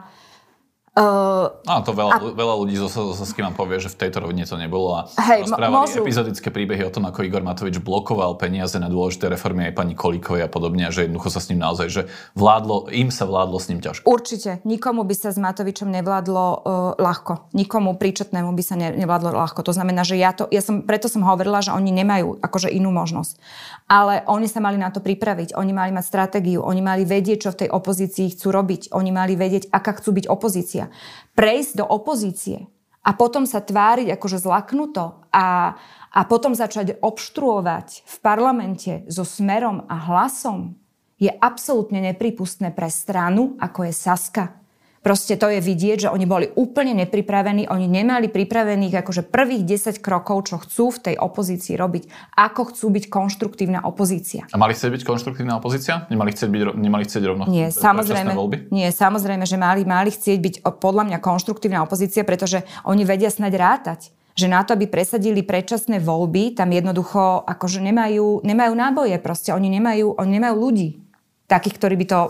Uh, 0.97 1.53
Áno, 1.69 1.85
to 1.85 1.93
veľa, 1.93 2.11
a, 2.17 2.33
veľa 2.33 2.55
ľudí 2.57 2.73
zo, 2.73 2.89
zo 2.89 3.13
Sasky 3.13 3.45
vám 3.45 3.53
povie, 3.53 3.77
že 3.77 3.93
v 3.93 4.01
tejto 4.01 4.17
rovine 4.17 4.49
to 4.49 4.57
nebolo 4.57 4.97
a 4.97 5.05
hej, 5.29 5.45
rozprávali 5.45 5.85
môžu... 5.85 6.01
epizodické 6.01 6.49
príbehy 6.49 6.89
o 6.89 6.91
tom, 6.91 7.05
ako 7.05 7.21
Igor 7.21 7.45
Matovič 7.45 7.77
blokoval 7.77 8.33
peniaze 8.41 8.73
na 8.81 8.89
dôležité 8.89 9.29
reformy 9.29 9.69
aj 9.69 9.77
pani 9.77 9.93
Kolíkovej 9.93 10.41
a 10.41 10.49
podobne 10.49 10.89
a 10.89 10.91
že 10.91 11.05
jednoducho 11.05 11.29
sa 11.29 11.37
s 11.37 11.53
ním 11.53 11.61
naozaj, 11.61 11.87
že 11.93 12.01
vládlo, 12.33 12.89
im 12.89 13.13
sa 13.13 13.29
vládlo 13.29 13.61
s 13.61 13.69
ním 13.69 13.77
ťažko. 13.77 14.09
Určite. 14.09 14.57
Nikomu 14.65 15.05
by 15.05 15.13
sa 15.13 15.29
s 15.29 15.37
Matovičom 15.37 15.85
nevládlo 15.85 16.45
uh, 16.49 16.57
ľahko. 16.97 17.53
Nikomu 17.53 17.93
príčetnému 18.01 18.49
by 18.57 18.63
sa 18.65 18.73
ne, 18.73 18.89
nevládlo 18.97 19.37
ľahko. 19.37 19.61
To 19.61 19.77
znamená, 19.77 20.01
že 20.01 20.17
ja 20.17 20.33
to, 20.33 20.49
ja 20.49 20.65
som, 20.65 20.81
preto 20.81 21.05
som 21.05 21.21
hovorila, 21.21 21.61
že 21.61 21.77
oni 21.77 21.93
nemajú 21.93 22.41
akože 22.41 22.73
inú 22.73 22.89
možnosť. 22.89 23.37
Ale 23.85 24.25
oni 24.25 24.49
sa 24.49 24.65
mali 24.65 24.81
na 24.81 24.89
to 24.89 24.97
pripraviť. 24.97 25.53
Oni 25.61 25.77
mali 25.77 25.93
mať 25.93 26.09
stratégiu. 26.09 26.65
Oni 26.65 26.81
mali 26.81 27.05
vedieť, 27.05 27.45
čo 27.45 27.53
v 27.53 27.59
tej 27.61 27.69
opozícii 27.69 28.33
chcú 28.33 28.49
robiť. 28.49 28.97
Oni 28.97 29.13
mali 29.13 29.37
vedieť, 29.37 29.69
aká 29.69 29.93
chcú 30.01 30.17
byť 30.17 30.25
opozícia 30.25 30.86
prejsť 31.37 31.81
do 31.81 31.85
opozície 31.85 32.67
a 33.07 33.15
potom 33.15 33.47
sa 33.47 33.63
tváriť 33.63 34.19
akože 34.19 34.43
zlaknuto 34.43 35.23
a, 35.31 35.79
a 36.11 36.19
potom 36.27 36.51
začať 36.51 36.99
obštruovať 36.99 38.03
v 38.03 38.15
parlamente 38.19 39.07
so 39.07 39.23
smerom 39.23 39.87
a 39.87 39.95
hlasom 39.95 40.75
je 41.17 41.31
absolútne 41.31 42.03
nepripustné 42.03 42.75
pre 42.75 42.91
stranu, 42.91 43.57
ako 43.57 43.89
je 43.89 43.93
Saska. 43.95 44.45
Proste 45.07 45.39
to 45.39 45.47
je 45.47 45.63
vidieť, 45.63 46.03
že 46.03 46.09
oni 46.11 46.27
boli 46.27 46.51
úplne 46.59 46.91
nepripravení, 46.91 47.71
oni 47.71 47.87
nemali 47.87 48.27
pripravených 48.27 49.07
akože 49.07 49.23
prvých 49.31 49.63
10 49.63 50.03
krokov, 50.03 50.51
čo 50.51 50.59
chcú 50.59 50.91
v 50.91 50.99
tej 50.99 51.15
opozícii 51.15 51.79
robiť, 51.79 52.35
ako 52.35 52.75
chcú 52.75 52.91
byť 52.91 53.05
konštruktívna 53.07 53.87
opozícia. 53.87 54.43
A 54.51 54.59
mali 54.59 54.75
chcieť 54.75 54.99
byť 54.99 55.03
konštruktívna 55.07 55.55
opozícia? 55.55 56.03
Nemali 56.11 56.35
chcieť, 56.35 56.49
byť, 56.51 56.61
nemali 56.75 57.07
chcieť 57.07 57.23
rovno 57.23 57.47
nie, 57.47 57.71
samozrejme, 57.71 58.35
voľby? 58.35 58.67
Nie, 58.75 58.91
samozrejme, 58.91 59.47
že 59.47 59.55
mali, 59.55 59.87
mali 59.87 60.11
chcieť 60.11 60.39
byť 60.43 60.55
podľa 60.75 61.07
mňa 61.07 61.17
konštruktívna 61.23 61.87
opozícia, 61.87 62.27
pretože 62.27 62.67
oni 62.83 63.07
vedia 63.07 63.31
snať 63.31 63.53
rátať 63.55 64.01
že 64.37 64.45
na 64.45 64.61
to, 64.61 64.77
aby 64.77 64.85
presadili 64.85 65.41
predčasné 65.41 65.97
voľby, 65.97 66.53
tam 66.53 66.69
jednoducho 66.69 67.41
akože 67.41 67.81
nemajú, 67.81 68.45
nemajú 68.45 68.73
náboje 68.77 69.17
proste, 69.17 69.49
oni 69.49 69.65
nemajú, 69.73 70.13
oni 70.13 70.31
nemajú 70.37 70.55
ľudí 70.61 71.01
takých, 71.49 71.75
ktorí 71.81 71.95
by 71.97 72.05
to 72.05 72.19
e, 72.21 72.29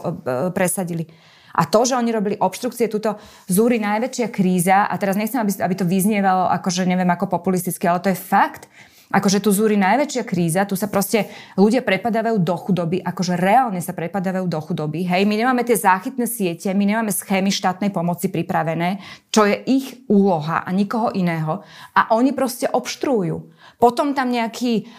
presadili. 0.55 1.11
A 1.57 1.65
to, 1.65 1.81
že 1.89 1.97
oni 1.97 2.13
robili 2.13 2.37
obštrukcie, 2.37 2.85
túto 2.85 3.17
zúri 3.49 3.81
najväčšia 3.81 4.29
kríza, 4.29 4.85
a 4.85 4.93
teraz 5.01 5.17
nechcem, 5.17 5.41
aby, 5.41 5.57
aby 5.57 5.73
to 5.73 5.89
vyznievalo 5.89 6.45
akože 6.53 6.85
neviem 6.85 7.09
ako 7.09 7.25
populisticky, 7.25 7.89
ale 7.89 8.05
to 8.05 8.13
je 8.13 8.19
fakt, 8.21 8.69
akože 9.07 9.39
tu 9.39 9.55
zúri 9.55 9.79
najväčšia 9.79 10.23
kríza, 10.27 10.67
tu 10.67 10.75
sa 10.75 10.91
proste 10.91 11.31
ľudia 11.55 11.79
prepadávajú 11.79 12.37
do 12.43 12.55
chudoby, 12.59 12.99
akože 12.99 13.39
reálne 13.39 13.79
sa 13.79 13.95
prepadávajú 13.95 14.45
do 14.51 14.59
chudoby. 14.59 15.07
Hej, 15.07 15.23
my 15.23 15.35
nemáme 15.39 15.63
tie 15.63 15.79
záchytné 15.79 16.27
siete, 16.27 16.67
my 16.75 16.83
nemáme 16.83 17.11
schémy 17.15 17.47
štátnej 17.47 17.89
pomoci 17.95 18.27
pripravené, 18.27 18.99
čo 19.31 19.47
je 19.47 19.55
ich 19.63 20.03
úloha 20.11 20.67
a 20.67 20.69
nikoho 20.75 21.15
iného. 21.15 21.63
A 21.95 22.11
oni 22.11 22.35
proste 22.35 22.67
obštruujú. 22.67 23.55
Potom 23.79 24.11
tam 24.11 24.33
nejaký 24.33 24.89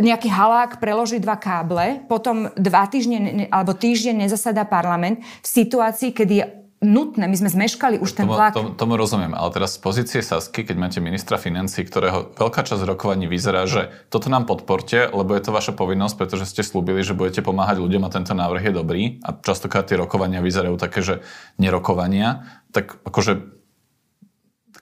nejaký 0.00 0.28
halák 0.32 0.80
preloží 0.80 1.20
dva 1.20 1.36
káble, 1.36 2.04
potom 2.08 2.48
dva 2.56 2.88
týždne 2.88 3.48
alebo 3.52 3.76
týždeň 3.76 4.24
nezasadá 4.24 4.64
parlament 4.64 5.20
v 5.20 5.48
situácii, 5.48 6.10
kedy 6.16 6.34
je 6.38 6.46
nutné, 6.82 7.30
my 7.30 7.36
sme 7.38 7.48
zmeškali 7.48 8.02
už 8.02 8.10
ten 8.18 8.26
vlak. 8.26 8.58
Tomu, 8.58 8.74
tomu 8.74 8.98
rozumiem, 8.98 9.32
ale 9.38 9.54
teraz 9.54 9.78
z 9.78 9.86
pozície 9.86 10.18
Sasky, 10.18 10.66
keď 10.66 10.76
máte 10.76 10.98
ministra 10.98 11.38
financí, 11.38 11.86
ktorého 11.86 12.34
veľká 12.34 12.66
časť 12.66 12.82
rokovaní 12.82 13.30
vyzerá, 13.30 13.64
že 13.70 13.94
toto 14.10 14.26
nám 14.26 14.50
podporte, 14.50 15.06
lebo 15.06 15.30
je 15.38 15.42
to 15.46 15.54
vaša 15.54 15.78
povinnosť, 15.78 16.14
pretože 16.18 16.50
ste 16.50 16.66
slúbili, 16.66 17.06
že 17.06 17.14
budete 17.14 17.40
pomáhať 17.46 17.78
ľuďom 17.78 18.02
a 18.02 18.10
tento 18.10 18.34
návrh 18.34 18.62
je 18.68 18.72
dobrý 18.74 19.02
a 19.22 19.30
častokrát 19.30 19.86
tie 19.86 19.96
rokovania 19.96 20.42
vyzerajú 20.42 20.74
také, 20.74 21.00
že 21.06 21.14
nerokovania, 21.56 22.50
tak 22.74 22.98
akože 23.06 23.62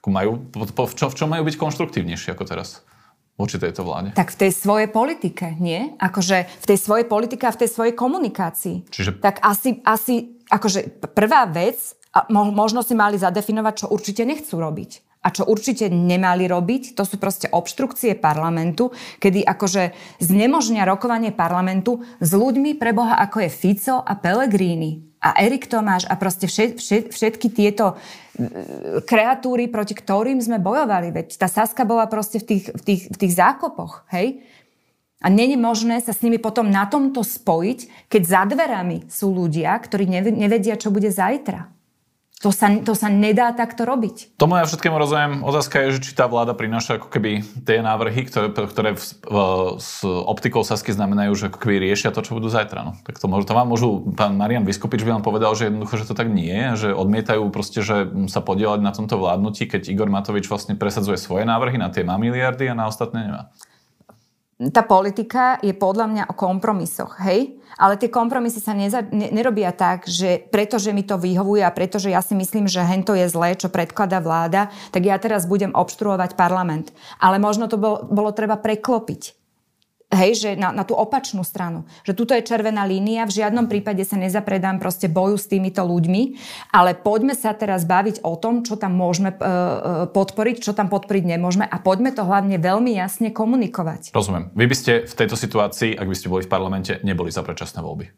majú, 0.08 0.48
v, 0.56 0.94
čo, 0.96 1.12
v 1.12 1.14
čom 1.14 1.28
majú 1.28 1.44
byť 1.44 1.56
konštruktívnejšie 1.60 2.32
ako 2.32 2.48
teraz? 2.48 2.80
Voči 3.40 3.56
tejto 3.56 3.80
vláde? 3.88 4.12
Tak 4.12 4.36
v 4.36 4.40
tej 4.44 4.52
svojej 4.52 4.88
politike, 4.92 5.56
nie? 5.56 5.96
Akože 5.96 6.44
v 6.44 6.66
tej 6.68 6.78
svojej 6.78 7.06
politike 7.08 7.48
a 7.48 7.54
v 7.56 7.60
tej 7.64 7.70
svojej 7.72 7.94
komunikácii. 7.96 8.92
Čiže... 8.92 9.24
Tak 9.24 9.40
asi, 9.40 9.80
asi 9.80 10.36
akože 10.52 11.08
prvá 11.16 11.48
vec, 11.48 11.96
a 12.10 12.26
možno 12.30 12.82
si 12.82 12.98
mali 12.98 13.14
zadefinovať, 13.16 13.86
čo 13.86 13.90
určite 13.94 14.26
nechcú 14.26 14.58
robiť. 14.58 15.06
A 15.20 15.28
čo 15.30 15.44
určite 15.44 15.92
nemali 15.92 16.48
robiť, 16.48 16.96
to 16.96 17.04
sú 17.04 17.20
proste 17.20 17.46
obštrukcie 17.52 18.16
parlamentu, 18.16 18.88
kedy 19.20 19.44
akože 19.44 19.92
znemožňa 20.18 20.88
rokovanie 20.88 21.30
parlamentu 21.30 22.00
s 22.18 22.30
ľuďmi 22.32 22.80
pre 22.80 22.96
Boha, 22.96 23.20
ako 23.20 23.44
je 23.44 23.50
Fico 23.52 24.00
a 24.00 24.12
Pellegrini 24.16 25.04
a 25.20 25.36
Erik 25.36 25.68
Tomáš 25.68 26.08
a 26.08 26.16
proste 26.16 26.48
všet, 26.48 26.80
všet, 26.80 27.04
všetky 27.12 27.52
tieto 27.52 28.00
kreatúry, 29.04 29.68
proti 29.68 29.94
ktorým 29.96 30.40
sme 30.40 30.62
bojovali. 30.62 31.12
Veď 31.12 31.36
tá 31.36 31.48
Saska 31.48 31.84
bola 31.84 32.06
proste 32.06 32.40
v 32.40 32.44
tých, 32.56 32.64
v 32.72 32.82
tých, 32.82 33.02
v 33.10 33.16
tých 33.16 33.32
zákopoch, 33.36 34.06
hej? 34.12 34.44
A 35.20 35.28
není 35.28 35.52
možné 35.56 36.00
sa 36.00 36.16
s 36.16 36.24
nimi 36.24 36.40
potom 36.40 36.72
na 36.72 36.88
tomto 36.88 37.20
spojiť, 37.20 38.08
keď 38.08 38.22
za 38.24 38.42
dverami 38.48 39.04
sú 39.04 39.36
ľudia, 39.36 39.76
ktorí 39.76 40.08
nevedia, 40.32 40.80
čo 40.80 40.88
bude 40.88 41.12
zajtra. 41.12 41.68
To 42.40 42.48
sa, 42.48 42.72
to 42.72 42.96
sa 42.96 43.12
nedá 43.12 43.52
takto 43.52 43.84
robiť. 43.84 44.40
Tomu 44.40 44.56
ja 44.56 44.64
všetkému 44.64 44.96
rozumiem. 44.96 45.44
Otázka 45.44 45.84
je, 45.84 46.00
že 46.00 46.08
či 46.08 46.16
tá 46.16 46.24
vláda 46.24 46.56
prináša 46.56 46.96
ako 46.96 47.12
keby 47.12 47.44
tie 47.68 47.84
návrhy, 47.84 48.24
ktoré, 48.32 48.48
ktoré 48.48 48.90
v, 48.96 49.04
v, 49.28 49.36
s 49.76 50.00
optikou 50.08 50.64
Sasky 50.64 50.96
znamenajú, 50.96 51.36
že 51.36 51.44
ako 51.52 51.60
keby 51.60 51.92
riešia 51.92 52.16
to, 52.16 52.24
čo 52.24 52.32
budú 52.32 52.48
zajtra. 52.48 52.80
No. 52.80 52.92
Tak 53.04 53.20
to, 53.20 53.28
môžu, 53.28 53.44
to 53.44 53.52
vám 53.52 53.68
môžu, 53.68 54.16
pán 54.16 54.40
Marian 54.40 54.64
Vyskupič 54.64 55.04
by 55.04 55.20
vám 55.20 55.24
povedal, 55.24 55.52
že 55.52 55.68
jednoducho, 55.68 56.00
že 56.00 56.08
to 56.08 56.16
tak 56.16 56.32
nie 56.32 56.48
je, 56.48 56.88
že 56.88 56.96
odmietajú 56.96 57.44
proste, 57.52 57.84
že 57.84 58.08
sa 58.32 58.40
podielať 58.40 58.80
na 58.80 58.96
tomto 58.96 59.20
vládnutí, 59.20 59.68
keď 59.68 59.92
Igor 59.92 60.08
Matovič 60.08 60.48
vlastne 60.48 60.80
presadzuje 60.80 61.20
svoje 61.20 61.44
návrhy 61.44 61.76
na 61.76 61.92
tie 61.92 62.08
má 62.08 62.16
miliardy 62.16 62.72
a 62.72 62.74
na 62.74 62.88
ostatné 62.88 63.28
nemá 63.28 63.52
tá 64.68 64.84
politika 64.84 65.56
je 65.64 65.72
podľa 65.72 66.06
mňa 66.12 66.24
o 66.28 66.36
kompromisoch, 66.36 67.16
hej? 67.24 67.56
Ale 67.80 67.96
tie 67.96 68.12
kompromisy 68.12 68.60
sa 68.60 68.76
neza, 68.76 69.00
ne, 69.08 69.32
nerobia 69.32 69.72
tak, 69.72 70.04
že 70.04 70.36
pretože 70.52 70.92
mi 70.92 71.00
to 71.00 71.16
vyhovuje 71.16 71.64
a 71.64 71.72
pretože 71.72 72.12
ja 72.12 72.20
si 72.20 72.36
myslím, 72.36 72.68
že 72.68 72.84
hento 72.84 73.16
je 73.16 73.24
zlé, 73.24 73.56
čo 73.56 73.72
predkladá 73.72 74.20
vláda, 74.20 74.68
tak 74.92 75.08
ja 75.08 75.16
teraz 75.16 75.48
budem 75.48 75.72
obštruovať 75.72 76.36
parlament. 76.36 76.92
Ale 77.16 77.40
možno 77.40 77.72
to 77.72 77.80
bolo, 77.80 78.04
bolo 78.04 78.36
treba 78.36 78.60
preklopiť. 78.60 79.39
Hej, 80.10 80.42
že 80.42 80.50
na, 80.58 80.74
na 80.74 80.82
tú 80.82 80.98
opačnú 80.98 81.46
stranu. 81.46 81.86
Že 82.02 82.12
tuto 82.18 82.32
je 82.34 82.42
červená 82.42 82.82
línia, 82.82 83.30
v 83.30 83.36
žiadnom 83.38 83.70
prípade 83.70 84.02
sa 84.02 84.18
nezapredám 84.18 84.82
proste 84.82 85.06
boju 85.06 85.38
s 85.38 85.46
týmito 85.46 85.86
ľuďmi, 85.86 86.34
ale 86.74 86.98
poďme 86.98 87.38
sa 87.38 87.54
teraz 87.54 87.86
baviť 87.86 88.26
o 88.26 88.34
tom, 88.34 88.66
čo 88.66 88.74
tam 88.74 88.98
môžeme 88.98 89.30
e, 89.30 89.38
e, 89.38 89.46
podporiť, 90.10 90.66
čo 90.66 90.74
tam 90.74 90.90
podporiť 90.90 91.30
nemôžeme 91.30 91.62
a 91.62 91.76
poďme 91.78 92.10
to 92.10 92.26
hlavne 92.26 92.58
veľmi 92.58 92.90
jasne 92.90 93.30
komunikovať. 93.30 94.10
Rozumiem. 94.10 94.50
Vy 94.50 94.66
by 94.66 94.74
ste 94.74 94.92
v 95.06 95.14
tejto 95.14 95.38
situácii, 95.38 95.94
ak 95.94 96.10
by 96.10 96.16
ste 96.18 96.26
boli 96.26 96.42
v 96.42 96.50
parlamente, 96.50 96.98
neboli 97.06 97.30
za 97.30 97.46
predčasné 97.46 97.78
voľby. 97.78 98.10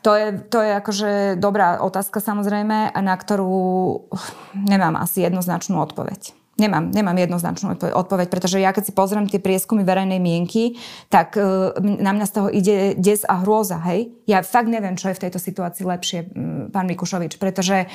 To 0.00 0.16
je, 0.16 0.26
to 0.48 0.64
je 0.64 0.70
akože 0.80 1.10
dobrá 1.36 1.82
otázka 1.82 2.24
samozrejme, 2.24 2.94
na 2.94 3.14
ktorú 3.18 4.06
nemám 4.54 4.96
asi 4.96 5.26
jednoznačnú 5.26 5.82
odpoveď. 5.82 6.43
Nemám, 6.54 6.94
nemám 6.94 7.18
jednoznačnú 7.18 7.74
odpoveď, 7.98 8.30
pretože 8.30 8.62
ja 8.62 8.70
keď 8.70 8.86
si 8.86 8.92
pozriem 8.94 9.26
tie 9.26 9.42
prieskumy 9.42 9.82
verejnej 9.82 10.22
mienky, 10.22 10.78
tak 11.10 11.34
uh, 11.34 11.74
na 11.82 12.14
mňa 12.14 12.26
z 12.30 12.32
toho 12.32 12.48
ide 12.54 12.76
des 12.94 13.26
a 13.26 13.42
hrôza, 13.42 13.82
hej? 13.90 14.14
Ja 14.30 14.46
fakt 14.46 14.70
neviem, 14.70 14.94
čo 14.94 15.10
je 15.10 15.18
v 15.18 15.22
tejto 15.26 15.42
situácii 15.42 15.82
lepšie, 15.82 16.18
pán 16.70 16.86
Mikušovič, 16.86 17.42
pretože 17.42 17.84
e, 17.84 17.86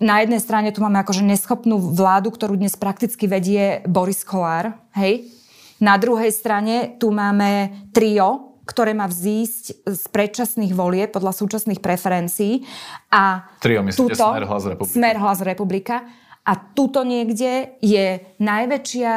na 0.00 0.24
jednej 0.24 0.40
strane 0.40 0.72
tu 0.72 0.80
máme 0.80 1.04
akože 1.04 1.20
neschopnú 1.20 1.76
vládu, 1.76 2.32
ktorú 2.32 2.56
dnes 2.56 2.80
prakticky 2.80 3.28
vedie 3.28 3.84
Boris 3.84 4.24
Kolár, 4.24 4.72
hej? 4.96 5.28
Na 5.76 6.00
druhej 6.00 6.32
strane 6.32 6.96
tu 6.96 7.12
máme 7.12 7.68
trio, 7.92 8.56
ktoré 8.66 8.96
má 8.96 9.06
vzísť 9.06 9.86
z 9.86 10.02
predčasných 10.10 10.72
volie 10.74 11.06
podľa 11.06 11.36
súčasných 11.36 11.78
preferencií. 11.78 12.66
A 13.14 13.46
trio, 13.62 13.84
myslíte, 13.84 14.18
túto, 14.18 14.24
Smer 14.26 14.48
Hlas 14.48 14.64
Republika? 14.66 14.96
Smer 14.96 15.16
Hlas 15.20 15.40
Republika 15.44 15.96
a 16.46 16.52
tuto 16.54 17.02
niekde 17.02 17.74
je 17.82 18.22
najväčšia 18.38 19.14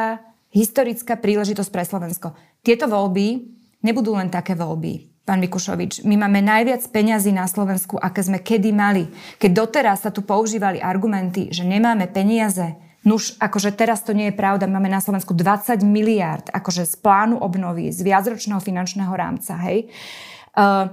historická 0.50 1.14
príležitosť 1.14 1.70
pre 1.70 1.86
Slovensko. 1.86 2.34
Tieto 2.66 2.90
voľby 2.90 3.46
nebudú 3.86 4.18
len 4.18 4.28
také 4.28 4.58
voľby, 4.58 5.22
pán 5.22 5.38
Mikušovič. 5.38 6.02
My 6.02 6.18
máme 6.18 6.42
najviac 6.42 6.82
peňazí 6.90 7.30
na 7.30 7.46
Slovensku, 7.46 7.96
aké 7.96 8.26
sme 8.26 8.42
kedy 8.42 8.74
mali. 8.74 9.06
Keď 9.38 9.50
doteraz 9.54 10.02
sa 10.02 10.10
tu 10.10 10.26
používali 10.26 10.82
argumenty, 10.82 11.54
že 11.54 11.62
nemáme 11.62 12.10
peniaze 12.10 12.76
Nuž, 13.00 13.40
akože 13.40 13.72
teraz 13.72 14.04
to 14.04 14.12
nie 14.12 14.28
je 14.28 14.36
pravda, 14.36 14.68
máme 14.68 14.92
na 14.92 15.00
Slovensku 15.00 15.32
20 15.32 15.80
miliárd 15.80 16.52
akože 16.52 16.84
z 16.84 16.94
plánu 17.00 17.40
obnovy, 17.40 17.88
z 17.88 18.04
viacročného 18.04 18.60
finančného 18.60 19.08
rámca, 19.16 19.56
hej. 19.64 19.88
Uh, 20.52 20.92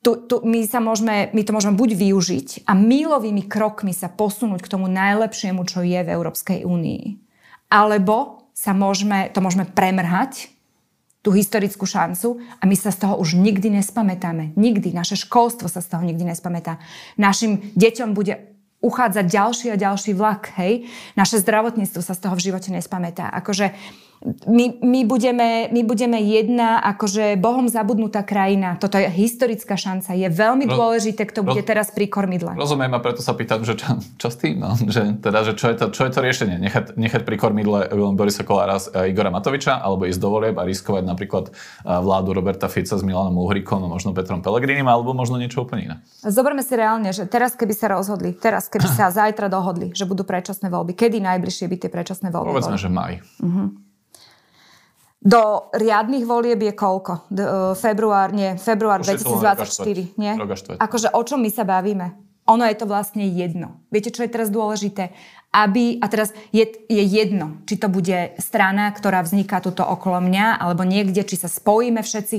tu, 0.00 0.16
tu, 0.24 0.40
my, 0.42 0.64
sa 0.64 0.80
môžeme, 0.80 1.28
my 1.36 1.42
to 1.44 1.52
môžeme 1.52 1.76
buď 1.76 1.92
využiť 1.92 2.48
a 2.64 2.72
mílovými 2.72 3.44
krokmi 3.44 3.92
sa 3.92 4.08
posunúť 4.08 4.64
k 4.64 4.72
tomu 4.72 4.88
najlepšiemu, 4.88 5.60
čo 5.68 5.84
je 5.84 6.00
v 6.00 6.12
Európskej 6.12 6.64
únii. 6.64 7.20
Alebo 7.68 8.48
sa 8.56 8.72
môžeme, 8.72 9.28
to 9.30 9.44
môžeme 9.44 9.68
premrhať, 9.68 10.48
tú 11.20 11.36
historickú 11.36 11.84
šancu 11.84 12.40
a 12.40 12.64
my 12.64 12.72
sa 12.72 12.88
z 12.88 13.04
toho 13.04 13.20
už 13.20 13.36
nikdy 13.36 13.68
nespamätáme. 13.76 14.56
Nikdy. 14.56 14.96
Naše 14.96 15.20
školstvo 15.20 15.68
sa 15.68 15.84
z 15.84 15.92
toho 15.92 16.00
nikdy 16.00 16.24
nespamätá. 16.24 16.80
Našim 17.20 17.60
deťom 17.76 18.16
bude 18.16 18.56
uchádzať 18.80 19.24
ďalší 19.28 19.66
a 19.68 19.76
ďalší 19.76 20.16
vlak, 20.16 20.56
hej. 20.56 20.88
Naše 21.20 21.44
zdravotníctvo 21.44 22.00
sa 22.00 22.16
z 22.16 22.24
toho 22.24 22.32
v 22.32 22.44
živote 22.48 22.72
nespamätá. 22.72 23.28
Akože 23.36 23.76
my, 24.44 24.76
my, 24.84 25.00
budeme, 25.08 25.72
my 25.72 25.80
budeme 25.80 26.20
jedna 26.20 26.76
akože 26.92 27.40
bohom 27.40 27.72
zabudnutá 27.72 28.20
krajina. 28.20 28.76
Toto 28.76 29.00
je 29.00 29.08
historická 29.08 29.80
šanca. 29.80 30.12
Je 30.12 30.28
veľmi 30.28 30.68
dôležité, 30.68 31.24
kto 31.24 31.40
bude 31.40 31.64
teraz 31.64 31.88
pri 31.88 32.04
kormidle. 32.04 32.52
Rozumiem 32.52 32.92
a 32.92 33.00
preto 33.00 33.24
sa 33.24 33.32
pýtam, 33.32 33.64
že 33.64 33.80
čo, 33.80 33.96
čo 34.20 34.28
s 34.28 34.36
tým? 34.36 34.60
No? 34.60 34.76
Že, 34.76 35.24
teda, 35.24 35.40
že 35.48 35.56
čo, 35.56 35.72
je 35.72 35.76
to, 35.80 35.86
čo 35.88 36.04
je 36.04 36.12
to 36.12 36.20
riešenie? 36.20 36.60
Nechať, 36.60 37.00
nechať 37.00 37.22
pri 37.24 37.36
kormidle 37.40 37.88
Borisa 38.12 38.44
Kolára 38.44 38.76
a 38.76 39.08
Igora 39.08 39.32
Matoviča 39.32 39.80
alebo 39.80 40.04
ísť 40.04 40.20
do 40.20 40.28
volieb 40.28 40.56
a 40.60 40.68
riskovať 40.68 41.08
napríklad 41.08 41.44
vládu 41.88 42.36
Roberta 42.36 42.68
Fica 42.68 43.00
s 43.00 43.02
Milanom 43.06 43.40
Uhrikom 43.40 43.80
a 43.80 43.88
možno 43.88 44.12
Petrom 44.12 44.44
Pelegrinim 44.44 44.84
alebo 44.84 45.16
možno 45.16 45.40
niečo 45.40 45.64
úplne 45.64 45.82
iné? 45.88 45.96
Zoberme 46.20 46.60
si 46.60 46.76
reálne, 46.76 47.08
že 47.16 47.24
teraz 47.24 47.56
keby 47.56 47.72
sa 47.72 47.96
rozhodli, 47.96 48.36
teraz 48.36 48.68
keby 48.68 48.84
sa 48.84 49.08
zajtra 49.24 49.48
dohodli, 49.48 49.96
že 49.96 50.04
budú 50.04 50.28
predčasné 50.28 50.68
voľby, 50.68 50.92
kedy 50.92 51.24
najbližšie 51.24 51.64
by 51.72 51.76
tie 51.80 51.88
predčasné 51.88 52.28
voľby 52.28 52.52
Povedzme, 52.52 52.76
boli? 52.76 52.84
že 52.84 52.90
maj. 52.92 53.12
Uh-huh. 53.40 53.89
Do 55.20 55.68
riadnych 55.76 56.24
volieb 56.24 56.64
je 56.64 56.72
koľko? 56.72 57.28
D- 57.28 57.44
uh, 57.44 57.76
február, 57.76 58.32
nie, 58.32 58.56
február 58.56 59.04
2024, 59.04 60.16
nie? 60.16 60.32
Akože 60.80 61.12
o 61.12 61.20
čom 61.20 61.44
my 61.44 61.52
sa 61.52 61.68
bavíme? 61.68 62.16
Ono 62.48 62.64
je 62.64 62.72
to 62.72 62.88
vlastne 62.88 63.28
jedno. 63.28 63.84
Viete, 63.92 64.08
čo 64.08 64.24
je 64.24 64.32
teraz 64.32 64.48
dôležité? 64.48 65.12
Aby, 65.52 66.00
a 66.00 66.08
teraz 66.08 66.32
je, 66.50 66.64
je 66.88 67.04
jedno, 67.04 67.60
či 67.68 67.76
to 67.76 67.92
bude 67.92 68.32
strana, 68.40 68.88
ktorá 68.90 69.20
vzniká 69.20 69.60
tuto 69.60 69.84
okolo 69.84 70.24
mňa, 70.24 70.56
alebo 70.56 70.88
niekde, 70.88 71.20
či 71.22 71.36
sa 71.36 71.52
spojíme 71.52 72.00
všetci. 72.00 72.36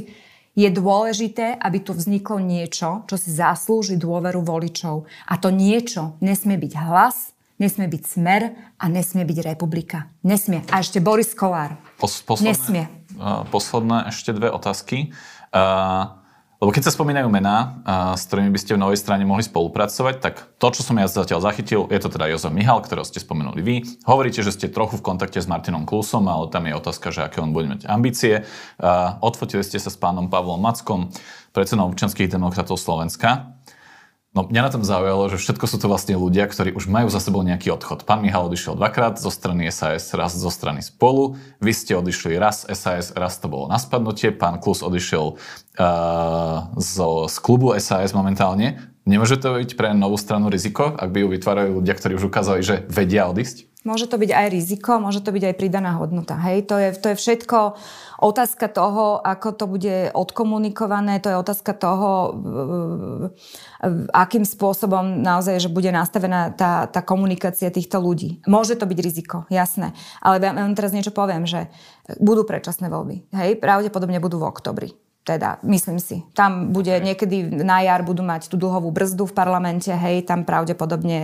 Je 0.57 0.67
dôležité, 0.67 1.55
aby 1.55 1.79
tu 1.79 1.95
vzniklo 1.95 2.43
niečo, 2.43 3.07
čo 3.07 3.15
si 3.15 3.31
zaslúži 3.31 3.95
dôveru 3.95 4.43
voličov. 4.43 5.07
A 5.29 5.39
to 5.39 5.47
niečo 5.47 6.19
nesmie 6.19 6.59
byť 6.59 6.73
hlas, 6.75 7.31
nesmie 7.61 7.85
byť 7.85 8.03
smer 8.09 8.41
a 8.81 8.85
nesmie 8.89 9.21
byť 9.21 9.37
republika. 9.45 10.09
Nesmie. 10.25 10.65
A 10.73 10.81
ešte 10.81 10.97
Boris 10.97 11.37
Kolár. 11.37 11.77
Pos, 12.01 12.25
posledné, 12.25 12.49
nesmie. 12.49 12.83
Uh, 13.13 13.45
posledné 13.53 14.09
ešte 14.09 14.33
dve 14.33 14.49
otázky. 14.49 15.13
Uh, 15.53 16.17
lebo 16.61 16.73
keď 16.73 16.89
sa 16.89 16.93
spomínajú 16.93 17.25
mená, 17.29 17.81
uh, 17.85 18.13
s 18.17 18.25
ktorými 18.29 18.53
by 18.53 18.59
ste 18.61 18.77
v 18.77 18.81
novej 18.81 18.97
strane 18.97 19.25
mohli 19.25 19.45
spolupracovať, 19.45 20.15
tak 20.21 20.57
to, 20.57 20.67
čo 20.73 20.81
som 20.81 20.97
ja 20.97 21.05
zatiaľ 21.05 21.41
zachytil, 21.41 21.85
je 21.89 21.99
to 22.01 22.09
teda 22.09 22.29
Jozef 22.33 22.53
Mihal, 22.53 22.81
ktorého 22.81 23.05
ste 23.05 23.21
spomenuli 23.21 23.61
vy. 23.61 23.75
Hovoríte, 24.05 24.41
že 24.41 24.53
ste 24.53 24.69
trochu 24.69 24.97
v 24.97 25.05
kontakte 25.05 25.41
s 25.41 25.49
Martinom 25.49 25.85
Klusom, 25.85 26.25
ale 26.29 26.49
tam 26.53 26.65
je 26.65 26.73
otázka, 26.77 27.13
že 27.13 27.25
aké 27.25 27.41
on 27.41 27.53
bude 27.53 27.69
mať 27.69 27.85
ambície. 27.89 28.45
Uh, 28.81 29.17
odfotili 29.21 29.61
ste 29.61 29.77
sa 29.77 29.93
s 29.93 29.97
pánom 29.97 30.29
Pavlom 30.29 30.61
Mackom, 30.61 31.13
predsedom 31.53 31.89
občanských 31.89 32.29
demokratov 32.29 32.77
Slovenska. 32.77 33.57
No 34.31 34.47
mňa 34.47 34.63
na 34.63 34.71
tom 34.71 34.79
zaujalo, 34.87 35.27
že 35.27 35.35
všetko 35.35 35.67
sú 35.67 35.75
to 35.75 35.91
vlastne 35.91 36.15
ľudia, 36.15 36.47
ktorí 36.47 36.71
už 36.71 36.87
majú 36.87 37.11
za 37.11 37.19
sebou 37.19 37.43
nejaký 37.43 37.67
odchod. 37.75 38.07
Pán 38.07 38.23
Mihal 38.23 38.47
odišiel 38.47 38.79
dvakrát 38.79 39.19
zo 39.19 39.27
strany 39.27 39.67
SAS, 39.67 40.15
raz 40.15 40.31
zo 40.31 40.47
strany 40.47 40.79
Spolu. 40.79 41.35
Vy 41.59 41.75
ste 41.75 41.99
odišli 41.99 42.39
raz 42.39 42.63
SAS, 42.63 43.11
raz 43.11 43.35
to 43.43 43.51
bolo 43.51 43.67
na 43.67 43.75
spadnutie. 43.75 44.31
Pán 44.31 44.63
Klus 44.63 44.87
odišiel 44.87 45.35
uh, 45.35 46.57
zo, 46.79 47.27
z 47.27 47.35
klubu 47.43 47.75
SAS 47.75 48.15
momentálne. 48.15 48.79
Nemôže 49.03 49.35
to 49.35 49.59
byť 49.59 49.75
pre 49.75 49.91
novú 49.91 50.15
stranu 50.15 50.47
riziko, 50.47 50.95
ak 50.95 51.11
by 51.11 51.25
ju 51.25 51.27
vytvárajú 51.27 51.69
ľudia, 51.83 51.91
ktorí 51.91 52.15
už 52.15 52.31
ukázali, 52.31 52.63
že 52.63 52.87
vedia 52.87 53.27
odísť? 53.27 53.70
Môže 53.81 54.05
to 54.05 54.21
byť 54.21 54.29
aj 54.29 54.47
riziko, 54.53 55.01
môže 55.01 55.25
to 55.25 55.33
byť 55.33 55.41
aj 55.41 55.55
pridaná 55.57 55.97
hodnota. 55.97 56.37
Hej? 56.37 56.69
To, 56.69 56.77
je, 56.77 56.93
to 57.01 57.07
je 57.11 57.15
všetko 57.17 57.73
otázka 58.21 58.69
toho, 58.69 59.17
ako 59.17 59.57
to 59.57 59.65
bude 59.65 60.13
odkomunikované, 60.13 61.17
to 61.17 61.33
je 61.33 61.41
otázka 61.41 61.73
toho, 61.73 62.37
akým 64.13 64.45
spôsobom 64.45 65.25
naozaj, 65.25 65.65
že 65.65 65.73
bude 65.73 65.89
nastavená 65.89 66.53
tá, 66.53 66.85
tá 66.93 67.01
komunikácia 67.01 67.73
týchto 67.73 67.97
ľudí. 67.97 68.45
Môže 68.45 68.77
to 68.77 68.85
byť 68.85 68.99
riziko, 69.01 69.49
jasné. 69.49 69.97
Ale 70.21 70.37
ja 70.37 70.53
vám 70.53 70.77
teraz 70.77 70.93
niečo 70.93 71.09
poviem, 71.09 71.49
že 71.49 71.65
budú 72.21 72.45
predčasné 72.45 72.85
voľby. 72.85 73.33
Hej? 73.33 73.57
Pravdepodobne 73.57 74.21
budú 74.21 74.37
v 74.37 74.45
oktobri. 74.45 74.89
Teda, 75.21 75.61
myslím 75.61 76.01
si. 76.01 76.25
Tam 76.33 76.73
bude 76.73 76.89
niekedy 76.97 77.61
na 77.61 77.85
jar 77.85 78.01
budú 78.01 78.25
mať 78.25 78.49
tú 78.49 78.57
dlhovú 78.57 78.89
brzdu 78.89 79.29
v 79.29 79.37
parlamente, 79.37 79.93
hej, 79.93 80.25
tam 80.25 80.41
pravdepodobne 80.41 81.17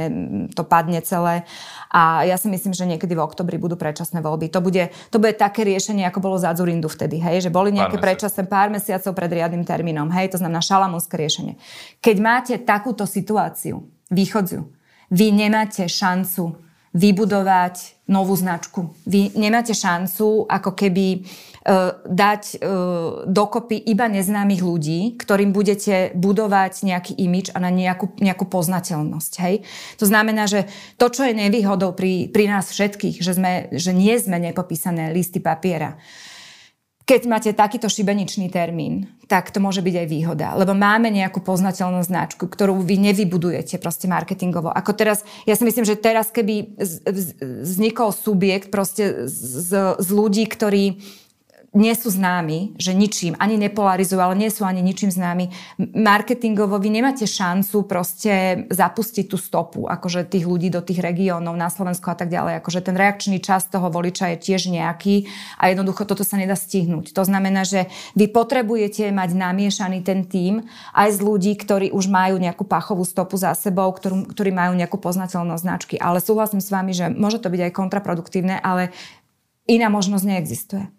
to 0.54 0.62
padne 0.62 1.02
celé. 1.02 1.50
A 1.90 2.22
ja 2.22 2.38
si 2.38 2.46
myslím, 2.46 2.78
že 2.78 2.86
niekedy 2.86 3.18
v 3.18 3.26
oktobri 3.26 3.58
budú 3.58 3.74
predčasné 3.74 4.22
voľby. 4.22 4.54
To 4.54 4.62
bude, 4.62 4.94
to 5.10 5.18
bude 5.18 5.34
také 5.42 5.66
riešenie, 5.66 6.06
ako 6.06 6.22
bolo 6.22 6.38
za 6.38 6.54
Zurindu 6.54 6.94
vtedy, 6.94 7.18
hej, 7.18 7.50
že 7.50 7.54
boli 7.54 7.74
nejaké 7.74 7.98
predčasné 7.98 8.46
pár 8.46 8.70
mesiacov 8.70 9.18
pred 9.18 9.34
riadnym 9.34 9.66
termínom, 9.66 10.14
hej, 10.14 10.30
to 10.30 10.38
znamená 10.38 10.62
šalamúnske 10.62 11.18
riešenie. 11.18 11.58
Keď 11.98 12.16
máte 12.22 12.54
takúto 12.62 13.10
situáciu, 13.10 13.82
východziu, 14.14 14.70
vy 15.10 15.34
nemáte 15.34 15.90
šancu 15.90 16.68
vybudovať 16.98 18.08
novú 18.10 18.34
značku. 18.34 18.96
Vy 19.06 19.36
nemáte 19.38 19.76
šancu 19.76 20.48
ako 20.48 20.72
keby 20.74 21.28
dať 22.08 22.44
e, 22.48 22.58
dokopy 23.28 23.76
iba 23.76 24.08
neznámych 24.08 24.64
ľudí, 24.64 25.20
ktorým 25.20 25.52
budete 25.52 26.16
budovať 26.16 26.88
nejaký 26.88 27.14
imič 27.20 27.52
a 27.52 27.60
na 27.60 27.68
nejakú, 27.68 28.16
nejakú 28.24 28.48
poznateľnosť. 28.48 29.34
Hej? 29.44 29.68
To 30.00 30.08
znamená, 30.08 30.48
že 30.48 30.72
to, 30.96 31.12
čo 31.12 31.28
je 31.28 31.36
nevýhodou 31.36 31.92
pri, 31.92 32.32
pri 32.32 32.48
nás 32.48 32.72
všetkých, 32.72 33.20
že, 33.20 33.36
sme, 33.36 33.68
že 33.76 33.92
nie 33.92 34.16
sme 34.16 34.40
nepopísané 34.40 35.12
listy 35.12 35.44
papiera, 35.44 36.00
keď 37.08 37.22
máte 37.24 37.52
takýto 37.56 37.88
šibeničný 37.88 38.52
termín, 38.52 39.08
tak 39.32 39.56
to 39.56 39.64
môže 39.64 39.80
byť 39.80 39.96
aj 39.96 40.08
výhoda. 40.12 40.48
Lebo 40.60 40.76
máme 40.76 41.08
nejakú 41.08 41.40
poznateľnú 41.40 42.04
značku, 42.04 42.52
ktorú 42.52 42.84
vy 42.84 43.00
nevybudujete 43.00 43.80
proste 43.80 44.12
marketingovo. 44.12 44.68
Ako 44.68 44.92
teraz, 44.92 45.24
ja 45.48 45.56
si 45.56 45.64
myslím, 45.64 45.88
že 45.88 45.96
teraz 45.96 46.36
keby 46.36 46.76
vznikol 47.64 48.12
subjekt 48.12 48.68
proste 48.76 49.24
z, 49.24 49.96
z 49.96 50.10
ľudí, 50.12 50.52
ktorí 50.52 51.00
nie 51.78 51.94
sú 51.94 52.10
známi, 52.10 52.74
že 52.82 52.98
ničím, 52.98 53.38
ani 53.38 53.62
nepolarizujú, 53.62 54.18
ale 54.18 54.34
nie 54.34 54.50
sú 54.50 54.66
ani 54.66 54.82
ničím 54.82 55.14
známi. 55.14 55.54
Marketingovo 55.78 56.82
vy 56.82 56.90
nemáte 56.90 57.30
šancu 57.30 57.86
proste 57.86 58.66
zapustiť 58.74 59.30
tú 59.30 59.38
stopu, 59.38 59.86
akože 59.86 60.26
tých 60.26 60.50
ľudí 60.50 60.74
do 60.74 60.82
tých 60.82 60.98
regiónov 60.98 61.54
na 61.54 61.70
Slovensku 61.70 62.10
a 62.10 62.18
tak 62.18 62.34
ďalej. 62.34 62.58
Akože 62.60 62.82
ten 62.82 62.98
reakčný 62.98 63.38
čas 63.38 63.70
toho 63.70 63.94
voliča 63.94 64.34
je 64.34 64.42
tiež 64.42 64.74
nejaký 64.74 65.30
a 65.62 65.70
jednoducho 65.70 66.10
toto 66.10 66.26
sa 66.26 66.42
nedá 66.42 66.58
stihnúť. 66.58 67.14
To 67.14 67.22
znamená, 67.22 67.62
že 67.62 67.86
vy 68.18 68.26
potrebujete 68.34 69.14
mať 69.14 69.38
namiešaný 69.38 70.02
ten 70.02 70.26
tým 70.26 70.66
aj 70.98 71.14
z 71.14 71.20
ľudí, 71.22 71.54
ktorí 71.54 71.94
už 71.94 72.10
majú 72.10 72.42
nejakú 72.42 72.66
pachovú 72.66 73.06
stopu 73.06 73.38
za 73.38 73.54
sebou, 73.54 73.94
ktorú, 73.94 74.34
ktorí 74.34 74.50
majú 74.50 74.74
nejakú 74.74 74.98
poznateľnosť 74.98 75.62
značky. 75.62 75.96
Ale 76.02 76.26
súhlasím 76.26 76.58
s 76.58 76.74
vami, 76.74 76.98
že 76.98 77.14
môže 77.14 77.38
to 77.38 77.54
byť 77.54 77.70
aj 77.70 77.78
kontraproduktívne, 77.78 78.58
ale 78.58 78.90
iná 79.70 79.94
možnosť 79.94 80.26
neexistuje. 80.26 80.97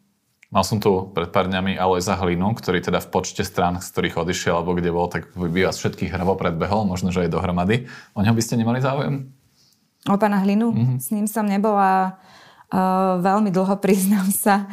Mal 0.49 0.65
som 0.65 0.81
tu 0.81 1.13
pred 1.13 1.29
pár 1.29 1.45
dňami 1.45 1.77
Alojza 1.77 2.17
Hlinu, 2.17 2.57
ktorý 2.57 2.81
teda 2.81 3.05
v 3.05 3.13
počte 3.13 3.45
strán, 3.45 3.85
z 3.85 3.93
ktorých 3.93 4.17
odišiel, 4.17 4.57
alebo 4.57 4.73
kde 4.73 4.89
bol, 4.89 5.05
tak 5.13 5.29
by 5.37 5.69
vás 5.69 5.77
všetkých 5.77 6.09
hravo 6.09 6.41
predbehol, 6.41 6.89
možno, 6.89 7.13
že 7.13 7.29
aj 7.29 7.37
dohromady. 7.37 7.85
O 8.17 8.25
ňom 8.25 8.33
by 8.33 8.41
ste 8.41 8.57
nemali 8.57 8.81
záujem? 8.81 9.29
O 10.09 10.17
pána 10.17 10.41
Hlinu? 10.41 10.73
Mm-hmm. 10.73 10.99
S 11.05 11.09
ním 11.13 11.29
som 11.29 11.45
nebola 11.45 12.17
uh, 12.73 13.21
veľmi 13.21 13.53
dlho, 13.53 13.77
priznám 13.85 14.33
sa. 14.33 14.65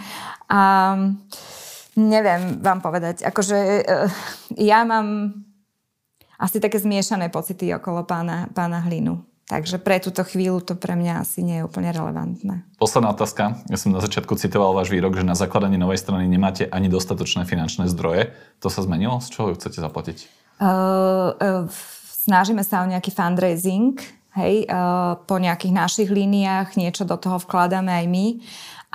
A 0.47 0.95
neviem 1.99 2.55
vám 2.63 2.80
povedať. 2.80 3.28
Akože 3.28 3.57
uh, 3.84 4.07
ja 4.55 4.88
mám 4.88 5.36
asi 6.39 6.63
také 6.63 6.80
zmiešané 6.80 7.28
pocity 7.28 7.76
okolo 7.76 8.07
pána, 8.07 8.47
pána 8.55 8.80
Hlinu. 8.80 9.28
Takže 9.45 9.77
pre 9.77 10.01
túto 10.01 10.25
chvíľu 10.25 10.57
to 10.65 10.73
pre 10.73 10.97
mňa 10.97 11.21
asi 11.21 11.45
nie 11.45 11.61
je 11.61 11.67
úplne 11.69 11.93
relevantné. 11.93 12.65
Posledná 12.81 13.13
otázka. 13.13 13.61
Ja 13.69 13.77
som 13.77 13.93
na 13.93 14.01
začiatku 14.01 14.33
citoval 14.41 14.73
váš 14.73 14.89
výrok, 14.89 15.13
že 15.13 15.21
na 15.21 15.37
zakladanie 15.37 15.77
novej 15.77 16.01
strany 16.01 16.25
nemáte 16.25 16.65
ani 16.65 16.89
dostatočné 16.89 17.45
finančné 17.45 17.85
zdroje. 17.93 18.33
To 18.65 18.73
sa 18.73 18.81
zmenilo? 18.81 19.21
Z 19.21 19.29
čoho 19.29 19.53
ju 19.53 19.61
chcete 19.61 19.77
zaplatiť? 19.85 20.17
Uh, 20.57 21.37
uh, 21.37 21.69
snažíme 22.25 22.65
sa 22.65 22.81
o 22.81 22.89
nejaký 22.89 23.13
fundraising, 23.13 24.01
hej, 24.33 24.65
uh, 24.65 25.21
po 25.29 25.37
nejakých 25.37 25.77
našich 25.77 26.09
líniách, 26.09 26.73
niečo 26.73 27.05
do 27.05 27.13
toho 27.13 27.37
vkladáme 27.37 27.93
aj 27.93 28.05
my. 28.09 28.25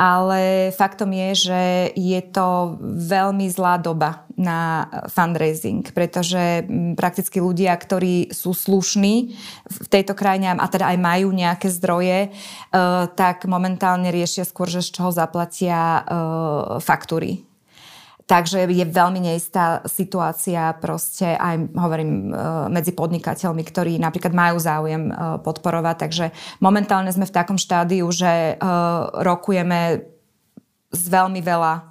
Ale 0.01 0.73
faktom 0.73 1.13
je, 1.13 1.53
že 1.53 1.63
je 1.93 2.21
to 2.33 2.81
veľmi 2.81 3.53
zlá 3.53 3.77
doba 3.77 4.25
na 4.41 4.89
fundraising, 5.13 5.85
pretože 5.93 6.65
prakticky 6.97 7.45
ľudia, 7.45 7.77
ktorí 7.77 8.33
sú 8.33 8.57
slušní 8.57 9.37
v 9.69 9.87
tejto 9.93 10.17
krajine 10.17 10.57
a 10.57 10.67
teda 10.73 10.89
aj 10.89 10.97
majú 10.97 11.29
nejaké 11.37 11.69
zdroje, 11.69 12.33
tak 13.13 13.45
momentálne 13.45 14.09
riešia 14.09 14.49
skôr, 14.49 14.73
že 14.73 14.81
z 14.81 14.97
čoho 14.97 15.13
zaplatia 15.13 16.09
faktúry 16.81 17.45
Takže 18.31 18.63
je 18.71 18.87
veľmi 18.87 19.19
neistá 19.19 19.83
situácia 19.91 20.71
proste 20.79 21.35
aj, 21.35 21.75
hovorím, 21.75 22.31
e, 22.31 22.35
medzi 22.71 22.95
podnikateľmi, 22.95 23.67
ktorí 23.67 23.99
napríklad 23.99 24.31
majú 24.31 24.63
záujem 24.63 25.11
e, 25.11 25.13
podporovať. 25.43 25.97
Takže 25.99 26.25
momentálne 26.63 27.11
sme 27.11 27.27
v 27.27 27.35
takom 27.35 27.59
štádiu, 27.59 28.07
že 28.15 28.55
e, 28.55 28.63
rokujeme 29.27 30.07
s 30.95 31.05
veľmi 31.11 31.43
veľa 31.43 31.91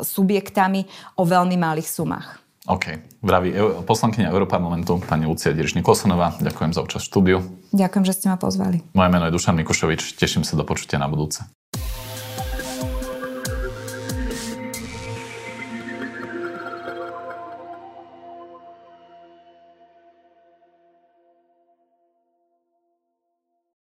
subjektami 0.00 0.88
o 1.20 1.22
veľmi 1.28 1.52
malých 1.60 1.84
sumách. 1.84 2.40
OK. 2.64 2.96
Vraví 3.20 3.52
poslankyňa 3.84 4.32
Európarlamentu, 4.32 4.96
pani 5.04 5.28
Lucia 5.28 5.52
Diriš 5.52 5.76
Nikolsonová. 5.76 6.32
Ďakujem 6.40 6.72
za 6.72 6.80
účasť 6.80 7.04
v 7.04 7.10
štúdiu. 7.12 7.38
Ďakujem, 7.76 8.04
že 8.08 8.16
ste 8.16 8.26
ma 8.32 8.40
pozvali. 8.40 8.80
Moje 8.96 9.10
meno 9.12 9.28
je 9.28 9.36
Dušan 9.36 9.52
Mikušovič. 9.60 10.16
Teším 10.16 10.48
sa 10.48 10.56
do 10.56 10.64
počutia 10.64 10.96
na 10.96 11.12
budúce. 11.12 11.44